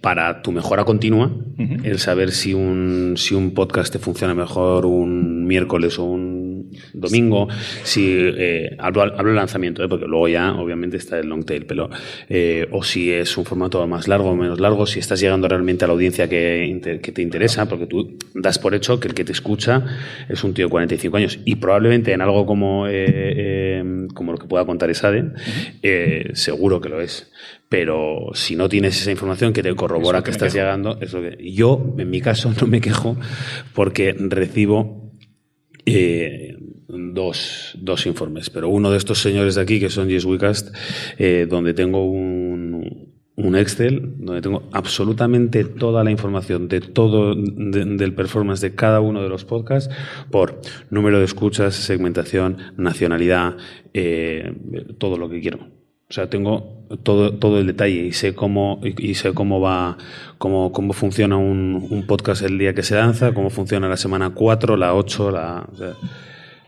para 0.00 0.42
tu 0.42 0.50
mejora 0.50 0.84
continua, 0.84 1.26
uh 1.26 1.62
-huh. 1.62 1.84
el 1.84 1.98
saber 2.00 2.32
si 2.32 2.54
un, 2.54 3.14
si 3.16 3.34
un 3.34 3.54
podcast 3.54 3.92
te 3.92 4.00
funciona 4.00 4.34
mejor 4.34 4.84
un 4.84 5.46
miércoles 5.46 5.98
o 5.98 6.04
un 6.04 6.51
domingo, 6.92 7.48
si 7.82 8.14
eh, 8.16 8.76
hablo, 8.78 9.02
hablo 9.02 9.32
lanzamiento, 9.32 9.82
¿eh? 9.84 9.88
porque 9.88 10.06
luego 10.06 10.28
ya 10.28 10.52
obviamente 10.52 10.96
está 10.96 11.18
el 11.18 11.28
long 11.28 11.44
tail, 11.44 11.66
pero 11.66 11.90
eh, 12.28 12.66
o 12.70 12.82
si 12.82 13.12
es 13.12 13.36
un 13.36 13.44
formato 13.44 13.86
más 13.86 14.08
largo 14.08 14.30
o 14.30 14.36
menos 14.36 14.60
largo, 14.60 14.86
si 14.86 14.98
estás 14.98 15.20
llegando 15.20 15.48
realmente 15.48 15.84
a 15.84 15.88
la 15.88 15.94
audiencia 15.94 16.28
que, 16.28 17.00
que 17.02 17.12
te 17.12 17.22
interesa, 17.22 17.68
porque 17.68 17.86
tú 17.86 18.18
das 18.34 18.58
por 18.58 18.74
hecho 18.74 19.00
que 19.00 19.08
el 19.08 19.14
que 19.14 19.24
te 19.24 19.32
escucha 19.32 19.84
es 20.28 20.42
un 20.44 20.54
tío 20.54 20.66
de 20.66 20.70
45 20.70 21.16
años 21.16 21.38
y 21.44 21.56
probablemente 21.56 22.12
en 22.12 22.20
algo 22.20 22.46
como, 22.46 22.86
eh, 22.88 23.82
como 24.14 24.32
lo 24.32 24.38
que 24.38 24.46
pueda 24.46 24.64
contar 24.64 24.90
-huh. 24.90 26.34
seguro 26.34 26.80
que 26.80 26.88
lo 26.88 27.00
es 27.00 27.30
pero 27.72 28.32
si 28.34 28.54
no 28.54 28.68
tienes 28.68 29.00
esa 29.00 29.10
información 29.10 29.54
que 29.54 29.62
te 29.62 29.74
corrobora 29.74 30.18
que, 30.18 30.24
que 30.26 30.30
estás 30.32 30.52
quejo. 30.52 30.62
llegando, 30.62 30.98
es 31.00 31.14
lo 31.14 31.22
que 31.22 31.38
yo 31.50 31.94
en 31.96 32.10
mi 32.10 32.20
caso 32.20 32.52
no 32.60 32.66
me 32.66 32.82
quejo 32.82 33.16
porque 33.72 34.14
recibo 34.18 35.01
eh, 35.86 36.56
dos, 36.88 37.76
dos, 37.80 38.06
informes, 38.06 38.50
pero 38.50 38.68
uno 38.68 38.90
de 38.90 38.98
estos 38.98 39.18
señores 39.18 39.54
de 39.54 39.62
aquí 39.62 39.80
que 39.80 39.90
son 39.90 40.08
Yes 40.08 40.24
Wecast, 40.24 40.74
eh, 41.18 41.46
donde 41.48 41.74
tengo 41.74 42.04
un, 42.04 43.12
un 43.36 43.56
Excel 43.56 44.14
donde 44.18 44.42
tengo 44.42 44.68
absolutamente 44.72 45.64
toda 45.64 46.04
la 46.04 46.10
información 46.10 46.68
de 46.68 46.80
todo 46.80 47.34
de, 47.34 47.84
del 47.84 48.14
performance 48.14 48.60
de 48.60 48.74
cada 48.74 49.00
uno 49.00 49.22
de 49.22 49.28
los 49.28 49.44
podcasts 49.44 49.92
por 50.30 50.60
número 50.90 51.18
de 51.18 51.24
escuchas, 51.24 51.74
segmentación, 51.74 52.58
nacionalidad, 52.76 53.56
eh, 53.94 54.54
todo 54.98 55.16
lo 55.16 55.28
que 55.28 55.40
quiero. 55.40 55.81
O 56.12 56.14
sea, 56.14 56.28
tengo 56.28 56.84
todo, 57.04 57.32
todo 57.32 57.58
el 57.58 57.66
detalle 57.66 58.04
y 58.04 58.12
sé 58.12 58.34
cómo, 58.34 58.82
y, 58.84 59.14
sé 59.14 59.32
cómo 59.32 59.62
va, 59.62 59.96
cómo, 60.36 60.70
cómo 60.70 60.92
funciona 60.92 61.38
un, 61.38 61.86
un, 61.88 62.06
podcast 62.06 62.42
el 62.42 62.58
día 62.58 62.74
que 62.74 62.82
se 62.82 62.96
lanza, 62.96 63.32
cómo 63.32 63.48
funciona 63.48 63.88
la 63.88 63.96
semana 63.96 64.28
4, 64.28 64.76
la 64.76 64.94
8, 64.94 65.30
la. 65.30 65.66
O 65.72 65.74
sea, 65.74 65.94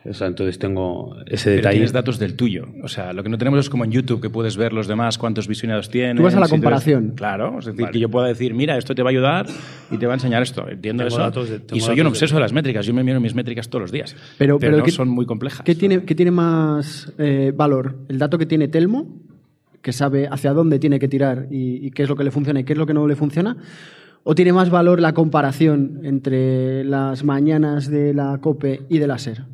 o 0.07 0.13
sea, 0.13 0.29
entonces 0.29 0.59
tengo 0.59 1.17
ese 1.27 1.45
Pero 1.45 1.57
detalle. 1.57 1.75
Tienes 1.75 1.93
datos 1.93 2.19
del 2.19 2.37
tuyo. 2.37 2.69
O 2.83 2.89
sea, 2.89 3.13
lo 3.13 3.23
que 3.23 3.29
no 3.29 3.37
tenemos 3.37 3.61
es 3.61 3.69
como 3.69 3.85
en 3.85 3.91
YouTube, 3.91 4.23
que 4.23 4.31
puedes 4.31 4.57
ver 4.57 4.73
los 4.73 4.87
demás 4.87 5.19
cuántos 5.19 5.47
visionados 5.47 5.91
tienen. 5.91 6.17
Tú 6.17 6.23
vas 6.23 6.35
a 6.35 6.41
la 6.41 6.49
comparación. 6.49 7.09
Ves... 7.09 7.17
Claro, 7.17 7.59
es 7.59 7.67
decir, 7.67 7.83
vale. 7.83 7.93
que 7.93 7.99
yo 8.01 8.09
pueda 8.11 8.29
decir, 8.29 8.55
mira, 8.55 8.79
esto 8.79 8.95
te 8.95 9.03
va 9.03 9.11
a 9.11 9.13
ayudar 9.13 9.47
y 9.91 9.99
te 9.99 10.07
va 10.07 10.13
a 10.13 10.17
enseñar 10.17 10.43
esto. 10.43 10.67
Entiendo 10.69 11.05
tengo 11.05 11.29
eso. 11.29 11.45
De, 11.45 11.61
y 11.73 11.81
soy 11.81 12.01
un 12.01 12.07
obseso 12.07 12.35
de... 12.35 12.39
de... 12.39 12.41
las 12.41 12.55
métricas. 12.55 12.87
Yo 12.87 12.95
me 12.95 13.03
miro 13.03 13.21
mis 13.21 13.35
métricas 13.35 13.69
todos 13.69 13.83
los 13.83 13.93
días. 13.93 14.17
Pero, 14.39 14.59
pero, 14.59 14.73
pero 14.73 14.77
no 14.79 14.85
¿qué, 14.85 14.91
son 14.91 15.09
muy 15.09 15.27
complejas. 15.27 15.63
¿Qué 15.63 15.75
tiene, 15.75 16.03
qué 16.05 16.15
tiene 16.15 16.31
más 16.31 17.13
eh, 17.19 17.53
valor? 17.55 17.97
¿El 18.09 18.19
dato 18.19 18.39
que 18.39 18.47
tiene 18.47 18.69
Telmo? 18.69 19.34
Que 19.85 19.93
sabe 19.93 20.27
hacia 20.29 20.55
dónde 20.55 20.79
tiene 20.79 20.99
que 20.99 21.09
tirar 21.09 21.47
y, 21.51 21.91
qué 21.91 22.05
es 22.05 22.09
lo 22.09 22.17
que 22.17 22.25
le 22.25 22.31
funciona 22.31 22.61
y 22.61 22.65
qué 22.65 22.73
es 22.73 22.79
lo 22.79 22.87
que 22.87 22.95
no 22.95 23.07
le 23.07 23.17
funciona? 23.17 23.59
¿O 24.23 24.35
tiene 24.35 24.55
más 24.55 24.71
valor 24.71 24.99
la 24.99 25.13
comparación 25.13 26.01
entre 26.05 26.85
las 26.85 27.23
mañanas 27.23 27.91
de 27.91 28.15
la 28.15 28.39
COPE 28.39 28.87
y 28.89 28.99
de 28.99 29.07
la 29.07 29.19
SER? 29.19 29.45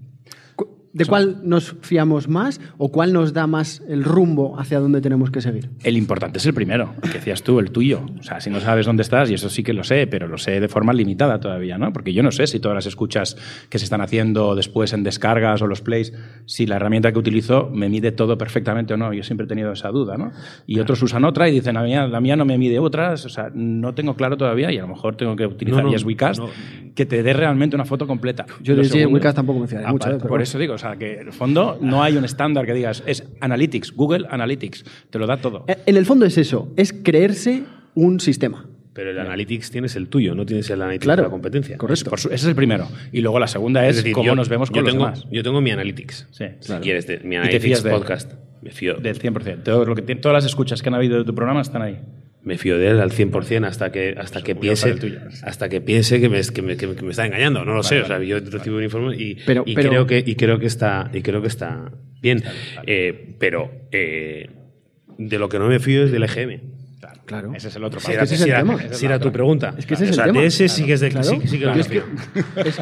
¿De 0.93 1.05
cuál 1.05 1.39
nos 1.45 1.77
fiamos 1.83 2.27
más 2.29 2.61
o 2.77 2.91
cuál 2.91 3.13
nos 3.13 3.33
da 3.33 3.47
más 3.47 3.81
el 3.89 4.03
rumbo 4.03 4.59
hacia 4.59 4.81
dónde 4.81 5.01
tenemos 5.01 5.31
que 5.31 5.41
seguir? 5.41 5.71
El 5.85 5.97
importante 5.97 6.39
es 6.39 6.47
el 6.47 6.55
primero, 6.55 6.95
el 7.03 7.11
que 7.11 7.19
decías 7.19 7.45
tú, 7.45 7.61
el 7.61 7.71
tuyo. 7.71 8.05
O 8.19 8.23
sea, 8.25 8.41
si 8.41 8.51
no 8.51 8.59
sabes 8.59 8.87
dónde 8.87 9.03
estás, 9.03 9.31
y 9.31 9.35
eso 9.35 9.49
sí 9.49 9.63
que 9.63 9.73
lo 9.73 9.85
sé, 9.85 10.09
pero 10.09 10.27
lo 10.27 10.37
sé 10.37 10.59
de 10.59 10.69
forma 10.69 10.93
limitada 10.93 11.39
todavía, 11.39 11.79
¿no? 11.79 11.93
Porque 11.93 12.13
yo 12.13 12.25
no 12.25 12.33
sé 12.33 12.49
si 12.49 12.59
todas 12.59 12.75
las 12.75 12.87
escuchas 12.87 13.37
que 13.69 13.79
se 13.79 13.85
están 13.85 14.01
haciendo 14.01 14.57
después 14.57 14.93
en 14.93 15.05
descargas 15.05 15.63
o 15.63 15.69
los 15.69 15.81
plays, 15.81 16.13
si 16.47 16.67
la 16.67 16.77
herramienta 16.77 17.13
que 17.13 17.21
utilizo 17.21 17.71
me 17.73 17.89
mide 17.89 18.11
todo 18.11 18.37
perfectamente 18.37 18.95
o 18.95 18.97
no. 18.97 19.13
Yo 19.13 19.23
siempre 19.23 19.45
he 19.45 19.49
tenido 19.49 19.71
esa 19.71 19.91
duda, 19.91 20.17
¿no? 20.17 20.33
Y 20.67 20.75
claro. 20.75 20.83
otros 20.83 21.03
usan 21.05 21.25
otra 21.25 21.49
y 21.49 21.53
dicen, 21.53 21.75
la 21.75 21.83
mía, 21.83 22.09
la 22.09 22.21
mía 22.21 22.35
no 22.35 22.45
me 22.45 22.59
mide 22.59 22.81
otras. 22.81 23.25
O 23.27 23.29
sea, 23.29 23.51
no 23.55 23.95
tengo 23.95 24.15
claro 24.15 24.37
todavía 24.37 24.73
y 24.73 24.79
a 24.79 24.83
lo 24.83 24.89
mejor 24.89 25.15
tengo 25.15 25.37
que 25.37 25.47
utilizar 25.47 25.85
no, 25.85 25.91
no, 25.91 25.97
YesWecast 25.97 26.41
no. 26.41 26.49
que 26.97 27.07
te 27.07 27.23
dé 27.23 27.33
realmente 27.33 27.77
una 27.77 27.85
foto 27.85 28.09
completa. 28.09 28.45
Yo 28.61 28.75
de 28.75 28.83
YesWecast 28.83 29.37
tampoco 29.37 29.61
me 29.61 29.69
fiaré 29.69 29.87
ah, 29.87 29.93
mucho. 29.93 30.11
¿eh? 30.11 30.19
Por 30.19 30.43
eso 30.43 30.59
digo, 30.59 30.79
sea, 30.81 30.97
que 30.97 31.21
en 31.21 31.27
el 31.29 31.33
fondo 31.33 31.79
no 31.81 32.03
hay 32.03 32.17
un 32.17 32.25
estándar 32.25 32.67
que 32.67 32.75
digas, 32.75 33.03
es 33.07 33.25
Analytics, 33.41 33.93
Google 33.95 34.27
Analytics, 34.31 34.85
te 35.11 35.19
lo 35.19 35.27
da 35.27 35.37
todo. 35.37 35.65
Eh, 35.69 35.77
En 35.87 35.97
el 35.97 36.07
fondo 36.07 36.27
es 36.27 36.37
eso, 36.39 36.73
es 36.77 36.93
creerse 36.93 37.63
un 37.95 38.21
sistema. 38.21 38.67
Pero 38.93 39.11
el 39.11 39.19
Analytics 39.21 39.71
tienes 39.71 39.95
el 39.95 40.09
tuyo, 40.09 40.35
no 40.35 40.45
tienes 40.45 40.69
el 40.71 40.83
Analytics 40.83 41.05
claro, 41.05 41.23
de 41.23 41.29
la 41.29 41.31
competencia. 41.31 41.79
Correcto. 41.79 42.13
Ese 42.15 42.35
es 42.35 42.45
el 42.45 42.55
primero. 42.57 42.89
Y 43.13 43.21
luego 43.21 43.39
la 43.39 43.47
segunda 43.47 43.85
es, 43.87 43.91
es 43.91 43.97
decir, 44.03 44.13
cómo 44.15 44.27
yo, 44.27 44.35
nos 44.35 44.49
vemos 44.49 44.71
con 44.71 44.77
yo 44.79 44.83
los 44.83 44.93
tengo, 44.93 45.05
demás. 45.05 45.27
Yo 45.31 45.43
tengo 45.43 45.61
mi 45.61 45.71
Analytics. 45.71 46.29
Sí, 46.33 46.45
si 46.59 46.67
claro. 46.67 46.83
quieres, 46.83 47.25
mi 47.25 47.37
Analytics 47.37 47.83
podcast. 47.83 48.33
Me 48.63 48.71
fío. 48.73 48.95
Del 48.97 49.19
100%. 49.19 49.63
Todo 49.63 49.85
lo 49.85 49.95
que, 49.95 50.03
todas 50.17 50.35
las 50.35 50.45
escuchas 50.45 50.83
que 50.83 50.89
han 50.89 50.95
habido 50.95 51.19
de 51.19 51.25
tu 51.25 51.35
programa 51.35 51.61
están 51.63 51.83
ahí. 51.83 51.99
Me 52.43 52.57
fío 52.57 52.79
de 52.79 52.89
él 52.89 53.01
al 53.01 53.11
100% 53.11 53.67
hasta 53.67 53.93
que, 53.93 54.15
hasta 54.17 54.43
que 54.43 54.55
piense, 54.55 54.95
hasta 55.43 55.69
que 55.69 55.81
piense 55.81 56.21
que 56.21 56.29
me, 56.29 56.41
que 56.43 56.63
me, 56.63 56.77
que 56.77 56.87
me 57.05 57.11
está 57.11 57.27
engañando. 57.27 57.65
No 57.65 57.75
lo 57.75 57.83
sé. 57.83 58.01
O 58.01 58.07
sea, 58.07 58.19
yo 58.23 58.39
recibo 58.41 58.77
un 58.79 58.83
informe 58.85 59.15
y, 59.17 59.35
Pero- 59.47 59.63
y 59.67 59.75
pero- 59.75 59.91
creo 59.91 60.07
que, 60.07 60.23
y 60.27 60.35
creo 60.37 60.59
que 60.59 60.67
está, 60.67 61.11
y 61.13 61.21
creo 61.23 61.43
que 61.43 61.49
está 61.49 61.93
bien. 62.23 62.43
Eh, 62.87 63.37
pero, 63.39 63.71
eh, 63.93 64.49
de 65.19 65.39
lo 65.39 65.49
que 65.49 65.59
no 65.59 65.69
me 65.69 65.79
fío 65.81 66.05
es 66.05 66.13
del 66.13 66.23
EGM. 66.23 66.61
Claro. 67.01 67.20
Ese 67.55 67.69
es 67.69 67.77
el 67.77 67.85
otro 67.85 68.01
Si 68.01 68.07
paso. 68.13 68.35
era, 68.35 68.45
era- 68.47 68.59
tema. 68.59 68.79
si 68.93 69.07
era 69.07 69.19
tu 69.19 69.31
pregunta. 69.33 69.75
Es 69.79 69.87
que 69.87 69.95
ese 69.95 70.05
es 70.05 70.11
o 70.11 70.15
sea, 70.15 70.25
el 70.25 70.31
tema. 70.31 70.41
de 70.43 70.47
ese 70.47 70.69
sí 70.69 70.85
que 70.85 70.93
es 70.95 71.01
de 71.01 71.09
Claro. 71.11 71.27
sí, 71.29 71.41
sí 71.45 71.59
que 71.59 71.63
Claro. 71.65 71.75
me 71.75 71.81
Es 71.81 71.89
que- 71.89 72.01
fío. 72.01 72.05
Es, 72.65 72.79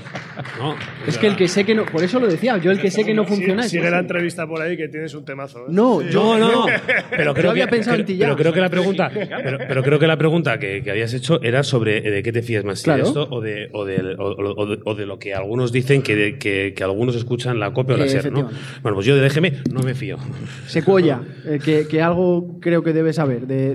No, 0.58 0.74
es 1.06 1.18
que 1.18 1.26
el 1.26 1.36
que 1.36 1.48
sé 1.48 1.64
que 1.64 1.74
no. 1.74 1.84
Por 1.86 2.02
eso 2.02 2.18
lo 2.20 2.26
decía, 2.26 2.56
yo 2.58 2.70
el 2.70 2.80
que 2.80 2.90
sé 2.90 3.04
que 3.04 3.14
no 3.14 3.24
funciona. 3.24 3.62
Sigue 3.64 3.90
la 3.90 4.00
entrevista 4.00 4.46
por 4.46 4.60
ahí 4.62 4.76
que 4.76 4.88
tienes 4.88 5.14
un 5.14 5.24
temazo. 5.24 5.60
¿eh? 5.60 5.64
No, 5.68 6.00
yo. 6.02 6.38
No, 6.38 6.38
no, 6.38 6.66
no. 6.66 6.66
Pero 7.10 7.32
creo 7.34 7.44
Yo 7.44 7.50
había 7.50 7.66
que, 7.66 7.70
pensado 7.76 7.96
en 7.98 8.04
ti 8.06 8.16
ya. 8.16 8.26
pero 8.26 8.36
creo 8.36 8.52
que 8.52 8.60
la 8.60 8.68
pregunta, 8.70 9.10
pero, 9.12 9.58
pero 9.58 9.82
creo 9.82 9.98
que 9.98 10.06
la 10.06 10.16
pregunta 10.16 10.58
que, 10.58 10.82
que 10.82 10.90
habías 10.90 11.12
hecho 11.14 11.40
era 11.42 11.62
sobre 11.62 11.98
eh, 12.06 12.10
de 12.10 12.22
qué 12.22 12.32
te 12.32 12.42
fías 12.42 12.64
más, 12.64 12.82
Claro. 12.82 13.02
de 13.02 13.08
esto 13.08 13.28
o 13.30 13.40
de, 13.40 13.68
o, 13.72 13.84
de, 13.84 14.14
o, 14.18 14.24
o- 14.24 14.62
o 14.62 14.66
de, 14.66 14.78
o 14.84 14.94
de 14.94 15.06
lo 15.06 15.18
que 15.18 15.34
algunos 15.34 15.72
dicen 15.72 16.02
que, 16.02 16.14
de- 16.16 16.38
que, 16.38 16.72
que 16.76 16.84
algunos 16.84 17.16
escuchan 17.16 17.58
la 17.58 17.72
copia 17.72 17.94
o 17.94 17.98
la 17.98 18.04
Eh, 18.06 18.08
SER, 18.10 18.30
¿no? 18.32 18.48
Bueno, 18.82 18.94
pues 18.96 19.06
yo 19.06 19.16
de 19.16 19.28
DGM 19.28 19.62
no 19.72 19.80
me 19.80 19.94
fío. 19.94 20.18
Secuoya, 20.66 21.20
que, 21.64 21.86
que 21.88 22.02
algo 22.02 22.58
creo 22.60 22.82
que 22.82 22.92
debes 22.92 23.16
saber 23.16 23.46
de, 23.46 23.74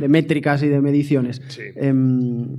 de- 0.00 0.08
métricas 0.08 0.62
y 0.62 0.68
de 0.68 0.80
mediciones. 0.80 1.40
Sí. 1.48 1.62
Em, 1.76 2.56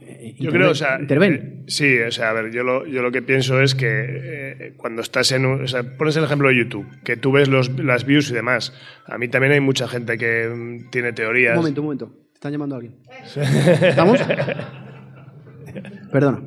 eh, 0.00 0.34
Yo 0.38 0.50
creo, 0.50 0.70
o 0.70 0.74
sea, 0.74 0.98
eh, 1.00 1.62
sí, 1.66 1.98
o 2.00 2.10
sea, 2.10 2.30
a 2.30 2.32
ver, 2.32 2.50
yo 2.52 2.62
lo, 2.64 2.86
yo 2.86 3.02
lo 3.02 3.10
que 3.12 3.22
pienso 3.22 3.60
es 3.60 3.74
que 3.74 3.86
eh, 3.88 4.72
cuando 4.76 5.02
estás 5.02 5.30
en, 5.32 5.44
un- 5.46 5.62
o 5.64 5.68
sea, 5.68 5.82
pones 5.96 6.16
el 6.16 6.24
ejemplo 6.24 6.48
de 6.48 6.56
YouTube, 6.56 6.86
que 7.04 7.16
tú 7.16 7.32
ves 7.32 7.48
los, 7.48 7.68
las 7.78 8.04
views 8.06 8.30
y 8.30 8.34
demás. 8.34 8.72
A 9.06 9.18
mí 9.18 9.28
también 9.28 9.52
hay 9.52 9.60
mucha 9.60 9.86
gente 9.88 10.16
que 10.18 10.48
mm, 10.48 10.90
tiene 10.90 11.12
teorías. 11.12 11.52
Un 11.54 11.58
momento, 11.62 11.80
un 11.82 11.86
momento. 11.86 12.14
Están 12.34 12.52
llamando 12.52 12.76
a 12.76 12.78
alguien. 12.78 12.94
¿Estamos? 13.82 14.20
Perdona. 16.12 16.42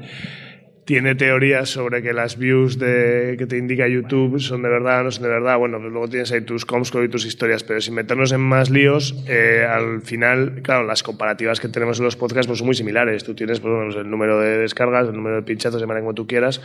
Tiene 0.91 1.15
teorías 1.15 1.69
sobre 1.69 2.01
que 2.01 2.11
las 2.11 2.37
views 2.37 2.77
de, 2.77 3.35
que 3.37 3.47
te 3.47 3.57
indica 3.57 3.87
YouTube 3.87 4.41
son 4.41 4.61
de 4.61 4.67
verdad 4.67 5.05
no 5.05 5.11
son 5.11 5.23
de 5.23 5.29
verdad. 5.29 5.57
Bueno, 5.57 5.79
pues 5.79 5.89
luego 5.89 6.09
tienes 6.09 6.33
ahí 6.33 6.41
tus 6.41 6.65
Comscore 6.65 7.05
y 7.05 7.07
tus 7.07 7.25
historias, 7.25 7.63
pero 7.63 7.79
sin 7.79 7.93
meternos 7.93 8.33
en 8.33 8.41
más 8.41 8.69
líos, 8.69 9.15
eh, 9.25 9.65
al 9.65 10.01
final, 10.01 10.59
claro, 10.63 10.83
las 10.85 11.01
comparativas 11.01 11.61
que 11.61 11.69
tenemos 11.69 11.99
en 11.99 12.03
los 12.03 12.17
podcasts 12.17 12.45
pues, 12.45 12.59
son 12.59 12.65
muy 12.65 12.75
similares. 12.75 13.23
Tú 13.23 13.33
tienes 13.35 13.61
pues, 13.61 13.73
bueno, 13.73 14.01
el 14.01 14.09
número 14.09 14.41
de 14.41 14.57
descargas, 14.57 15.07
el 15.07 15.15
número 15.15 15.37
de 15.37 15.43
pinchazos, 15.43 15.79
de 15.79 15.87
manera 15.87 16.03
como 16.03 16.13
tú 16.13 16.27
quieras, 16.27 16.61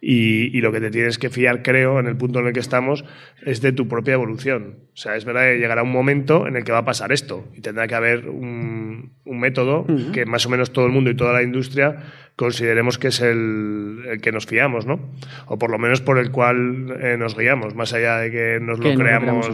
y, 0.00 0.56
y 0.56 0.62
lo 0.62 0.72
que 0.72 0.80
te 0.80 0.90
tienes 0.90 1.18
que 1.18 1.28
fiar, 1.28 1.62
creo, 1.62 2.00
en 2.00 2.06
el 2.06 2.16
punto 2.16 2.40
en 2.40 2.46
el 2.46 2.54
que 2.54 2.60
estamos, 2.60 3.04
es 3.44 3.60
de 3.60 3.72
tu 3.72 3.88
propia 3.88 4.14
evolución. 4.14 4.76
O 4.94 4.96
sea, 4.96 5.16
es 5.16 5.26
verdad 5.26 5.42
que 5.42 5.58
llegará 5.58 5.82
un 5.82 5.92
momento 5.92 6.46
en 6.46 6.56
el 6.56 6.64
que 6.64 6.72
va 6.72 6.78
a 6.78 6.84
pasar 6.86 7.12
esto 7.12 7.46
y 7.54 7.60
tendrá 7.60 7.86
que 7.86 7.94
haber 7.94 8.30
un, 8.30 9.12
un 9.26 9.38
método 9.38 9.84
que 10.14 10.24
más 10.24 10.46
o 10.46 10.48
menos 10.48 10.72
todo 10.72 10.86
el 10.86 10.92
mundo 10.92 11.10
y 11.10 11.14
toda 11.14 11.34
la 11.34 11.42
industria 11.42 11.98
consideremos 12.36 12.98
que 12.98 13.08
es 13.08 13.20
el, 13.22 14.00
el 14.10 14.20
que 14.20 14.30
nos 14.30 14.44
fiamos, 14.46 14.84
¿no? 14.86 15.00
O 15.46 15.58
por 15.58 15.70
lo 15.70 15.78
menos 15.78 16.00
por 16.02 16.18
el 16.18 16.30
cual 16.30 16.94
eh, 17.00 17.16
nos 17.18 17.36
guiamos, 17.36 17.74
más 17.74 17.92
allá 17.94 18.18
de 18.18 18.30
que 18.30 18.58
nos 18.60 18.78
Que 18.78 18.92
lo 18.92 18.98
creamos 18.98 19.48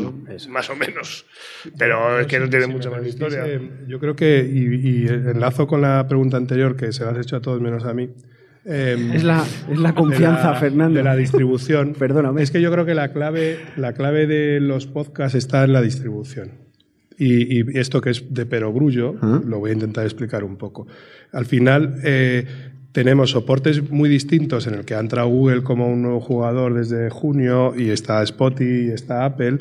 más 0.48 0.68
o 0.70 0.74
menos. 0.76 1.24
Pero 1.78 2.18
es 2.20 2.26
que 2.26 2.40
no 2.40 2.48
tiene 2.50 2.66
Si 2.66 2.72
mucha 2.72 2.90
me 2.90 2.96
más 2.96 3.04
permitís, 3.04 3.14
historia. 3.28 3.46
eh, 3.46 3.70
yo 3.86 4.00
creo 4.00 4.16
que, 4.16 4.40
y, 4.52 5.04
y 5.04 5.06
enlazo 5.08 5.66
con 5.68 5.80
la 5.80 6.06
pregunta 6.08 6.36
anterior 6.36 6.74
que 6.76 6.92
se 6.92 7.04
la 7.04 7.12
has 7.12 7.18
hecho 7.18 7.36
a 7.36 7.40
todos 7.40 7.60
menos 7.60 7.84
a 7.84 7.94
mí. 7.94 8.10
eh, 8.64 9.12
Es 9.14 9.22
la, 9.22 9.44
es 9.70 9.78
la 9.78 9.94
confianza, 9.94 10.48
de 10.48 10.52
la- 10.54 10.60
Fernando. 10.60 10.98
De 10.98 11.04
la 11.04 11.14
distribución. 11.16 11.94
Perdóname. 11.98 12.42
Es 12.42 12.50
que 12.50 12.60
yo 12.60 12.72
creo 12.72 12.84
que 12.84 12.94
la 12.94 13.12
clave, 13.12 13.58
la 13.76 13.92
clave 13.92 14.26
de 14.26 14.58
los 14.60 14.88
podcasts 14.88 15.36
está 15.36 15.62
en 15.64 15.72
la 15.72 15.82
distribución. 15.82 16.60
Y, 17.18 17.60
y 17.60 17.78
esto 17.78 18.00
que 18.00 18.10
es 18.10 18.34
de 18.34 18.46
perogrullo, 18.46 19.14
Ah. 19.22 19.40
lo 19.46 19.60
voy 19.60 19.70
a 19.70 19.74
intentar 19.74 20.04
explicar 20.04 20.42
un 20.42 20.56
poco. 20.56 20.88
Al 21.30 21.44
final, 21.46 22.00
eh, 22.02 22.44
tenemos 22.92 23.30
soportes 23.30 23.90
muy 23.90 24.08
distintos 24.08 24.66
en 24.66 24.74
el 24.74 24.84
que 24.84 24.94
ha 24.94 25.00
entrado 25.00 25.28
Google 25.28 25.62
como 25.62 25.88
un 25.88 26.02
nuevo 26.02 26.20
jugador 26.20 26.74
desde 26.74 27.10
junio 27.10 27.74
y 27.76 27.90
está 27.90 28.22
Spotify 28.22 28.88
y 28.88 28.90
está 28.90 29.24
Apple, 29.24 29.58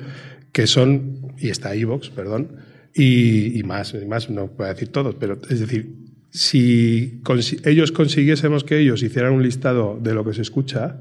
que 0.52 0.68
son, 0.68 1.34
y 1.38 1.50
está 1.50 1.74
Evox, 1.74 2.10
perdón, 2.10 2.58
y, 2.94 3.58
y 3.58 3.64
más, 3.64 3.94
y 3.94 4.06
más, 4.06 4.30
no 4.30 4.48
puedo 4.48 4.70
decir 4.70 4.90
todos, 4.90 5.16
pero 5.16 5.40
es 5.50 5.62
decir, 5.62 5.96
si 6.30 7.22
ellos 7.66 7.92
consiguiésemos 7.92 8.64
que 8.64 8.80
ellos 8.80 9.04
hicieran 9.04 9.34
un 9.34 9.44
listado 9.44 10.00
de 10.02 10.14
lo 10.14 10.26
que 10.26 10.34
se 10.34 10.42
escucha, 10.42 11.00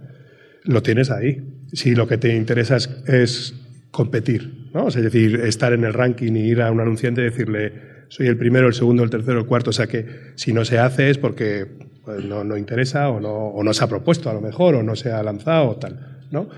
lo 0.65 0.83
tienes 0.83 1.11
ahí. 1.11 1.43
Si 1.73 1.95
lo 1.95 2.09
que 2.09 2.19
te 2.19 2.35
interesa 2.35 2.77
es, 2.77 2.91
es 3.07 3.55
competir, 3.91 4.71
¿no? 4.75 4.89
Es 4.89 4.95
decir, 4.95 5.37
estar 5.37 5.73
en 5.73 5.85
el 5.85 5.95
ranking 5.95 6.33
y 6.33 6.49
ir 6.49 6.63
a 6.63 6.71
un 6.71 6.81
anunciante 6.81 7.21
y 7.21 7.25
decirle, 7.25 7.73
soy 8.09 8.27
el 8.27 8.37
primero, 8.37 8.67
el 8.67 8.75
segundo, 8.75 9.05
el 9.05 9.11
tercero, 9.11 9.39
el 9.39 9.47
cuarto. 9.47 9.71
O 9.71 9.73
sea, 9.73 9.87
que 9.87 10.07
si 10.35 10.53
no 10.53 10.65
se 10.65 10.79
hace 10.79 11.11
es 11.11 11.19
porque 11.19 11.67
pues, 12.05 12.25
no, 12.25 12.45
no 12.45 12.57
interesa 12.57 13.09
o 13.09 13.21
no, 13.21 13.33
o 13.33 13.63
no 13.63 13.73
se 13.73 13.85
ha 13.85 13.87
propuesto 13.89 14.31
a 14.31 14.35
lo 14.35 14.41
mejor 14.41 14.75
o 14.75 14.83
no 14.83 14.97
se 14.97 15.13
ha 15.13 15.23
lanzado 15.23 15.71
o 15.71 15.77
tal, 15.77 16.21
¿no? 16.31 16.49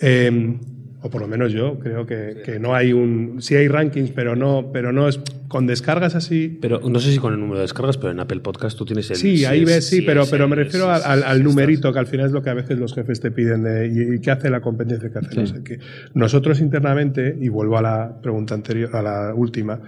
Eh, 0.00 0.58
o 1.02 1.10
por 1.10 1.20
lo 1.20 1.28
menos 1.28 1.52
yo 1.52 1.78
creo 1.78 2.06
que, 2.06 2.42
que 2.44 2.58
no 2.58 2.74
hay 2.74 2.92
un... 2.92 3.36
Sí 3.40 3.54
hay 3.54 3.68
rankings, 3.68 4.10
pero 4.10 4.34
no, 4.34 4.70
pero 4.72 4.92
no 4.92 5.08
es... 5.08 5.20
Con 5.46 5.66
descargas 5.66 6.16
así... 6.16 6.58
Pero 6.60 6.80
no 6.80 6.98
sé 6.98 7.12
si 7.12 7.18
con 7.18 7.32
el 7.32 7.38
número 7.38 7.58
de 7.58 7.62
descargas, 7.62 7.96
pero 7.96 8.10
en 8.10 8.18
Apple 8.18 8.40
Podcast 8.40 8.76
tú 8.76 8.84
tienes 8.84 9.08
el. 9.10 9.16
Sí, 9.16 9.44
ahí 9.44 9.64
ves, 9.64 9.86
sí, 9.86 10.02
pero, 10.02 10.24
pero 10.28 10.48
me 10.48 10.56
refiero 10.56 10.86
sí, 10.86 11.02
al, 11.04 11.20
sí, 11.20 11.28
sí, 11.28 11.36
sí, 11.36 11.42
numerito, 11.44 11.92
que 11.92 11.98
al 12.00 12.06
final 12.06 12.26
es 12.26 12.32
lo 12.32 12.42
que 12.42 12.50
a 12.50 12.54
veces 12.54 12.78
los 12.78 12.94
jefes 12.94 13.20
te 13.20 13.30
piden 13.30 13.62
de, 13.62 13.86
y, 13.86 14.16
y 14.16 14.20
qué 14.20 14.32
hace 14.32 14.50
la 14.50 14.60
competencia, 14.60 15.10
qué 15.10 15.18
hace 15.18 15.40
no 15.40 15.46
sé 15.46 15.62
qué. 15.62 15.78
Nosotros 16.14 16.60
internamente, 16.60 17.36
y 17.40 17.48
vuelvo 17.48 17.78
a 17.78 17.82
la 17.82 18.20
pregunta 18.20 18.54
anterior, 18.54 18.96
a 18.96 19.02
la 19.02 19.34
última, 19.34 19.78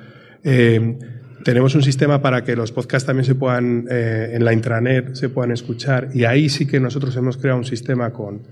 eh, 0.44 0.98
tenemos 1.44 1.74
un 1.74 1.82
sistema 1.82 2.20
para 2.22 2.44
que 2.44 2.56
los 2.56 2.72
podcasts 2.72 3.06
también 3.06 3.24
se 3.24 3.34
puedan, 3.34 3.86
eh, 3.90 4.30
en 4.34 4.44
la 4.44 4.52
intranet, 4.52 5.14
se 5.14 5.28
puedan 5.28 5.52
escuchar, 5.52 6.08
y 6.14 6.24
ahí 6.24 6.48
sí 6.48 6.66
que 6.66 6.80
nosotros 6.80 7.16
hemos 7.16 7.36
creado 7.36 7.58
un 7.58 7.64
sistema 7.64 8.10
con, 8.12 8.42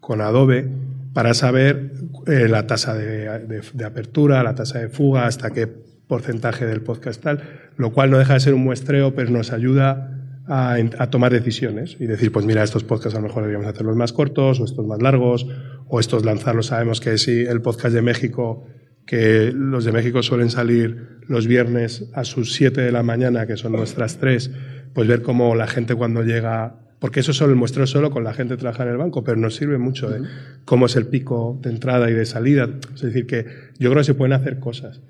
con 0.00 0.20
Adobe 0.20 0.68
para 1.12 1.34
saber 1.34 1.92
eh, 2.26 2.46
la 2.48 2.66
tasa 2.66 2.94
de, 2.94 3.62
de- 3.72 3.84
apertura, 3.84 4.42
la 4.42 4.54
tasa 4.54 4.78
de 4.80 4.88
fuga, 4.88 5.26
hasta 5.26 5.50
qué 5.50 5.66
porcentaje 5.66 6.66
del 6.66 6.82
podcast 6.82 7.22
tal, 7.22 7.42
lo 7.76 7.92
cual 7.92 8.10
no 8.10 8.18
deja 8.18 8.34
de 8.34 8.40
ser 8.40 8.54
un 8.54 8.62
muestreo, 8.62 9.14
pero 9.14 9.30
nos 9.30 9.52
ayuda 9.52 10.12
a, 10.46 10.76
a 10.98 11.10
tomar 11.10 11.32
decisiones 11.32 11.96
y 11.98 12.06
decir, 12.06 12.30
pues 12.30 12.46
mira, 12.46 12.62
estos 12.62 12.84
podcasts 12.84 13.14
a 13.18 13.20
lo 13.20 13.26
mejor 13.26 13.42
deberíamos 13.42 13.66
hacerlos 13.72 13.96
más 13.96 14.12
cortos, 14.12 14.60
o 14.60 14.64
estos 14.64 14.86
más 14.86 15.02
largos, 15.02 15.46
o 15.88 15.98
estos 15.98 16.24
lanzarlos. 16.24 16.66
Sabemos 16.66 17.00
que 17.00 17.18
si 17.18 17.40
el 17.40 17.60
podcast 17.62 17.94
de 17.94 18.02
México, 18.02 18.66
que 19.06 19.52
los 19.54 19.84
de 19.84 19.92
México 19.92 20.22
suelen 20.22 20.50
salir 20.50 21.20
los 21.28 21.46
viernes 21.46 22.10
a 22.12 22.24
sus 22.24 22.52
7 22.54 22.80
de 22.80 22.92
la 22.92 23.02
mañana, 23.02 23.46
que 23.46 23.56
son 23.56 23.72
nuestras 23.72 24.18
3, 24.18 24.50
pues 24.92 25.08
ver 25.08 25.22
cómo 25.22 25.54
la 25.54 25.66
gente 25.66 25.94
cuando 25.94 26.22
llega 26.22 26.80
porque 26.98 27.20
eso 27.20 27.32
solo 27.32 27.50
el 27.50 27.56
muestreo 27.56 27.86
solo 27.86 28.10
con 28.10 28.24
la 28.24 28.32
gente 28.32 28.54
que 28.54 28.60
trabaja 28.60 28.84
en 28.84 28.88
el 28.90 28.96
banco, 28.96 29.22
pero 29.22 29.36
nos 29.36 29.54
sirve 29.54 29.78
mucho 29.78 30.08
de 30.08 30.26
cómo 30.64 30.86
es 30.86 30.96
el 30.96 31.06
pico 31.06 31.58
de 31.62 31.70
entrada 31.70 32.10
y 32.10 32.14
de 32.14 32.24
salida. 32.24 32.70
Es 32.94 33.02
decir, 33.02 33.26
que 33.26 33.46
yo 33.78 33.90
creo 33.90 34.00
que 34.00 34.06
se 34.06 34.14
pueden 34.14 34.32
hacer 34.32 34.58
cosas, 34.58 35.02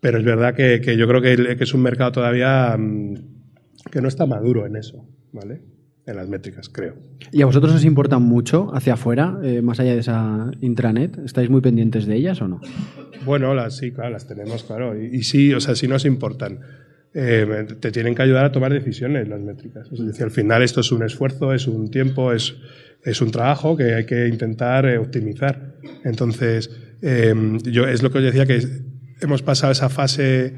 pero 0.00 0.18
es 0.18 0.24
verdad 0.24 0.54
que, 0.54 0.80
que 0.80 0.96
yo 0.96 1.08
creo 1.08 1.20
que, 1.20 1.56
que 1.56 1.64
es 1.64 1.74
un 1.74 1.82
mercado 1.82 2.12
todavía 2.12 2.76
mm, 2.78 3.14
que 3.90 4.00
no 4.00 4.08
está 4.08 4.26
maduro 4.26 4.64
en 4.64 4.76
eso, 4.76 5.08
¿vale? 5.32 5.60
En 6.06 6.16
las 6.16 6.28
métricas, 6.28 6.68
creo. 6.68 6.96
¿Y 7.32 7.40
a 7.40 7.46
vosotros 7.46 7.72
os 7.72 7.84
importan 7.84 8.22
mucho 8.22 8.74
hacia 8.74 8.92
afuera, 8.92 9.38
eh, 9.42 9.62
más 9.62 9.80
allá 9.80 9.94
de 9.94 10.00
esa 10.00 10.50
intranet? 10.60 11.18
¿Estáis 11.24 11.48
muy 11.48 11.62
pendientes 11.62 12.04
de 12.04 12.14
ellas 12.16 12.42
o 12.42 12.48
no? 12.48 12.60
Bueno, 13.24 13.54
las 13.54 13.78
sí, 13.78 13.90
claro, 13.90 14.10
las 14.10 14.26
tenemos, 14.26 14.64
claro. 14.64 15.00
Y, 15.00 15.16
y 15.16 15.22
sí, 15.22 15.54
o 15.54 15.60
sea, 15.60 15.74
sí 15.74 15.88
nos 15.88 16.04
importan. 16.04 16.60
Eh, 17.16 17.66
te 17.78 17.92
tienen 17.92 18.16
que 18.16 18.22
ayudar 18.22 18.44
a 18.44 18.50
tomar 18.50 18.72
decisiones 18.72 19.28
las 19.28 19.40
métricas. 19.40 19.88
Es 19.92 20.04
decir, 20.04 20.24
al 20.24 20.32
final 20.32 20.62
esto 20.62 20.80
es 20.80 20.90
un 20.90 21.04
esfuerzo, 21.04 21.54
es 21.54 21.68
un 21.68 21.88
tiempo, 21.88 22.32
es, 22.32 22.56
es 23.04 23.22
un 23.22 23.30
trabajo 23.30 23.76
que 23.76 23.94
hay 23.94 24.04
que 24.04 24.26
intentar 24.26 24.84
eh, 24.84 24.98
optimizar. 24.98 25.76
Entonces, 26.02 26.70
eh, 27.02 27.32
yo 27.62 27.86
es 27.86 28.02
lo 28.02 28.10
que 28.10 28.18
os 28.18 28.24
decía 28.24 28.46
que 28.46 28.60
hemos 29.20 29.42
pasado 29.42 29.70
esa 29.70 29.88
fase 29.88 30.54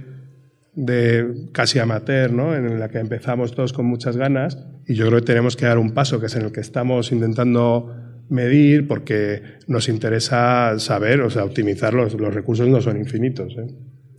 de 0.75 1.49
casi 1.53 1.79
amateur, 1.79 2.33
¿no? 2.33 2.57
En 2.57 2.81
la 2.81 2.89
que 2.89 2.99
empezamos 2.99 3.55
todos 3.55 3.75
con 3.75 3.85
muchas 3.85 4.17
ganas 4.17 4.59
y 4.87 4.95
yo 4.95 5.07
creo 5.07 5.19
que 5.21 5.27
tenemos 5.27 5.57
que 5.57 5.67
dar 5.67 5.79
un 5.79 5.93
paso, 5.93 6.21
que 6.21 6.27
es 6.27 6.37
en 6.37 6.43
el 6.43 6.53
que 6.53 6.61
estamos 6.61 7.13
intentando 7.13 7.95
medir 8.29 8.87
porque 8.89 9.43
nos 9.69 9.89
interesa 9.89 10.79
saber, 10.79 11.21
o 11.21 11.31
sea, 11.31 11.45
optimizar 11.45 11.95
los, 11.95 12.15
los 12.15 12.35
recursos 12.35 12.69
no 12.69 12.81
son 12.81 12.97
infinitos. 12.99 13.57
¿eh? 13.59 13.67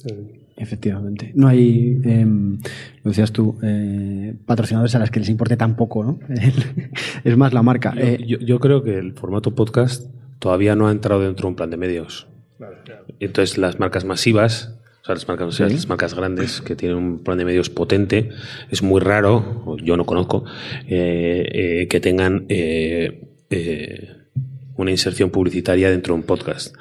Eh, 0.09 0.33
Efectivamente. 0.59 1.31
No 1.35 1.47
hay, 1.47 2.01
eh, 2.03 2.25
lo 2.25 3.11
decías 3.11 3.31
tú, 3.31 3.59
eh, 3.61 4.33
patrocinadores 4.45 4.95
a 4.95 4.99
las 4.99 5.11
que 5.11 5.19
les 5.19 5.29
importe 5.29 5.55
tampoco, 5.55 6.03
¿no? 6.03 6.19
es 7.23 7.37
más 7.37 7.53
la 7.53 7.61
marca. 7.61 7.93
Yo, 7.95 8.01
Eh, 8.01 8.23
yo- 8.25 8.39
yo 8.39 8.59
creo 8.59 8.81
que 8.83 8.97
el 8.97 9.13
formato 9.13 9.53
podcast 9.53 10.09
todavía 10.39 10.75
no 10.75 10.87
ha 10.87 10.91
entrado 10.91 11.21
dentro 11.21 11.43
de 11.43 11.49
un 11.49 11.55
plan 11.55 11.69
de 11.69 11.77
medios. 11.77 12.27
Entonces, 13.19 13.57
las 13.59 13.79
marcas 13.79 14.03
masivas, 14.05 14.76
sea, 15.07 15.15
las 15.15 15.27
marcas, 15.27 15.47
masivas, 15.47 15.73
las 15.73 15.87
marcas 15.89 16.13
grandes 16.13 16.61
que 16.61 16.75
tienen 16.75 16.97
un 16.97 17.23
plan 17.23 17.37
de 17.37 17.45
medios 17.45 17.69
potente, 17.69 18.29
es 18.69 18.83
muy 18.83 19.01
raro, 19.01 19.63
o 19.65 19.77
yo 19.77 19.97
no 19.97 20.05
conozco, 20.05 20.45
eh, 20.87 21.49
eh, 21.81 21.87
que 21.89 21.99
tengan 21.99 22.45
eh, 22.49 23.21
una 24.75 24.91
inserción 24.91 25.29
publicitaria 25.31 25.89
dentro 25.89 26.13
de 26.13 26.19
un 26.21 26.25
podcast. 26.25 26.75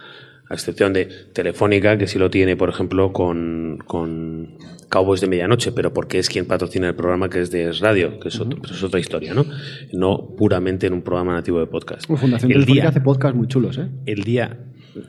A 0.48 0.54
excepción 0.54 0.92
de 0.92 1.06
Telefónica, 1.32 1.98
que 1.98 2.06
sí 2.06 2.18
lo 2.20 2.30
tiene, 2.30 2.56
por 2.56 2.68
ejemplo, 2.68 3.12
con, 3.12 3.78
con 3.84 4.58
Cowboys 4.88 5.20
de 5.20 5.26
Medianoche, 5.26 5.72
pero 5.72 5.92
porque 5.92 6.20
es 6.20 6.28
quien 6.28 6.46
patrocina 6.46 6.86
el 6.88 6.94
programa 6.94 7.28
que 7.28 7.40
es 7.40 7.50
de 7.50 7.72
Radio, 7.72 8.20
que 8.20 8.28
es, 8.28 8.38
otro- 8.38 8.58
pero 8.62 8.72
es 8.72 8.82
otra 8.84 9.00
historia, 9.00 9.34
¿no? 9.34 9.44
No 9.92 10.36
puramente 10.36 10.86
en 10.86 10.92
un 10.92 11.02
programa 11.02 11.34
nativo 11.34 11.58
de 11.58 11.66
podcast. 11.66 12.06
Fundación 12.06 12.52
el 12.52 12.58
Telefónica 12.58 12.72
día, 12.82 12.88
hace 12.90 13.00
podcasts 13.00 13.36
muy 13.36 13.48
chulos, 13.48 13.76
¿eh? 13.78 13.88
el 14.06 14.22
día, 14.22 14.56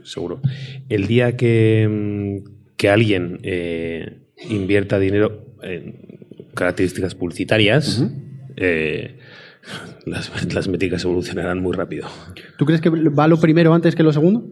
seguro, 0.03 0.41
el 0.89 1.05
día 1.05 1.37
que, 1.37 1.87
mm, 2.43 2.56
que 2.77 2.89
alguien 2.89 3.39
eh, 3.43 4.19
invierta 4.49 4.99
dinero 4.99 5.55
en 5.61 5.95
características 6.53 7.15
publicitarias, 7.15 8.05
eh, 8.55 9.17
las, 10.05 10.53
las 10.53 10.67
métricas 10.67 11.03
evolucionarán 11.03 11.61
muy 11.61 11.75
rápido. 11.75 12.07
¿Tú 12.57 12.65
crees 12.65 12.81
que 12.81 12.89
va 12.89 13.27
lo 13.27 13.39
primero 13.39 13.73
antes 13.73 13.95
que 13.95 14.03
lo 14.03 14.13
segundo? 14.13 14.45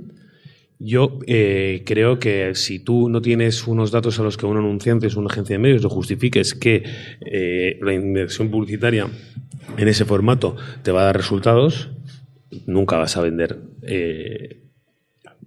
Yo 0.78 1.20
eh, 1.26 1.84
creo 1.86 2.20
que 2.20 2.54
si 2.54 2.80
tú 2.80 3.08
no 3.10 3.22
tienes 3.22 3.66
unos 3.66 3.92
datos 3.92 4.20
a 4.20 4.24
los 4.24 4.36
que 4.36 4.46
un 4.46 4.58
anunciante 4.58 5.08
es 5.08 5.16
una 5.16 5.28
agencia 5.28 5.54
de 5.54 5.60
medios 5.60 5.82
lo 5.82 5.90
justifiques 5.90 6.54
que 6.54 6.84
eh, 7.22 7.80
la 7.82 7.94
inversión 7.94 8.52
publicitaria 8.52 9.08
en 9.78 9.88
ese 9.88 10.04
formato 10.04 10.58
te 10.84 10.92
va 10.92 11.02
a 11.02 11.06
dar 11.06 11.18
resultados, 11.18 11.92
nunca 12.66 12.98
vas 12.98 13.16
a 13.16 13.22
vender 13.22 13.58
eh, 13.84 14.65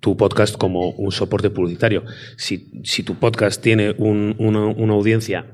tu 0.01 0.17
podcast 0.17 0.57
como 0.57 0.91
un 0.91 1.13
soporte 1.13 1.51
publicitario. 1.51 2.05
Si, 2.37 2.71
si 2.85 3.03
tu 3.03 3.15
podcast 3.17 3.63
tiene 3.63 3.95
un- 3.99 4.35
una, 4.39 4.67
una 4.67 4.95
audiencia, 4.95 5.47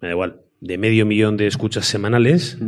me 0.00 0.08
da 0.08 0.12
igual, 0.12 0.40
de 0.60 0.78
medio 0.78 1.06
millón 1.06 1.36
de 1.36 1.46
escuchas 1.46 1.86
semanales, 1.86 2.58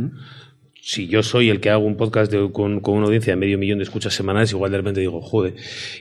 si 0.85 1.07
yo 1.07 1.23
soy 1.23 1.49
el 1.49 1.61
que 1.61 1.69
hago 1.69 1.85
un 1.85 1.95
podcast 1.95 2.29
de- 2.31 2.51
con, 2.51 2.81
con 2.81 2.95
una 2.97 3.05
audiencia 3.05 3.31
de 3.31 3.37
medio 3.37 3.57
millón 3.57 3.77
de 3.77 3.83
escuchas 3.85 4.13
semanales, 4.13 4.51
igual 4.51 4.71
de 4.71 4.77
repente 4.77 4.99
digo, 4.99 5.21
joder, 5.21 5.53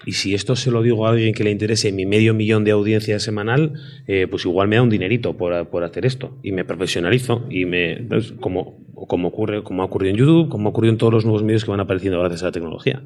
y 0.04 0.12
si 0.12 0.34
esto 0.34 0.56
se 0.56 0.72
lo 0.72 0.82
digo 0.82 1.06
a 1.06 1.10
alguien 1.10 1.34
que 1.34 1.44
le 1.44 1.52
interese 1.52 1.92
mi 1.92 2.04
medio 2.04 2.34
millón 2.34 2.64
de 2.64 2.72
audiencia 2.72 3.20
semanal, 3.20 3.74
eh, 4.08 4.26
pues 4.28 4.44
igual 4.44 4.66
me 4.66 4.76
da 4.76 4.82
un 4.82 4.90
dinerito 4.90 5.36
por, 5.36 5.68
por 5.68 5.84
hacer 5.84 6.04
esto. 6.04 6.36
Y 6.42 6.50
me 6.50 6.64
profesionalizo 6.64 7.46
y 7.48 7.64
me. 7.66 8.04
pues, 8.08 8.32
como, 8.40 8.81
como 9.06 9.28
ocurre, 9.28 9.62
como 9.62 9.82
ha 9.82 9.86
ocurrido 9.86 10.10
en 10.10 10.16
YouTube, 10.16 10.48
como 10.48 10.68
ha 10.68 10.70
ocurrido 10.70 10.92
en 10.92 10.98
todos 10.98 11.12
los 11.12 11.24
nuevos 11.24 11.42
medios 11.42 11.64
que 11.64 11.70
van 11.70 11.80
apareciendo 11.80 12.18
gracias 12.18 12.42
a 12.42 12.46
la 12.46 12.52
tecnología. 12.52 13.02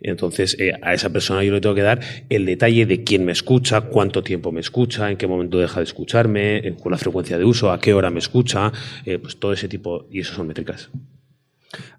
Entonces, 0.00 0.56
eh, 0.58 0.72
a 0.82 0.94
esa 0.94 1.10
persona 1.10 1.42
yo 1.44 1.52
le 1.52 1.60
tengo 1.60 1.74
que 1.74 1.82
dar 1.82 2.00
el 2.28 2.46
detalle 2.46 2.86
de 2.86 3.04
quién 3.04 3.24
me 3.24 3.32
escucha, 3.32 3.82
cuánto 3.82 4.22
tiempo 4.22 4.52
me 4.52 4.60
escucha, 4.60 5.10
en 5.10 5.16
qué 5.16 5.26
momento 5.26 5.58
deja 5.58 5.80
de 5.80 5.84
escucharme, 5.84 6.58
eh, 6.58 6.74
con 6.80 6.92
la 6.92 6.98
frecuencia 6.98 7.38
de 7.38 7.44
uso, 7.44 7.70
a 7.70 7.80
qué 7.80 7.94
hora 7.94 8.10
me 8.10 8.18
escucha, 8.18 8.72
eh, 9.04 9.18
pues 9.18 9.38
todo 9.38 9.52
ese 9.52 9.68
tipo, 9.68 10.06
y 10.10 10.20
eso 10.20 10.34
son 10.34 10.46
métricas. 10.46 10.90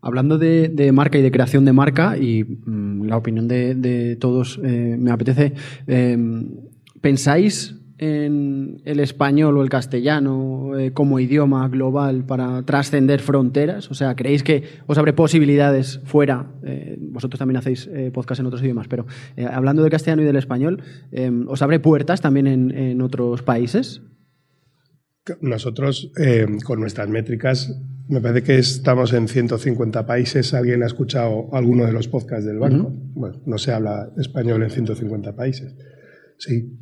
Hablando 0.02 0.38
de, 0.38 0.92
marca 0.94 1.18
y 1.18 1.22
de 1.22 1.32
creación 1.32 1.66
de 1.66 1.74
marca, 1.74 2.18
y 2.18 2.44
mm, 2.44 3.06
la 3.06 3.18
opinión 3.18 3.48
de, 3.48 4.18
todos 4.20 4.58
me 4.60 5.12
apetece, 5.12 5.54
¿pensáis 7.02 7.79
en 8.00 8.82
el 8.86 9.00
español 9.00 9.58
o 9.58 9.62
el 9.62 9.70
castellano 9.70 10.78
eh, 10.80 10.92
como 10.92 11.20
idioma 11.20 11.68
global 11.68 12.24
para 12.26 12.64
trascender 12.64 13.20
fronteras? 13.20 13.92
O 13.92 13.94
sea, 13.94 14.16
¿creéis 14.16 14.42
que 14.42 14.64
os 14.88 14.98
abre 14.98 15.14
posibilidades 15.14 16.00
fuera? 16.06 16.52
Eh, 16.64 16.98
vosotros 17.00 17.38
también 17.38 17.58
hacéis 17.58 17.88
eh, 17.94 18.10
podcast 18.12 18.40
en 18.40 18.46
otros 18.46 18.64
idiomas, 18.64 18.88
pero 18.88 19.06
eh, 19.36 19.46
hablando 19.46 19.82
del 19.82 19.92
castellano 19.92 20.22
y 20.22 20.26
del 20.26 20.38
español, 20.38 20.82
¿os 21.48 21.62
abre 21.62 21.80
puertas 21.80 22.22
también 22.22 22.48
en, 22.48 22.72
en 22.72 23.02
otros 23.02 23.42
países? 23.42 24.02
Nosotros, 25.42 26.12
con 26.64 26.80
nuestras 26.80 27.08
métricas, 27.08 27.72
me 28.08 28.22
parece 28.22 28.44
que 28.44 28.58
estamos 28.58 29.14
en 29.14 29.28
150 29.28 30.06
países. 30.08 30.56
¿Alguien 30.56 30.82
ha 30.82 30.88
escuchado 30.88 31.50
alguno 31.54 31.86
de 31.86 31.94
los 31.94 32.08
podcasts 32.08 32.46
del 32.46 32.58
banco? 32.58 32.92
Bueno, 33.14 33.40
no 33.46 33.58
se 33.60 33.72
habla 33.72 34.12
español 34.18 34.64
en 34.64 34.72
150 34.72 35.36
países. 35.36 35.76
Sí. 36.40 36.80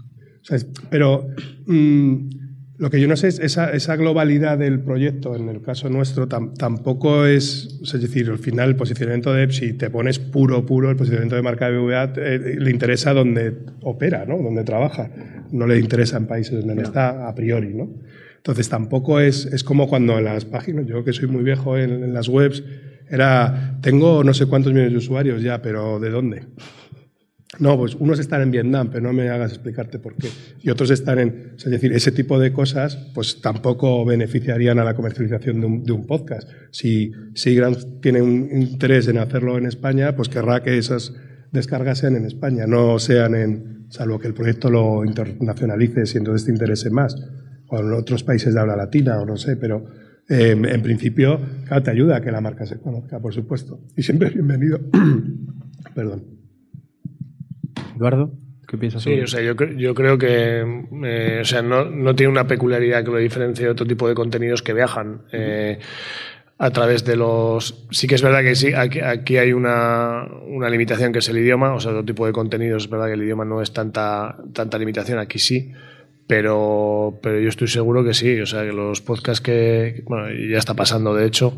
Sea, 0.48 0.60
pero 0.90 1.28
mm, 1.66 2.30
lo 2.78 2.90
que 2.90 3.02
yo 3.02 3.08
no 3.08 3.18
sé 3.18 3.28
es 3.28 3.40
esa, 3.40 3.72
esa 3.72 3.96
globalidad 3.96 4.58
del 4.58 4.80
proyecto, 4.80 5.36
en 5.36 5.50
el 5.50 5.62
caso 5.62 5.90
nuestro, 5.90 6.30
tam- 6.30 6.54
tampoco 6.54 7.26
es, 7.26 7.80
es 7.84 8.02
decir, 8.02 8.30
al 8.30 8.38
final 8.38 8.70
el 8.70 8.76
posicionamiento 8.76 9.34
de, 9.34 9.52
si 9.52 9.74
te 9.74 9.90
pones 9.90 10.20
puro, 10.20 10.66
puro, 10.66 10.90
el 10.90 10.96
posicionamiento 10.96 11.36
de 11.36 11.42
marca 11.42 11.70
BVA 11.70 12.14
eh, 12.18 12.56
le 12.60 12.72
interesa 12.72 13.14
donde 13.14 13.54
opera, 13.82 14.26
¿no? 14.26 14.38
Donde 14.38 14.64
trabaja. 14.64 15.10
No 15.52 15.66
le 15.68 15.80
interesa 15.80 16.18
en 16.18 16.28
países 16.28 16.54
donde 16.60 16.76
no 16.76 16.82
está 16.84 17.28
a 17.28 17.34
priori, 17.36 17.74
¿no? 17.74 17.90
Entonces 18.38 18.70
tampoco 18.70 19.20
es, 19.20 19.46
es 19.48 19.64
como 19.64 19.90
cuando 19.90 20.18
en 20.18 20.26
las 20.26 20.46
páginas, 20.46 20.86
yo 20.86 21.04
que 21.04 21.12
soy 21.14 21.28
muy 21.28 21.44
viejo 21.44 21.78
en, 21.78 22.04
en 22.04 22.14
las 22.14 22.30
webs, 22.30 22.64
era, 23.10 23.78
tengo 23.82 24.24
no 24.24 24.34
sé 24.34 24.46
cuántos 24.46 24.72
millones 24.72 24.92
de 24.94 24.98
usuarios 25.00 25.42
ya, 25.42 25.62
pero 25.62 26.00
¿de 26.00 26.10
dónde? 26.10 26.44
No, 27.60 27.78
pues 27.78 27.96
unos 27.96 28.20
están 28.20 28.42
en 28.42 28.52
Vietnam, 28.52 28.90
pero 28.92 29.04
no 29.04 29.14
me 29.14 29.30
hagas 29.30 29.52
explicarte 29.54 30.00
por 30.00 30.16
qué. 30.16 30.28
Y 30.62 30.70
otros 30.70 30.92
están 30.92 31.18
en. 31.18 31.54
Es 31.58 31.64
decir, 31.64 31.94
ese 31.94 32.12
tipo 32.12 32.38
de 32.40 32.52
cosas, 32.52 32.98
pues 33.16 33.42
tampoco 33.42 34.04
beneficiarían 34.06 34.80
a 34.80 34.84
la 34.84 34.96
comercialización 34.96 35.62
de 35.62 35.66
un, 35.66 35.84
de 35.84 35.94
un 35.94 36.06
podcast. 36.06 36.48
Si 36.72 37.12
Seagram 37.34 37.76
tiene 38.02 38.22
un 38.22 38.50
interés 38.52 39.08
en 39.08 39.18
hacerlo 39.18 39.58
en 39.58 39.66
España, 39.66 40.16
pues 40.16 40.28
querrá 40.28 40.62
que 40.62 40.78
esas 40.78 41.14
descargas 41.52 42.00
sean 42.00 42.16
en 42.18 42.26
España, 42.26 42.68
no 42.68 43.00
sean 43.00 43.34
en. 43.34 43.86
salvo 43.90 44.20
que 44.20 44.28
el 44.28 44.34
proyecto 44.34 44.70
lo 44.70 45.06
internacionalice 45.06 46.04
y 46.14 46.18
entonces 46.18 46.46
te 46.46 46.52
interese 46.52 46.90
más. 46.90 47.16
O 47.70 47.80
en 47.80 47.94
otros 47.94 48.24
países 48.24 48.54
de 48.54 48.60
habla 48.60 48.76
latina, 48.76 49.20
o 49.20 49.26
no 49.26 49.38
sé, 49.38 49.56
pero. 49.56 49.86
eh, 50.30 50.52
en 50.52 50.82
principio, 50.82 51.40
claro, 51.66 51.82
te 51.82 51.92
ayuda 51.92 52.18
a 52.18 52.22
que 52.22 52.32
la 52.32 52.42
marca 52.42 52.66
se 52.66 52.78
conozca, 52.78 53.22
por 53.22 53.34
supuesto. 53.34 53.80
Y 53.96 54.04
siempre 54.04 54.30
bienvenido. 54.32 54.82
Perdón. 55.96 56.37
Eduardo, 57.98 58.32
¿qué 58.68 58.78
piensas 58.78 59.04
Sí, 59.04 59.10
sobre 59.10 59.24
o 59.24 59.28
sea, 59.28 59.42
yo, 59.42 59.56
yo 59.56 59.94
creo 59.94 60.18
que 60.18 60.64
eh, 61.04 61.40
o 61.42 61.46
sea, 61.46 61.62
no, 61.62 61.86
no 61.86 62.16
tiene 62.16 62.32
una 62.32 62.48
peculiaridad 62.48 63.04
que 63.04 63.12
lo 63.12 63.18
diferencie 63.18 63.66
de 63.66 63.72
otro 63.72 63.86
tipo 63.86 64.08
de 64.08 64.16
contenidos 64.16 64.62
que 64.62 64.74
viajan 64.74 65.24
eh, 65.32 65.80
a 66.60 66.72
través 66.72 67.06
de 67.06 67.16
los... 67.16 67.86
Sí 67.92 68.08
que 68.08 68.16
es 68.16 68.22
verdad 68.22 68.42
que 68.42 68.56
sí, 68.56 68.74
aquí, 68.74 69.00
aquí 69.00 69.38
hay 69.38 69.54
una, 69.54 70.26
una 70.48 70.70
limitación 70.70 71.14
que 71.14 71.20
es 71.20 71.30
el 71.30 71.38
idioma, 71.38 71.74
o 71.74 71.80
sea, 71.80 71.92
otro 71.92 72.06
tipo 72.06 72.26
de 72.26 72.32
contenidos 72.32 72.84
es 72.84 72.90
verdad 72.90 73.08
que 73.08 73.14
el 73.14 73.24
idioma 73.24 73.46
no 73.46 73.62
es 73.62 73.74
tanta, 73.74 74.38
tanta 74.54 74.78
limitación, 74.78 75.20
aquí 75.20 75.40
sí. 75.40 75.72
Pero, 76.26 77.20
pero 77.22 77.40
yo 77.40 77.48
estoy 77.48 77.70
seguro 77.70 78.04
que 78.04 78.14
sí, 78.14 78.38
o 78.42 78.46
sea, 78.46 78.66
que 78.66 78.74
los 78.74 79.02
podcasts 79.02 79.40
que, 79.40 80.04
bueno, 80.08 80.28
ya 80.30 80.58
está 80.58 80.74
pasando 80.74 81.16
de 81.16 81.26
hecho, 81.26 81.56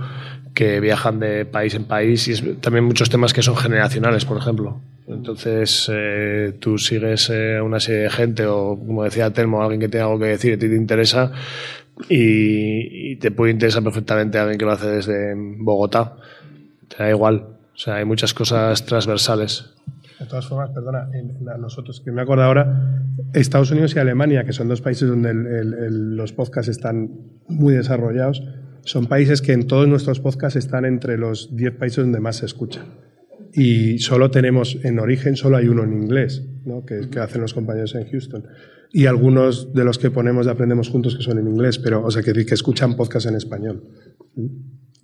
que 0.54 0.80
viajan 0.80 1.20
de 1.20 1.46
país 1.46 1.74
en 1.74 1.86
país 1.86 2.28
y 2.28 2.34
es, 2.34 2.44
también 2.62 2.84
muchos 2.84 3.10
temas 3.10 3.34
que 3.34 3.42
son 3.42 3.56
generacionales, 3.56 4.26
por 4.26 4.38
ejemplo. 4.38 4.80
Entonces, 5.10 5.90
eh, 5.92 6.54
tú 6.60 6.78
sigues 6.78 7.30
eh, 7.32 7.58
a 7.58 7.64
una 7.64 7.80
serie 7.80 8.02
de 8.04 8.10
gente 8.10 8.46
o, 8.46 8.78
como 8.78 9.04
decía 9.04 9.32
Telmo, 9.32 9.62
alguien 9.62 9.80
que 9.82 9.90
tenga 9.90 10.06
algo 10.06 10.20
que 10.20 10.26
decir, 10.28 10.54
a 10.54 10.58
ti 10.58 10.70
te 10.70 10.76
interesa 10.76 11.32
y, 12.10 13.12
y 13.12 13.16
te 13.18 13.32
puede 13.32 13.52
interesar 13.52 13.84
perfectamente 13.84 14.38
a 14.38 14.44
alguien 14.44 14.58
que 14.60 14.66
lo 14.66 14.72
hace 14.72 14.88
desde 14.88 15.34
Bogotá. 15.36 16.16
Te 16.88 17.04
da 17.04 17.10
igual. 17.10 17.36
O 17.74 17.78
sea, 17.78 17.96
hay 17.96 18.06
muchas 18.06 18.34
cosas 18.34 18.86
transversales. 18.86 19.74
De 20.20 20.26
todas 20.26 20.48
formas, 20.48 20.72
perdona, 20.72 21.08
nosotros, 21.58 22.02
que 22.02 22.12
me 22.12 22.22
acuerdo 22.22 22.44
ahora, 22.44 23.00
Estados 23.34 23.72
Unidos 23.72 23.96
y 23.96 24.00
Alemania, 24.00 24.44
que 24.44 24.52
son 24.52 24.68
dos 24.68 24.82
países 24.82 25.08
donde 25.08 25.30
el- 25.32 26.18
los 26.18 26.34
podcasts 26.34 26.70
están 26.70 27.10
muy 27.48 27.74
desarrollados, 27.74 28.44
son 28.84 29.06
países 29.08 29.42
que 29.42 29.54
en 29.54 29.66
todos 29.68 29.88
nuestros 29.88 30.20
podcasts 30.20 30.58
están 30.58 30.84
entre 30.84 31.18
los 31.18 31.56
10 31.56 31.74
países 31.74 32.04
donde 32.04 32.20
más 32.20 32.38
se 32.38 32.46
escucha. 32.48 32.82
Y 33.54 34.00
solo 34.00 34.32
tenemos, 34.32 34.78
en 34.84 35.00
origen, 35.00 35.36
solo 35.36 35.58
hay 35.58 35.68
uno 35.68 35.84
en 35.84 35.94
inglés, 35.94 36.44
¿no? 36.66 36.86
que, 36.86 37.10
que 37.10 37.20
hacen 37.20 37.42
los 37.42 37.54
compañeros 37.54 37.96
en 37.96 38.10
Houston. 38.10 38.44
Y 38.92 39.06
algunos 39.06 39.74
de 39.74 39.84
los 39.84 40.00
que 40.00 40.10
ponemos 40.10 40.46
de 40.46 40.52
Aprendemos 40.52 40.90
Juntos 40.90 41.16
que 41.16 41.22
son 41.22 41.38
en 41.38 41.48
inglés, 41.48 41.78
pero, 41.78 42.04
o 42.04 42.12
sea, 42.12 42.24
que, 42.24 42.34
que 42.34 42.54
escuchan 42.54 42.96
podcasts 42.96 43.30
en 43.30 43.36
español. 43.36 43.84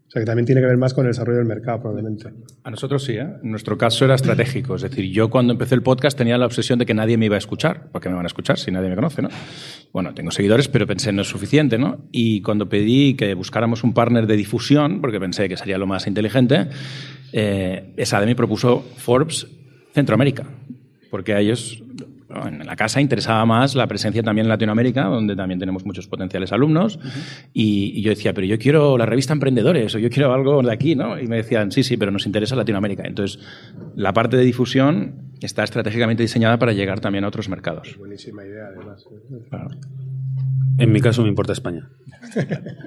O 0.08 0.12
sea, 0.12 0.22
que 0.22 0.26
también 0.26 0.46
tiene 0.46 0.62
que 0.62 0.68
ver 0.68 0.78
más 0.78 0.93
con 0.93 1.06
el 1.06 1.12
desarrollo 1.12 1.39
del 1.39 1.48
mercado, 1.48 1.82
probablemente. 1.82 2.32
A 2.64 2.72
nosotros 2.72 3.04
sí, 3.04 3.14
¿eh? 3.14 3.28
En 3.43 3.52
nuestro 3.52 3.78
caso 3.78 4.06
era 4.06 4.16
estratégico. 4.16 4.76
Es 4.76 4.82
decir, 4.82 5.12
yo 5.12 5.30
cuando 5.30 5.54
empecé 5.54 5.76
el 5.76 5.84
podcast 5.84 6.18
tenía 6.18 6.38
la 6.38 6.46
obsesión 6.46 6.80
de 6.80 6.86
que 6.86 6.93
nadie 6.93 7.18
me 7.18 7.26
iba 7.26 7.36
a 7.36 7.38
escuchar. 7.38 7.91
¿Por 7.91 8.02
qué 8.02 8.10
me 8.10 8.16
van 8.16 8.26
a 8.26 8.28
escuchar 8.28 8.58
si 8.58 8.72
nadie 8.72 8.89
me 8.89 8.96
conoce, 8.96 9.22
no? 9.22 9.30
Bueno, 9.91 10.14
tengo 10.14 10.32
seguidores, 10.32 10.68
pero 10.68 10.88
pensé 10.88 11.12
no 11.12 11.24
es 11.24 11.28
suficiente, 11.28 11.78
¿no? 11.78 12.08
Y 12.12 12.41
cuando 12.41 12.70
pedí 12.70 13.16
que 13.16 13.34
buscáramos 13.34 13.84
un 13.84 13.93
partner 13.93 14.26
de 14.26 14.36
difusión, 14.36 15.02
porque 15.02 15.20
pensé 15.20 15.50
que 15.50 15.58
sería 15.58 15.78
lo 15.78 15.86
más 15.86 16.08
inteligente, 16.08 16.70
eh, 17.34 17.93
esa 17.97 18.19
me 18.21 18.36
propuso 18.36 18.82
Forbes 18.97 19.47
Centroamérica. 19.93 20.45
Porque 21.09 21.34
a 21.34 21.39
ellos, 21.39 21.82
en 22.30 22.65
la 22.65 22.76
casa, 22.76 22.99
interesaba 22.99 23.45
más 23.45 23.76
la 23.76 23.88
presencia 23.88 24.21
también 24.23 24.45
en 24.45 24.49
Latinoamérica, 24.49 25.05
donde 25.05 25.36
también 25.36 25.59
tenemos 25.59 25.86
muchos 25.86 26.07
potenciales 26.07 26.51
alumnos. 26.51 26.99
y, 27.53 27.93
y 27.95 28.01
yo 28.01 28.09
decía, 28.09 28.34
pero 28.34 28.45
yo 28.47 28.57
quiero 28.57 28.97
la 28.97 29.05
revista 29.05 29.32
Emprendedores 29.32 29.95
o 29.95 29.99
yo 29.99 30.09
quiero 30.09 30.34
algo 30.34 30.61
de 30.61 30.73
aquí, 30.73 30.95
¿no? 30.95 31.19
Y 31.19 31.28
me 31.28 31.38
decían, 31.38 31.71
sí, 31.71 31.84
sí, 31.84 31.95
pero 31.95 32.11
nos 32.11 32.26
interesa 32.26 32.55
Latinoamérica. 32.55 33.03
Entonces, 33.05 33.39
la 33.95 34.11
parte 34.11 34.36
de 34.36 34.43
difusión 34.43 35.32
está 35.41 35.63
estratégicamente 35.63 36.23
diseñada 36.23 36.57
para 36.59 36.73
llegar 36.73 36.99
también 36.99 37.23
a 37.23 37.28
otros 37.28 37.47
mercados. 37.49 37.95
Buenísima 37.97 38.43
idea, 38.43 38.67
además. 38.76 39.05
En 40.78 40.91
mi 40.91 40.99
caso 40.99 41.21
me 41.21 41.30
importa 41.30 41.53
España. 41.53 41.88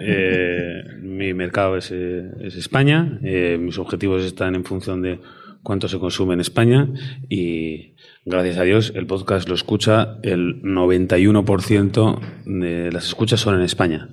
Eh, 0.00 0.84
mi 1.00 1.34
mercado 1.34 1.76
es, 1.76 1.90
eh, 1.92 2.30
es 2.40 2.54
España. 2.56 3.18
eh, 3.22 3.58
mis 3.60 3.78
objetivos 3.78 4.24
están 4.24 4.54
en 4.54 4.64
función 4.64 5.02
de 5.02 5.20
cuánto 5.62 5.88
se 5.88 5.98
consume 5.98 6.34
en 6.34 6.40
España 6.40 6.88
y 7.28 7.94
gracias 8.24 8.58
a 8.58 8.62
Dios 8.62 8.92
el 8.94 9.06
podcast 9.06 9.48
lo 9.48 9.54
escucha 9.54 10.18
el 10.22 10.62
91% 10.62 12.20
de 12.46 12.92
las 12.92 13.06
escuchas 13.06 13.40
son 13.40 13.56
en 13.56 13.62
España. 13.62 14.08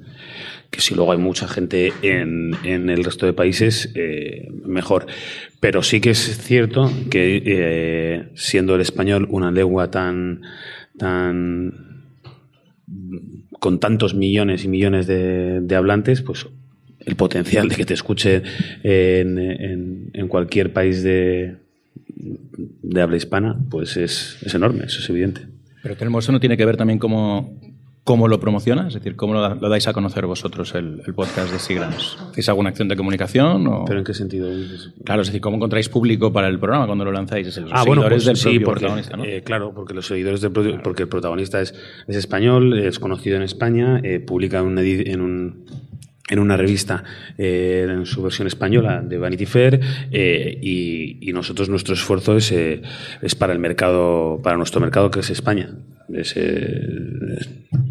Que 0.71 0.81
si 0.81 0.95
luego 0.95 1.11
hay 1.11 1.19
mucha 1.19 1.47
gente 1.47 1.93
en, 2.01 2.55
el 2.63 3.03
resto 3.03 3.25
de 3.27 3.33
países, 3.33 3.93
mejor. 4.65 5.05
Pero 5.61 5.83
sí 5.83 6.01
que 6.01 6.09
es 6.09 6.37
cierto 6.39 6.91
que 7.09 8.31
siendo 8.33 8.75
el 8.75 8.81
español 8.81 9.27
una 9.29 9.51
lengua 9.51 9.89
tan, 9.91 10.41
tan 10.97 11.95
con 13.59 13.79
tantos 13.79 14.15
millones 14.15 14.63
y 14.63 14.67
millones 14.67 15.07
de, 15.07 15.61
de 15.61 15.75
hablantes, 15.75 16.21
pues 16.21 16.47
el 17.05 17.15
potencial 17.15 17.69
de 17.69 17.75
que 17.75 17.85
te 17.85 17.93
escuche 17.93 18.41
en, 18.83 19.37
en, 19.37 20.09
en 20.13 20.27
cualquier 20.27 20.73
país 20.73 21.03
de, 21.03 21.55
habla 22.99 23.17
hispana, 23.17 23.57
pues 23.69 23.97
es, 23.97 24.37
es, 24.43 24.53
enorme, 24.55 24.85
eso 24.85 24.99
es 24.99 25.09
evidente. 25.09 25.41
Pero 25.83 25.95
tenemos, 25.95 26.25
eso 26.25 26.31
no 26.31 26.39
tiene 26.39 26.57
que 26.57 26.65
ver 26.65 26.77
también 26.77 26.97
cómo, 26.97 27.59
cómo 28.05 28.27
lo 28.27 28.39
promociona, 28.39 28.87
es 28.87 28.93
decir, 28.93 29.15
cómo 29.15 29.33
lo, 29.33 29.55
lo 29.55 29.67
dais 29.67 29.87
a 29.87 29.93
conocer 29.93 30.27
vosotros 30.27 30.75
el, 30.75 31.01
el 31.07 31.13
podcast 31.15 31.51
de 31.51 31.57
Sigrams. 31.57 32.17
¿Hacéis 32.29 32.47
alguna 32.49 32.69
acción 32.69 32.87
de 32.87 32.95
comunicación? 32.95 33.65
O... 33.65 33.83
¿Pero 33.85 33.97
en 33.97 34.05
qué 34.05 34.13
sentido? 34.13 34.47
Claro, 35.03 35.23
es 35.23 35.27
decir, 35.29 35.41
¿cómo 35.41 35.57
encontráis 35.57 35.89
público 35.89 36.31
para 36.31 36.47
el 36.47 36.59
programa 36.59 36.85
cuando 36.85 37.03
lo 37.03 37.11
lanzáis? 37.11 37.47
Es 37.47 37.57
los 37.57 37.71
ah, 37.73 37.83
bueno, 37.83 38.03
pues, 38.07 38.23
del 38.25 38.37
sí, 38.37 38.59
porque, 38.59 38.81
protagonista, 38.81 39.17
¿no? 39.17 39.25
eh, 39.25 39.41
claro, 39.43 39.73
porque 39.73 39.95
los 39.95 40.05
seguidores 40.05 40.39
del 40.39 40.51
claro. 40.51 40.81
porque 40.83 41.01
el 41.01 41.09
protagonista 41.09 41.59
es, 41.59 41.73
es 42.07 42.15
español, 42.15 42.77
es 42.77 42.99
conocido 42.99 43.37
en 43.37 43.41
España, 43.41 43.99
eh, 44.03 44.19
publica 44.19 44.61
un, 44.61 44.77
en 44.77 45.21
un 45.21 45.65
en 46.27 46.39
una 46.39 46.57
revista 46.57 47.03
eh, 47.37 47.85
en 47.87 48.05
su 48.05 48.23
versión 48.23 48.47
española 48.47 49.01
de 49.01 49.17
Vanity 49.17 49.45
Fair 49.45 49.79
eh, 50.11 50.59
y, 50.61 51.31
nosotros 51.33 51.67
nuestro 51.67 51.93
esfuerzo 51.93 52.37
es, 52.37 52.51
eh, 52.53 52.81
es, 53.21 53.35
para 53.35 53.51
el 53.51 53.59
mercado 53.59 54.39
para 54.41 54.55
nuestro 54.55 54.79
mercado 54.79 55.11
que 55.11 55.19
es 55.19 55.29
España 55.29 55.69
es, 56.07 56.33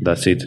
that's 0.03 0.27
it 0.27 0.43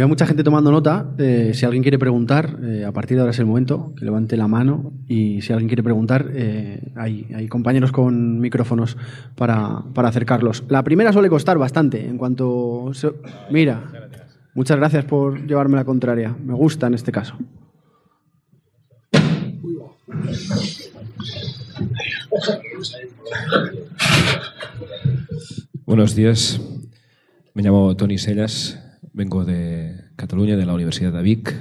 Veo 0.00 0.06
mucha 0.06 0.24
gente 0.24 0.44
tomando 0.44 0.70
nota. 0.70 1.10
Eh, 1.18 1.50
si 1.52 1.66
alguien 1.66 1.82
quiere 1.82 1.98
preguntar, 1.98 2.58
eh, 2.62 2.84
a 2.86 2.92
partir 2.92 3.16
de 3.16 3.22
ahora 3.22 3.32
es 3.32 3.38
el 3.40 3.46
momento, 3.46 3.92
que 3.98 4.04
levante 4.04 4.36
la 4.36 4.46
mano. 4.46 4.92
Y 5.08 5.42
si 5.42 5.52
alguien 5.52 5.68
quiere 5.68 5.82
preguntar, 5.82 6.30
eh, 6.32 6.92
hay, 6.94 7.26
hay, 7.34 7.48
compañeros 7.48 7.90
con 7.90 8.38
micrófonos 8.38 8.96
para, 9.34 9.82
para, 9.92 10.08
acercarlos. 10.08 10.62
La 10.68 10.84
primera 10.84 11.12
suele 11.12 11.28
costar 11.28 11.58
bastante. 11.58 12.06
En 12.06 12.18
cuanto. 12.18 12.92
Se... 12.94 13.10
Mira, 13.50 14.08
Muchas 14.54 14.76
gracias 14.76 15.04
por 15.04 15.46
llevarme 15.46 15.76
la 15.76 15.84
contraria. 15.84 16.36
Me 16.44 16.54
gusta 16.54 16.86
en 16.86 16.94
este 16.94 17.12
caso. 17.12 17.36
Buenos 25.86 26.14
días. 26.14 26.60
Me 27.54 27.62
llamo 27.62 27.96
Tony 27.96 28.18
Sellas. 28.18 28.78
Vengo 29.12 29.44
de 29.44 30.04
Cataluña, 30.16 30.56
de 30.56 30.66
la 30.66 30.74
Universidad 30.74 31.12
de 31.12 31.22
Vic. 31.22 31.54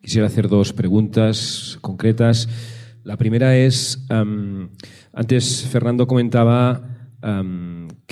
Quisiera 0.00 0.26
hacer 0.26 0.48
dos 0.48 0.72
preguntas 0.72 1.78
concretas. 1.80 2.48
La 3.04 3.16
primera 3.16 3.56
es, 3.56 4.04
antes 5.12 5.66
Fernando 5.66 6.06
comentaba 6.06 7.08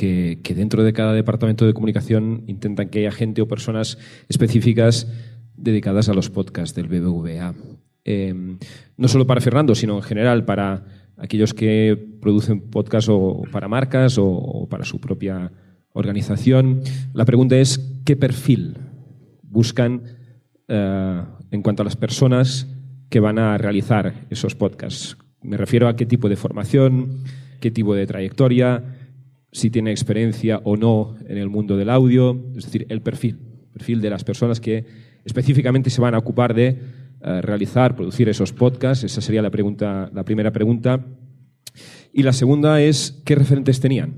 que, 0.00 0.54
dentro 0.54 0.82
de 0.82 0.94
cada 0.94 1.12
departamento 1.12 1.66
de 1.66 1.74
comunicación 1.74 2.44
intentan 2.46 2.88
que 2.88 3.00
haya 3.00 3.12
gente 3.12 3.42
o 3.42 3.48
personas 3.48 3.98
específicas 4.30 5.12
dedicadas 5.56 6.08
a 6.08 6.14
los 6.14 6.30
podcasts 6.30 6.74
del 6.74 6.88
BBVA. 6.88 7.54
Eh, 8.04 8.56
no 8.96 9.08
solo 9.08 9.26
para 9.26 9.42
Fernando, 9.42 9.74
sino 9.74 9.96
en 9.96 10.02
general 10.02 10.46
para 10.46 10.86
aquellos 11.18 11.52
que 11.52 11.98
producen 12.22 12.62
podcasts 12.70 13.10
o 13.12 13.42
para 13.52 13.68
marcas 13.68 14.16
o, 14.16 14.26
o 14.26 14.68
para 14.70 14.86
su 14.86 15.00
propia 15.00 15.52
organización. 15.92 16.80
La 17.12 17.26
pregunta 17.26 17.58
es, 17.58 17.78
¿qué 18.06 18.16
perfil 18.16 18.78
buscan 19.42 20.04
eh, 20.66 21.22
en 21.50 21.62
cuanto 21.62 21.82
a 21.82 21.84
las 21.84 21.96
personas 21.96 22.68
que 23.10 23.20
van 23.20 23.38
a 23.38 23.58
realizar 23.58 24.26
esos 24.30 24.54
podcasts? 24.54 25.18
Me 25.42 25.58
refiero 25.58 25.88
a 25.88 25.96
qué 25.96 26.06
tipo 26.06 26.30
de 26.30 26.36
formación, 26.36 27.22
qué 27.60 27.70
tipo 27.70 27.94
de 27.94 28.06
trayectoria, 28.06 28.99
si 29.52 29.70
tiene 29.70 29.90
experiencia 29.90 30.60
o 30.64 30.76
no 30.76 31.16
en 31.26 31.38
el 31.38 31.48
mundo 31.48 31.76
del 31.76 31.90
audio, 31.90 32.40
es 32.56 32.64
decir, 32.64 32.86
el 32.88 33.02
perfil, 33.02 33.38
perfil 33.72 34.00
de 34.00 34.10
las 34.10 34.24
personas 34.24 34.60
que 34.60 34.84
específicamente 35.24 35.90
se 35.90 36.00
van 36.00 36.14
a 36.14 36.18
ocupar 36.18 36.54
de 36.54 36.78
uh, 37.20 37.40
realizar, 37.40 37.96
producir 37.96 38.28
esos 38.28 38.52
podcasts. 38.52 39.04
Esa 39.04 39.20
sería 39.20 39.42
la, 39.42 39.50
pregunta, 39.50 40.10
la 40.12 40.24
primera 40.24 40.52
pregunta. 40.52 41.04
Y 42.12 42.22
la 42.22 42.32
segunda 42.32 42.80
es, 42.80 43.22
¿qué 43.24 43.34
referentes 43.34 43.80
tenían? 43.80 44.16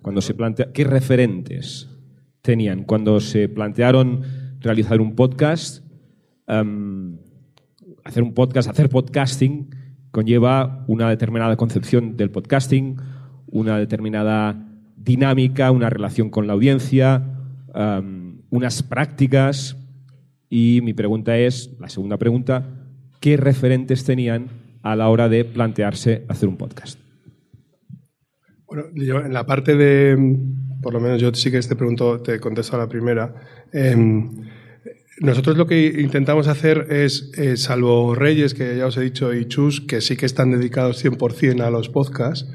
Cuando 0.00 0.20
se 0.20 0.34
plantea, 0.34 0.72
¿Qué 0.72 0.84
referentes 0.84 1.88
tenían 2.40 2.84
cuando 2.84 3.20
se 3.20 3.48
plantearon 3.48 4.22
realizar 4.60 5.00
un 5.00 5.14
podcast? 5.14 5.84
Um, 6.48 7.18
hacer 8.04 8.22
un 8.22 8.34
podcast, 8.34 8.68
hacer 8.68 8.88
podcasting, 8.88 9.70
conlleva 10.10 10.84
una 10.88 11.08
determinada 11.08 11.56
concepción 11.56 12.16
del 12.16 12.30
podcasting, 12.30 12.96
una 13.52 13.78
determinada 13.78 14.66
dinámica, 14.96 15.70
una 15.70 15.90
relación 15.90 16.30
con 16.30 16.46
la 16.46 16.54
audiencia, 16.54 17.22
unas 18.50 18.82
prácticas. 18.82 19.76
Y 20.50 20.80
mi 20.82 20.94
pregunta 20.94 21.38
es, 21.38 21.70
la 21.78 21.88
segunda 21.88 22.16
pregunta, 22.16 22.66
¿qué 23.20 23.36
referentes 23.36 24.04
tenían 24.04 24.48
a 24.82 24.96
la 24.96 25.08
hora 25.08 25.28
de 25.28 25.44
plantearse 25.44 26.24
hacer 26.28 26.48
un 26.48 26.56
podcast? 26.56 26.98
Bueno, 28.66 28.84
yo 28.94 29.20
en 29.20 29.32
la 29.32 29.46
parte 29.46 29.76
de, 29.76 30.16
por 30.82 30.92
lo 30.92 31.00
menos 31.00 31.20
yo 31.20 31.32
sí 31.34 31.50
que 31.50 31.60
te 31.60 31.76
pregunto, 31.76 32.20
te 32.20 32.40
contesto 32.40 32.76
a 32.76 32.80
la 32.80 32.88
primera. 32.88 33.34
Eh, 33.72 33.94
nosotros 35.20 35.56
lo 35.56 35.66
que 35.66 36.00
intentamos 36.00 36.48
hacer 36.48 36.86
es, 36.90 37.32
eh, 37.36 37.56
salvo 37.56 38.14
Reyes, 38.14 38.54
que 38.54 38.76
ya 38.76 38.86
os 38.86 38.96
he 38.96 39.02
dicho, 39.02 39.32
y 39.32 39.46
Chus, 39.46 39.80
que 39.82 40.00
sí 40.00 40.16
que 40.16 40.26
están 40.26 40.50
dedicados 40.50 41.04
100% 41.04 41.62
a 41.62 41.70
los 41.70 41.88
podcasts, 41.88 42.50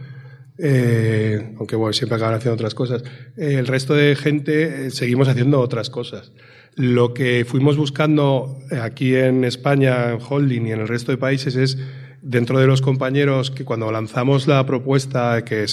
eh, 0.58 1.54
aunque 1.58 1.76
bueno, 1.76 1.94
siempre 1.94 2.16
acaban 2.16 2.36
haciendo 2.36 2.56
otras 2.56 2.74
cosas. 2.74 3.04
Eh, 3.36 3.56
el 3.58 3.68
resto 3.68 3.94
de 3.94 4.16
gente 4.16 4.88
eh, 4.88 4.92
seguimos 4.92 5.28
haciendo 5.28 5.60
otras 5.60 5.90
cosas. 5.90 6.32
Lo 6.76 7.14
que 7.14 7.46
fuimos 7.48 7.78
buscando 7.78 8.60
aquí 8.82 9.16
en 9.16 9.44
España, 9.44 10.12
en 10.12 10.20
Holding 10.28 10.68
y 10.68 10.72
en 10.72 10.82
el 10.82 10.88
resto 10.88 11.12
de 11.12 11.18
países 11.18 11.56
es 11.56 11.78
dentro 12.22 12.60
de 12.60 12.68
los 12.68 12.82
compañeros 12.82 13.52
que 13.52 13.66
cuando 13.66 13.92
lanzamos 13.92 14.48
la 14.48 14.66
propuesta 14.66 15.44
que, 15.44 15.66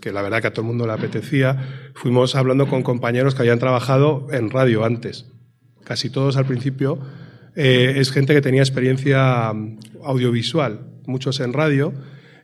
que 0.00 0.12
la 0.12 0.22
verdad 0.22 0.40
que 0.42 0.48
a 0.48 0.52
todo 0.52 0.62
el 0.62 0.68
mundo 0.68 0.86
le 0.86 0.92
apetecía, 0.92 1.90
fuimos 1.94 2.34
hablando 2.34 2.66
con 2.66 2.82
compañeros 2.82 3.34
que 3.34 3.42
habían 3.42 3.58
trabajado 3.58 4.26
en 4.30 4.50
radio 4.50 4.84
antes. 4.84 5.26
Casi 5.84 6.10
todos 6.10 6.36
al 6.36 6.46
principio. 6.46 6.98
Eh, 7.54 7.94
es 7.96 8.10
gente 8.10 8.34
que 8.34 8.42
tenía 8.42 8.60
experiencia 8.60 9.52
mm, 9.52 9.78
audiovisual, 10.04 10.80
muchos 11.06 11.40
en 11.40 11.54
radio 11.54 11.94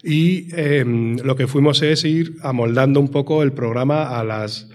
y 0.03 0.49
eh, 0.53 0.85
lo 0.85 1.37
que 1.37 1.47
fuimos 1.47 1.81
es 1.83 2.05
ir 2.05 2.37
amoldando 2.43 2.99
un 2.99 3.09
poco 3.09 3.43
el 3.43 3.53
programa 3.53 4.19
a 4.19 4.25
las... 4.25 4.69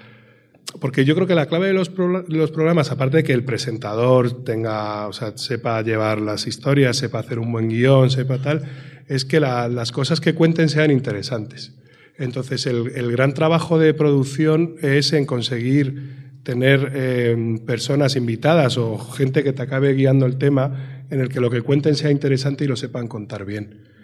Porque 0.79 1.05
yo 1.05 1.15
creo 1.15 1.27
que 1.27 1.35
la 1.35 1.47
clave 1.47 1.67
de 1.67 1.73
los, 1.73 1.91
los 2.27 2.51
programas, 2.51 2.91
aparte 2.91 3.17
de 3.17 3.23
que 3.23 3.33
el 3.33 3.43
presentador 3.43 4.43
tenga, 4.43 5.07
o 5.07 5.13
sea, 5.13 5.37
sepa 5.37 5.81
llevar 5.81 6.21
las 6.21 6.45
historias, 6.45 6.97
sepa 6.97 7.19
hacer 7.19 7.39
un 7.39 7.51
buen 7.51 7.69
guion, 7.69 8.09
sepa 8.09 8.41
tal, 8.41 8.63
es 9.07 9.25
que 9.25 9.39
la, 9.39 9.69
las 9.69 9.91
cosas 9.91 10.19
que 10.19 10.35
cuenten 10.35 10.69
sean 10.69 10.91
interesantes. 10.91 11.73
Entonces, 12.17 12.65
el, 12.65 12.91
el, 12.95 13.11
gran 13.11 13.33
trabajo 13.33 13.79
de 13.79 13.93
producción 13.93 14.75
es 14.81 15.13
en 15.13 15.25
conseguir 15.25 16.27
tener 16.43 16.91
eh, 16.95 17.59
personas 17.65 18.15
invitadas 18.15 18.77
o 18.77 18.97
gente 18.97 19.43
que 19.43 19.53
te 19.53 19.63
acabe 19.63 19.93
guiando 19.93 20.25
el 20.25 20.37
tema 20.37 21.03
en 21.09 21.19
el 21.19 21.29
que 21.29 21.39
lo 21.39 21.49
que 21.49 21.61
cuenten 21.61 21.95
sea 21.95 22.11
interesante 22.11 22.65
y 22.65 22.67
lo 22.67 22.75
sepan 22.75 23.07
contar 23.07 23.45
bien. 23.45 23.96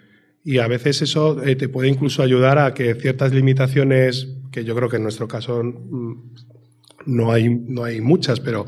Y 0.44 0.58
a 0.58 0.68
veces 0.68 1.00
eso 1.02 1.42
eh, 1.42 1.56
te 1.56 1.68
puede 1.68 1.88
incluso 1.88 2.22
ayudar 2.22 2.58
a 2.58 2.74
que 2.74 2.94
ciertas 2.94 3.32
limitaciones, 3.32 4.28
que 4.52 4.64
yo 4.64 4.74
creo 4.76 4.88
que 4.88 4.96
en 4.96 5.02
nuestro 5.02 5.26
caso 5.26 5.62
no 7.06 7.32
hay, 7.32 7.48
no 7.48 7.84
hay 7.84 8.00
muchas, 8.00 8.40
pero 8.40 8.66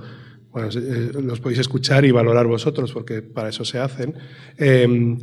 bueno, 0.50 0.70
eh, 0.74 1.10
los 1.22 1.40
podéis 1.40 1.60
escuchar 1.60 2.06
y 2.06 2.10
valorar 2.10 2.46
vosotros, 2.46 2.92
porque 2.92 3.20
para 3.20 3.50
eso 3.50 3.64
se 3.64 3.78
hacen. 3.78 4.14
El, 4.58 5.18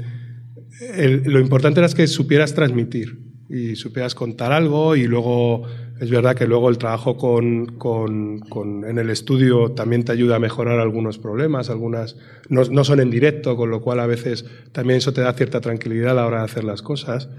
lo 1.23 1.39
importante 1.39 1.79
era 1.79 1.89
que 1.89 2.05
supieras 2.07 2.53
transmitir 2.53 3.17
y 3.49 3.75
supieras 3.75 4.15
contar 4.15 4.51
algo 4.51 4.95
y 4.95 5.07
luego 5.07 5.63
es 5.99 6.09
verdad 6.09 6.35
que 6.35 6.47
luego 6.47 6.69
el 6.69 6.77
trabajo 6.77 7.17
con, 7.17 7.77
con, 7.77 8.39
con, 8.39 8.83
en 8.85 8.97
el 8.97 9.09
estudio 9.09 9.71
también 9.71 10.03
te 10.03 10.11
ayuda 10.11 10.37
a 10.37 10.39
mejorar 10.39 10.79
algunos 10.79 11.17
problemas, 11.17 11.69
algunas 11.69 12.17
no, 12.49 12.63
no, 12.65 12.83
son 12.83 12.99
en 12.99 13.09
directo, 13.09 13.55
con 13.55 13.69
lo 13.69 13.81
cual 13.81 13.99
a 13.99 14.07
veces 14.07 14.45
también 14.71 14.97
eso 14.97 15.13
te 15.13 15.21
da 15.21 15.33
cierta 15.33 15.61
tranquilidad 15.61 16.11
a 16.11 16.15
la 16.15 16.25
hora 16.25 16.39
de 16.39 16.45
hacer 16.45 16.63
las 16.63 16.81
cosas, 16.81 17.29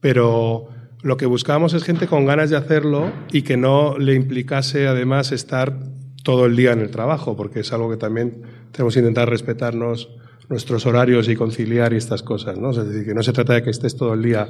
pero 0.00 0.68
lo 1.02 1.16
que 1.16 1.26
buscábamos 1.26 1.74
es 1.74 1.84
gente 1.84 2.06
con 2.06 2.26
ganas 2.26 2.50
de 2.50 2.56
hacerlo 2.56 3.10
y 3.32 3.42
que 3.42 3.56
no 3.56 3.98
le 3.98 4.14
implicase 4.14 4.86
además 4.86 5.32
estar 5.32 5.78
todo 6.24 6.46
el 6.46 6.56
día 6.56 6.72
en 6.72 6.80
el 6.80 6.90
trabajo, 6.90 7.36
porque 7.36 7.60
es 7.60 7.72
algo 7.72 7.88
que 7.88 7.96
también 7.96 8.42
tenemos 8.72 8.94
que 8.94 9.00
intentar 9.00 9.30
respetarnos 9.30 10.10
nuestros 10.48 10.86
horarios 10.86 11.28
y 11.28 11.36
conciliar 11.36 11.92
y 11.92 11.96
estas 11.96 12.22
cosas, 12.22 12.58
¿no? 12.58 12.70
Es 12.70 12.76
decir, 12.76 13.04
que 13.04 13.14
no 13.14 13.22
se 13.22 13.32
trata 13.32 13.54
de 13.54 13.62
que 13.62 13.70
estés 13.70 13.96
todo 13.96 14.14
el 14.14 14.22
día 14.22 14.48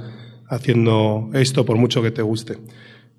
haciendo 0.49 1.31
esto 1.35 1.65
por 1.65 1.77
mucho 1.77 2.03
que 2.03 2.11
te 2.11 2.23
guste. 2.23 2.59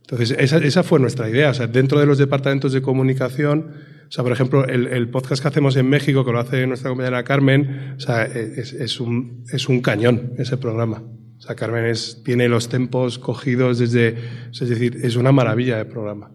Entonces, 0.10 0.36
esa, 0.39 0.57
esa 0.57 0.82
fue 0.82 0.99
nuestra 0.99 1.30
idea. 1.30 1.51
Dentro 1.51 1.99
de 1.99 2.07
los 2.07 2.18
departamentos 2.18 2.74
de 2.74 2.82
comunicación, 2.82 3.74
o 4.07 4.12
sea, 4.12 4.24
por 4.24 4.34
ejemplo, 4.34 4.66
el, 4.66 5.07
podcast 5.10 5.39
que 5.39 5.47
hacemos 5.47 5.76
en 5.76 5.88
México, 5.88 6.26
que 6.26 6.32
lo 6.32 6.39
hace 6.39 6.66
nuestra 6.66 6.89
compañera 6.89 7.24
Carmen, 7.24 7.93
o 7.95 7.99
sea, 7.99 8.26
es, 8.26 8.74
es, 8.74 8.99
un, 8.99 9.45
es 9.53 9.70
un 9.70 9.82
cañón 9.82 10.34
ese 10.39 10.57
programa. 10.57 11.03
O 11.38 11.41
sea, 11.41 11.55
Carmen 11.55 11.93
tiene 12.26 12.49
los 12.49 12.70
tempos 12.70 13.20
cogidos 13.20 13.78
desde, 13.78 14.16
es 14.51 14.68
decir, 14.68 14.97
es 15.03 15.16
una 15.16 15.32
maravilla 15.32 15.78
de 15.78 15.86
programa. 15.86 16.32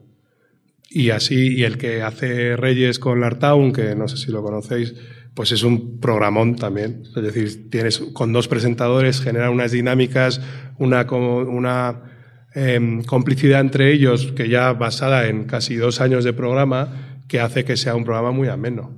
Y 0.88 1.10
así, 1.10 1.56
y 1.56 1.64
el 1.64 1.76
que 1.76 2.02
hace 2.02 2.54
Reyes 2.56 3.00
con 3.00 3.20
Lartown, 3.20 3.72
que 3.72 3.96
no 3.96 4.06
sé 4.06 4.18
si 4.18 4.30
lo 4.30 4.40
conocéis, 4.44 4.94
pues 5.34 5.50
es 5.50 5.64
un 5.64 5.98
programón 5.98 6.54
también. 6.54 7.02
Es 7.04 7.22
decir, 7.22 7.70
tienes 7.70 7.98
con 7.98 8.32
dos 8.32 8.46
presentadores, 8.46 9.20
genera 9.20 9.50
unas 9.50 9.72
dinámicas, 9.72 10.40
una, 10.78 11.02
una 11.10 12.13
eh, 12.54 13.02
complicidad 13.06 13.60
entre 13.60 13.92
ellos 13.92 14.32
que 14.32 14.48
ya 14.48 14.72
basada 14.72 15.28
en 15.28 15.44
casi 15.44 15.76
dos 15.76 16.00
años 16.00 16.24
de 16.24 16.32
programa, 16.32 17.20
que 17.28 17.40
hace 17.40 17.64
que 17.64 17.76
sea 17.76 17.96
un 17.96 18.04
programa 18.04 18.30
muy 18.30 18.48
ameno. 18.48 18.96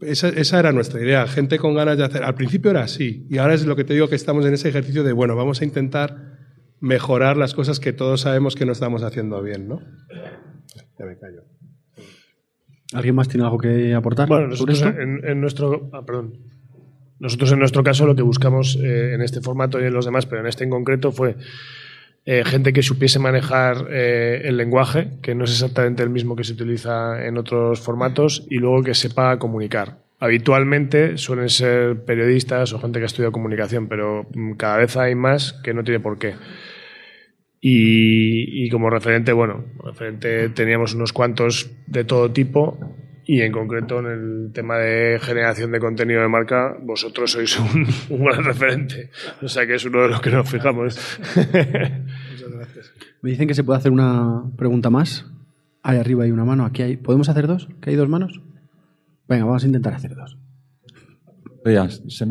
Esa, 0.00 0.28
esa, 0.28 0.58
era 0.60 0.72
nuestra 0.72 1.00
idea, 1.00 1.26
gente 1.26 1.58
con 1.58 1.74
ganas 1.74 1.96
de 1.96 2.04
hacer. 2.04 2.22
Al 2.22 2.34
principio 2.34 2.70
era 2.70 2.82
así, 2.82 3.26
y 3.30 3.38
ahora 3.38 3.54
es 3.54 3.66
lo 3.66 3.76
que 3.76 3.84
te 3.84 3.94
digo 3.94 4.08
que 4.08 4.14
estamos 4.14 4.44
en 4.44 4.54
ese 4.54 4.68
ejercicio 4.68 5.02
de, 5.02 5.12
bueno, 5.12 5.34
vamos 5.36 5.60
a 5.62 5.64
intentar 5.64 6.36
mejorar 6.80 7.36
las 7.36 7.54
cosas 7.54 7.80
que 7.80 7.92
todos 7.92 8.20
sabemos 8.22 8.54
que 8.54 8.66
no 8.66 8.72
estamos 8.72 9.02
haciendo 9.02 9.42
bien, 9.42 9.68
¿no? 9.68 9.80
Ya 10.98 11.06
me 11.06 11.18
callo. 11.18 11.42
¿Alguien 12.92 13.14
más 13.14 13.28
tiene 13.28 13.44
algo 13.44 13.58
que 13.58 13.94
aportar? 13.94 14.28
Bueno, 14.28 14.48
nosotros 14.48 14.80
en, 14.82 15.20
en, 15.24 15.40
nuestro. 15.40 15.90
Ah, 15.92 16.04
perdón. 16.06 16.38
Nosotros 17.18 17.50
en 17.52 17.58
nuestro 17.58 17.82
caso 17.82 18.06
lo 18.06 18.14
que 18.14 18.22
buscamos 18.22 18.76
eh, 18.76 19.14
en 19.14 19.22
este 19.22 19.40
formato 19.40 19.80
y 19.80 19.84
en 19.84 19.92
los 19.92 20.04
demás, 20.04 20.26
pero 20.26 20.42
en 20.42 20.46
este 20.46 20.64
en 20.64 20.70
concreto 20.70 21.12
fue 21.12 21.36
eh, 22.28 22.44
gente 22.44 22.72
que 22.72 22.82
supiese 22.82 23.20
manejar 23.20 23.86
eh, 23.88 24.42
el 24.44 24.56
lenguaje, 24.56 25.10
que 25.22 25.36
no 25.36 25.44
es 25.44 25.52
exactamente 25.52 26.02
el 26.02 26.10
mismo 26.10 26.34
que 26.34 26.42
se 26.42 26.54
utiliza 26.54 27.24
en 27.24 27.38
otros 27.38 27.80
formatos, 27.80 28.44
y 28.50 28.56
luego 28.56 28.82
que 28.82 28.94
sepa 28.94 29.38
comunicar. 29.38 29.98
Habitualmente 30.18 31.18
suelen 31.18 31.48
ser 31.48 32.04
periodistas 32.04 32.72
o 32.72 32.80
gente 32.80 32.98
que 32.98 33.04
ha 33.04 33.06
estudiado 33.06 33.30
comunicación, 33.30 33.86
pero 33.86 34.26
mm, 34.34 34.54
cada 34.54 34.78
vez 34.78 34.96
hay 34.96 35.14
más 35.14 35.52
que 35.62 35.72
no 35.72 35.84
tiene 35.84 36.00
por 36.00 36.18
qué. 36.18 36.34
Y, 37.60 38.64
y, 38.64 38.70
como 38.70 38.90
referente, 38.90 39.32
bueno, 39.32 39.64
referente 39.84 40.48
teníamos 40.48 40.94
unos 40.94 41.12
cuantos 41.12 41.70
de 41.86 42.02
todo 42.02 42.32
tipo 42.32 42.78
y 43.28 43.42
en 43.42 43.50
concreto 43.50 43.98
en 43.98 44.06
el 44.06 44.52
tema 44.52 44.78
de 44.78 45.18
generación 45.20 45.72
de 45.72 45.80
contenido 45.80 46.22
de 46.22 46.28
marca, 46.28 46.76
vosotros 46.80 47.32
sois 47.32 47.58
un, 47.58 47.86
un 48.10 48.24
gran 48.24 48.44
referente. 48.44 49.10
O 49.42 49.48
sea 49.48 49.66
que 49.66 49.74
es 49.74 49.84
uno 49.84 50.02
de 50.02 50.08
los 50.08 50.20
que 50.20 50.30
nos 50.30 50.48
fijamos. 50.48 50.96
Me 53.26 53.32
dicen 53.32 53.48
que 53.48 53.54
se 53.54 53.64
puede 53.64 53.76
hacer 53.76 53.90
una 53.90 54.52
pregunta 54.56 54.88
más. 54.88 55.26
Ahí 55.82 55.98
arriba 55.98 56.22
hay 56.22 56.30
una 56.30 56.44
mano, 56.44 56.64
aquí 56.64 56.82
hay. 56.82 56.96
¿Podemos 56.96 57.28
hacer 57.28 57.48
dos? 57.48 57.66
¿Que 57.80 57.90
hay 57.90 57.96
dos 57.96 58.08
manos? 58.08 58.40
Venga, 59.26 59.44
vamos 59.46 59.64
a 59.64 59.66
intentar 59.66 59.94
hacer 59.94 60.14
dos. 60.14 60.38
Buenos 61.64 62.04
días, 62.04 62.24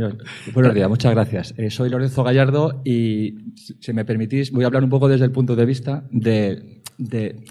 Buenos 0.53 0.73
días 0.73 0.87
muchas 0.87 1.11
gracias. 1.11 1.53
Eh, 1.57 1.69
soy 1.69 1.89
Lorenzo 1.89 2.23
Gallardo 2.23 2.81
y, 2.85 3.35
si 3.81 3.91
me 3.91 4.05
permitís, 4.05 4.53
voy 4.53 4.63
a 4.63 4.67
hablar 4.67 4.85
un 4.85 4.89
poco 4.89 5.09
desde 5.09 5.25
el 5.25 5.31
punto 5.31 5.57
de 5.57 5.65
vista 5.65 6.07
de, 6.11 6.81
de, 6.97 7.43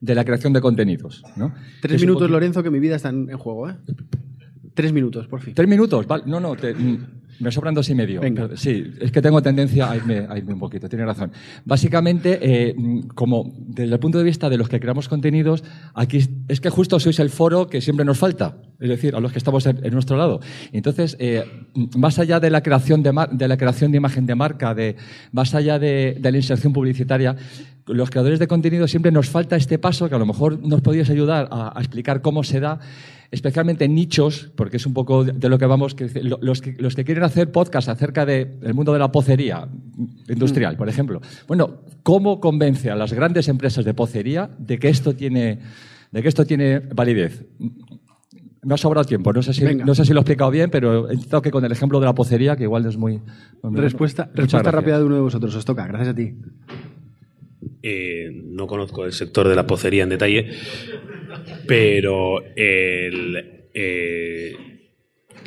de 0.00 0.14
la 0.14 0.24
creación 0.24 0.52
de 0.52 0.60
contenidos. 0.60 1.24
¿no? 1.34 1.52
Tres 1.82 2.00
minutos. 2.02 2.30
Lorenzo, 2.30 2.62
que 2.62 2.70
mi 2.70 2.78
vida 2.78 2.94
está 2.94 3.08
en, 3.08 3.30
en 3.30 3.36
juego. 3.36 3.68
¿eh? 3.68 3.74
Tres 4.74 4.92
minutos, 4.92 5.26
por 5.26 5.40
fin. 5.40 5.54
Tres 5.54 5.68
minutos, 5.68 6.06
vale. 6.06 6.22
No, 6.28 6.38
no, 6.38 6.54
te, 6.54 6.72
me 7.40 7.50
sobran 7.50 7.74
dos 7.74 7.88
y 7.90 7.94
medio. 7.94 8.20
Venga. 8.20 8.48
Sí, 8.56 8.92
es 9.00 9.10
que 9.12 9.22
tengo 9.22 9.42
tendencia 9.42 9.90
a 9.90 9.96
irme, 9.96 10.26
a 10.28 10.38
irme 10.38 10.52
un 10.52 10.58
poquito, 10.58 10.88
tiene 10.88 11.04
razón. 11.04 11.32
Básicamente, 11.64 12.38
eh, 12.40 12.74
como 13.14 13.52
desde 13.58 13.94
el 13.94 14.00
punto 14.00 14.18
de 14.18 14.24
vista 14.24 14.48
de 14.48 14.58
los 14.58 14.68
que 14.68 14.80
creamos 14.80 15.08
contenidos, 15.08 15.64
aquí 15.94 16.20
es 16.48 16.60
que 16.60 16.70
justo 16.70 16.98
sois 17.00 17.18
el 17.18 17.30
foro 17.30 17.68
que 17.68 17.80
siempre 17.80 18.04
nos 18.04 18.18
falta, 18.18 18.56
es 18.80 18.88
decir, 18.88 19.14
a 19.14 19.20
los 19.20 19.32
que 19.32 19.38
estamos 19.38 19.66
en, 19.66 19.84
en 19.84 19.92
nuestro 19.92 20.16
lado. 20.16 20.40
Entonces, 20.72 21.16
eh, 21.18 21.44
más 21.96 22.18
allá 22.18 22.40
de 22.40 22.50
la 22.50 22.62
creación 22.62 23.02
de, 23.02 23.12
de, 23.32 23.48
la 23.48 23.56
creación 23.56 23.92
de 23.92 23.98
imagen 23.98 24.26
de 24.26 24.34
marca, 24.34 24.74
de, 24.74 24.96
más 25.32 25.54
allá 25.54 25.78
de, 25.78 26.16
de 26.18 26.32
la 26.32 26.38
inserción 26.38 26.72
publicitaria, 26.72 27.36
los 27.86 28.10
creadores 28.10 28.38
de 28.38 28.46
contenido 28.46 28.88
siempre 28.88 29.12
nos 29.12 29.28
falta 29.28 29.56
este 29.56 29.78
paso 29.78 30.08
que 30.08 30.14
a 30.14 30.18
lo 30.18 30.26
mejor 30.26 30.58
nos 30.60 30.80
podías 30.80 31.10
ayudar 31.10 31.48
a, 31.50 31.78
a 31.78 31.80
explicar 31.80 32.22
cómo 32.22 32.42
se 32.42 32.60
da 32.60 32.80
especialmente 33.34 33.84
en 33.84 33.94
nichos, 33.94 34.50
porque 34.54 34.76
es 34.76 34.86
un 34.86 34.94
poco 34.94 35.24
de 35.24 35.48
lo 35.48 35.58
que 35.58 35.66
vamos, 35.66 35.94
que 35.94 36.08
los, 36.22 36.60
que, 36.60 36.76
los 36.78 36.94
que 36.94 37.04
quieren 37.04 37.24
hacer 37.24 37.50
podcast 37.50 37.88
acerca 37.88 38.24
del 38.24 38.60
de 38.60 38.72
mundo 38.72 38.92
de 38.92 39.00
la 39.00 39.10
pocería 39.10 39.66
industrial, 40.28 40.76
por 40.76 40.88
ejemplo. 40.88 41.20
Bueno, 41.48 41.80
¿cómo 42.04 42.40
convence 42.40 42.90
a 42.90 42.96
las 42.96 43.12
grandes 43.12 43.48
empresas 43.48 43.84
de 43.84 43.92
pocería 43.92 44.50
de 44.56 44.78
que 44.78 44.88
esto 44.88 45.14
tiene, 45.14 45.58
de 46.12 46.22
que 46.22 46.28
esto 46.28 46.44
tiene 46.44 46.78
validez? 46.78 47.44
Me 48.62 48.74
ha 48.74 48.78
sobrado 48.78 49.04
tiempo, 49.04 49.32
no 49.32 49.42
sé, 49.42 49.52
si, 49.52 49.64
no 49.74 49.94
sé 49.96 50.04
si 50.04 50.12
lo 50.12 50.20
he 50.20 50.22
explicado 50.22 50.52
bien, 50.52 50.70
pero 50.70 51.10
he 51.10 51.14
intentado 51.14 51.42
que 51.42 51.50
con 51.50 51.64
el 51.64 51.72
ejemplo 51.72 51.98
de 51.98 52.06
la 52.06 52.14
pocería, 52.14 52.56
que 52.56 52.62
igual 52.62 52.84
no 52.84 52.88
es 52.88 52.96
muy... 52.96 53.20
Respuesta, 53.62 54.30
respuesta 54.32 54.70
rápida 54.70 54.98
de 54.98 55.04
uno 55.04 55.16
de 55.16 55.20
vosotros, 55.20 55.54
os 55.56 55.64
toca, 55.64 55.86
gracias 55.88 56.10
a 56.10 56.14
ti. 56.14 56.34
Eh, 57.86 58.30
no 58.32 58.66
conozco 58.66 59.04
el 59.04 59.12
sector 59.12 59.46
de 59.46 59.54
la 59.54 59.66
pocería 59.66 60.04
en 60.04 60.08
detalle, 60.08 60.48
pero 61.68 62.42
eh, 62.56 64.56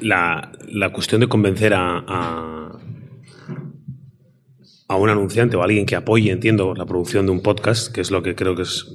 la, 0.01 0.51
la, 0.67 0.93
cuestión 0.93 1.21
de 1.21 1.27
convencer 1.27 1.73
a, 1.73 2.77
a, 4.87 4.95
un 4.95 5.09
anunciante 5.09 5.57
o 5.57 5.61
a 5.61 5.63
alguien 5.63 5.87
que 5.87 5.95
apoye, 5.95 6.29
entiendo, 6.29 6.75
la 6.75 6.85
producción 6.85 7.25
de 7.25 7.31
un 7.31 7.41
podcast, 7.41 7.91
que 7.91 8.01
es 8.01 8.11
lo 8.11 8.21
que 8.21 8.35
creo 8.35 8.55
que 8.55 8.61
es. 8.61 8.85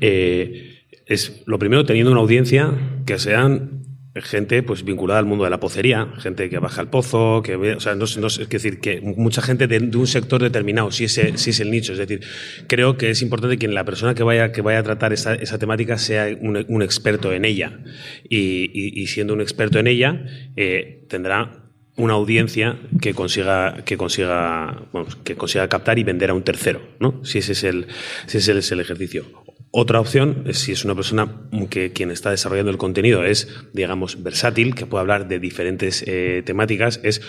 Eh, 0.00 0.86
es 1.06 1.44
lo 1.46 1.60
primero 1.60 1.84
teniendo 1.84 2.10
una 2.10 2.20
audiencia 2.20 3.00
que 3.06 3.20
sean 3.20 3.84
gente 4.22 4.62
pues 4.62 4.84
vinculada 4.84 5.20
al 5.20 5.26
mundo 5.26 5.44
de 5.44 5.50
la 5.50 5.60
pocería, 5.60 6.08
gente 6.18 6.48
que 6.48 6.58
baja 6.58 6.80
al 6.80 6.90
pozo, 6.90 7.42
que 7.42 7.56
o 7.56 7.80
sea, 7.80 7.94
no, 7.94 8.04
no, 8.18 8.26
es 8.26 8.48
decir, 8.48 8.80
que 8.80 9.00
mucha 9.00 9.42
gente 9.42 9.66
de, 9.66 9.78
un 9.96 10.06
sector 10.06 10.42
determinado, 10.42 10.90
si 10.90 11.04
es, 11.04 11.20
si 11.34 11.50
es 11.50 11.60
el 11.60 11.70
nicho, 11.70 11.92
es 11.92 11.98
decir, 11.98 12.20
creo 12.66 12.96
que 12.96 13.10
es 13.10 13.22
importante 13.22 13.58
que 13.58 13.68
la 13.68 13.84
persona 13.84 14.14
que 14.14 14.22
vaya, 14.22 14.52
que 14.52 14.62
vaya 14.62 14.80
a 14.80 14.82
tratar 14.82 15.12
esa, 15.12 15.34
esa 15.34 15.58
temática 15.58 15.98
sea 15.98 16.28
un, 16.40 16.64
un, 16.68 16.82
experto 16.82 17.32
en 17.32 17.44
ella 17.44 17.80
y, 18.28 19.06
siendo 19.08 19.34
un 19.34 19.40
experto 19.40 19.78
en 19.78 19.86
ella 19.86 20.24
eh, 20.56 21.04
tendrá 21.08 21.64
una 21.96 22.14
audiencia 22.14 22.78
que 23.00 23.12
consiga 23.12 23.82
que 23.84 23.96
consiga 23.96 24.86
bueno, 24.92 25.08
que 25.24 25.34
consiga 25.34 25.68
captar 25.68 25.98
y 25.98 26.04
vender 26.04 26.30
a 26.30 26.34
un 26.34 26.42
tercero, 26.42 26.80
¿no? 27.00 27.24
Si 27.24 27.38
ese 27.38 27.52
es 27.52 27.64
el 27.64 27.86
si 28.26 28.38
ese 28.38 28.56
es 28.56 28.72
el 28.72 28.80
ejercicio. 28.80 29.47
Otra 29.70 30.00
opción 30.00 30.44
si 30.52 30.72
es 30.72 30.84
una 30.84 30.94
persona 30.94 31.42
que 31.68 31.92
quien 31.92 32.10
está 32.10 32.30
desarrollando 32.30 32.70
el 32.70 32.78
contenido 32.78 33.24
es, 33.24 33.48
digamos, 33.74 34.22
versátil, 34.22 34.74
que 34.74 34.86
puede 34.86 35.02
hablar 35.02 35.28
de 35.28 35.38
diferentes 35.38 36.02
eh, 36.06 36.42
temáticas, 36.44 37.00
es 37.02 37.20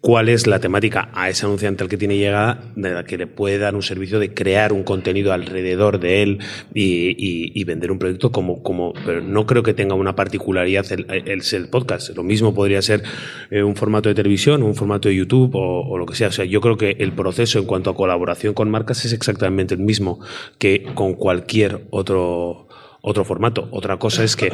cuál 0.00 0.28
es 0.28 0.46
la 0.46 0.60
temática 0.60 1.10
a 1.12 1.28
ese 1.28 1.44
anunciante 1.46 1.82
al 1.82 1.88
que 1.88 1.96
tiene 1.96 2.16
llegada, 2.16 2.62
de 2.76 2.92
la 2.92 3.04
que 3.04 3.18
le 3.18 3.26
puede 3.26 3.58
dar 3.58 3.74
un 3.74 3.82
servicio 3.82 4.18
de 4.20 4.32
crear 4.32 4.72
un 4.72 4.84
contenido 4.84 5.32
alrededor 5.32 5.98
de 5.98 6.22
él 6.22 6.38
y, 6.72 7.64
vender 7.64 7.92
un 7.92 7.98
proyecto 7.98 8.32
como, 8.32 8.62
como, 8.62 8.94
pero 9.04 9.20
no 9.20 9.44
creo 9.44 9.62
que 9.62 9.74
tenga 9.74 9.94
una 9.94 10.16
particularidad 10.16 10.90
el, 10.90 11.06
el, 11.10 11.42
el 11.52 11.68
podcast. 11.68 12.16
Lo 12.16 12.22
mismo 12.22 12.54
podría 12.54 12.80
ser 12.80 13.02
eh, 13.50 13.62
un 13.62 13.76
formato 13.76 14.08
de 14.08 14.14
televisión, 14.14 14.62
un 14.62 14.74
formato 14.74 15.10
de 15.10 15.16
YouTube 15.16 15.54
o, 15.54 15.86
o, 15.86 15.98
lo 15.98 16.06
que 16.06 16.14
sea. 16.14 16.28
O 16.28 16.32
sea, 16.32 16.46
yo 16.46 16.62
creo 16.62 16.78
que 16.78 16.96
el 16.98 17.12
proceso 17.12 17.58
en 17.58 17.66
cuanto 17.66 17.90
a 17.90 17.94
colaboración 17.94 18.54
con 18.54 18.70
marcas 18.70 19.04
es 19.04 19.12
exactamente 19.12 19.74
el 19.74 19.80
mismo 19.80 20.20
que 20.58 20.86
con 20.94 21.12
cualquier 21.12 21.86
otro, 21.90 22.68
otro 23.02 23.24
formato. 23.26 23.68
Otra 23.70 23.98
cosa 23.98 24.24
es 24.24 24.34
que 24.34 24.50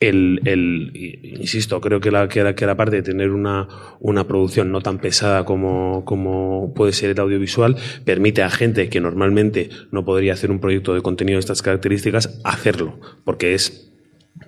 el, 0.00 0.40
el, 0.44 0.92
insisto, 1.40 1.80
creo 1.80 2.00
que 2.00 2.10
la, 2.10 2.28
que 2.28 2.42
la, 2.42 2.54
que 2.54 2.66
la 2.66 2.76
parte 2.76 2.96
de 2.96 3.02
tener 3.02 3.30
una, 3.30 3.68
una 4.00 4.26
producción 4.26 4.70
no 4.70 4.80
tan 4.80 4.98
pesada 4.98 5.44
como, 5.44 6.04
como 6.04 6.74
puede 6.74 6.92
ser 6.92 7.10
el 7.10 7.20
audiovisual 7.20 7.76
permite 8.04 8.42
a 8.42 8.50
gente 8.50 8.88
que 8.88 9.00
normalmente 9.00 9.70
no 9.90 10.04
podría 10.04 10.34
hacer 10.34 10.50
un 10.50 10.60
proyecto 10.60 10.94
de 10.94 11.00
contenido 11.00 11.36
de 11.36 11.40
estas 11.40 11.62
características 11.62 12.40
hacerlo, 12.44 13.00
porque 13.24 13.54
es 13.54 13.92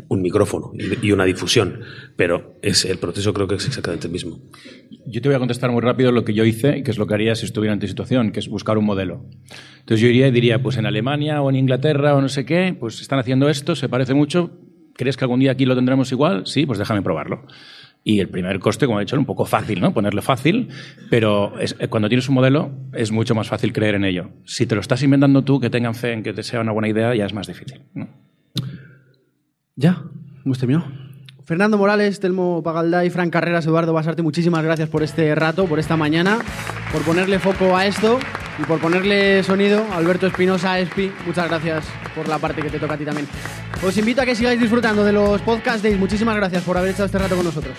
un 0.09 0.21
micrófono 0.21 0.73
y 1.03 1.13
una 1.13 1.25
difusión, 1.25 1.81
pero 2.15 2.59
es 2.61 2.85
el 2.85 2.99
proceso 2.99 3.33
creo 3.33 3.49
que 3.49 3.55
es 3.55 3.67
exactamente 3.67 4.07
el 4.07 4.13
mismo. 4.13 4.39
Yo 5.07 5.23
te 5.23 5.29
voy 5.29 5.37
a 5.37 5.39
contestar 5.39 5.71
muy 5.71 5.81
rápido 5.81 6.13
lo 6.13 6.25
que 6.25 6.35
yo 6.35 6.45
hice 6.45 6.83
que 6.83 6.91
es 6.91 6.99
lo 6.99 7.07
que 7.07 7.15
haría 7.15 7.35
si 7.35 7.47
estuviera 7.47 7.73
en 7.73 7.81
tu 7.81 7.87
situación, 7.87 8.33
que 8.33 8.41
es 8.41 8.49
buscar 8.49 8.77
un 8.77 8.85
modelo. 8.85 9.25
Entonces 9.81 10.01
yo 10.01 10.09
iría 10.09 10.29
y 10.29 10.31
diría, 10.31 10.63
pues 10.63 10.77
en 10.77 10.85
Alemania 10.85 11.41
o 11.41 11.49
en 11.49 11.57
Inglaterra 11.57 12.15
o 12.15 12.21
no 12.21 12.29
sé 12.29 12.45
qué, 12.45 12.77
pues 12.79 13.01
están 13.01 13.19
haciendo 13.19 13.49
esto, 13.49 13.75
se 13.75 13.89
parece 13.89 14.13
mucho, 14.13 14.51
¿Crees 14.99 15.17
que 15.17 15.25
algún 15.25 15.39
día 15.39 15.53
aquí 15.53 15.65
lo 15.65 15.77
tendremos 15.77 16.11
igual? 16.11 16.45
Sí, 16.45 16.67
pues 16.67 16.77
déjame 16.77 17.03
probarlo. 17.03 17.47
Y 18.03 18.19
el 18.19 18.29
primer 18.29 18.59
coste, 18.59 18.87
como 18.87 18.99
he 18.99 19.05
dicho, 19.05 19.15
era 19.15 19.21
un 19.21 19.27
poco 19.27 19.45
fácil, 19.45 19.81
¿no? 19.81 19.95
Ponerle 19.95 20.23
fácil, 20.23 20.71
pero 21.09 21.57
es, 21.61 21.77
cuando 21.89 22.09
tienes 22.09 22.29
un 22.29 22.35
modelo 22.35 22.73
es 22.93 23.13
mucho 23.13 23.37
más 23.37 23.49
fácil 23.49 23.73
creer 23.73 23.95
en 23.95 24.05
ello. 24.05 24.31
Si 24.45 24.67
te 24.67 24.75
lo 24.75 24.81
estás 24.81 25.01
inventando 25.05 25.45
tú, 25.45 25.61
que 25.61 25.71
tengan 25.71 25.95
fe 25.95 26.15
en 26.15 26.25
que 26.25 26.33
te 26.33 26.43
sea 26.43 26.61
una 26.61 26.73
buena 26.73 26.89
idea, 26.89 27.15
ya 27.15 27.27
es 27.27 27.33
más 27.33 27.47
difícil, 27.47 27.81
¿no? 27.95 28.09
Ya, 29.77 30.03
hemos 30.45 30.59
terminado. 30.59 30.87
Fernando 31.45 31.79
Morales, 31.79 32.19
Telmo 32.19 32.65
Pagalday, 32.65 33.09
Fran 33.11 33.31
Carreras, 33.31 33.67
Eduardo 33.67 33.93
Basarte, 33.93 34.23
muchísimas 34.23 34.65
gracias 34.65 34.89
por 34.89 35.05
este 35.05 35.33
rato, 35.37 35.67
por 35.67 35.79
esta 35.79 35.97
mañana, 35.97 36.39
por 36.93 37.03
ponerle 37.03 37.39
foco 37.39 37.77
a 37.77 37.87
esto 37.87 38.19
y 38.59 38.63
por 38.65 38.81
ponerle 38.81 39.43
sonido. 39.43 39.87
Alberto 39.93 40.27
Espinosa, 40.27 40.79
Espi, 40.79 41.13
muchas 41.27 41.49
gracias 41.49 41.85
por 42.15 42.29
la 42.29 42.39
parte 42.39 42.63
que 42.63 42.71
te 42.71 42.79
toca 42.79 42.95
a 42.95 42.99
ti 42.99 43.05
también. 43.05 43.29
Os 43.83 43.97
invito 43.97 44.23
a 44.23 44.25
que 44.25 44.35
sigáis 44.35 44.61
disfrutando 44.61 45.05
de 45.05 45.13
los 45.13 45.41
podcast 45.43 45.83
days. 45.83 45.99
Muchísimas 45.99 46.37
gracias 46.37 46.63
por 46.65 46.77
haber 46.77 46.91
estado 46.91 47.07
este 47.07 47.19
rato 47.19 47.37
con 47.37 47.45
nosotros. 47.45 47.77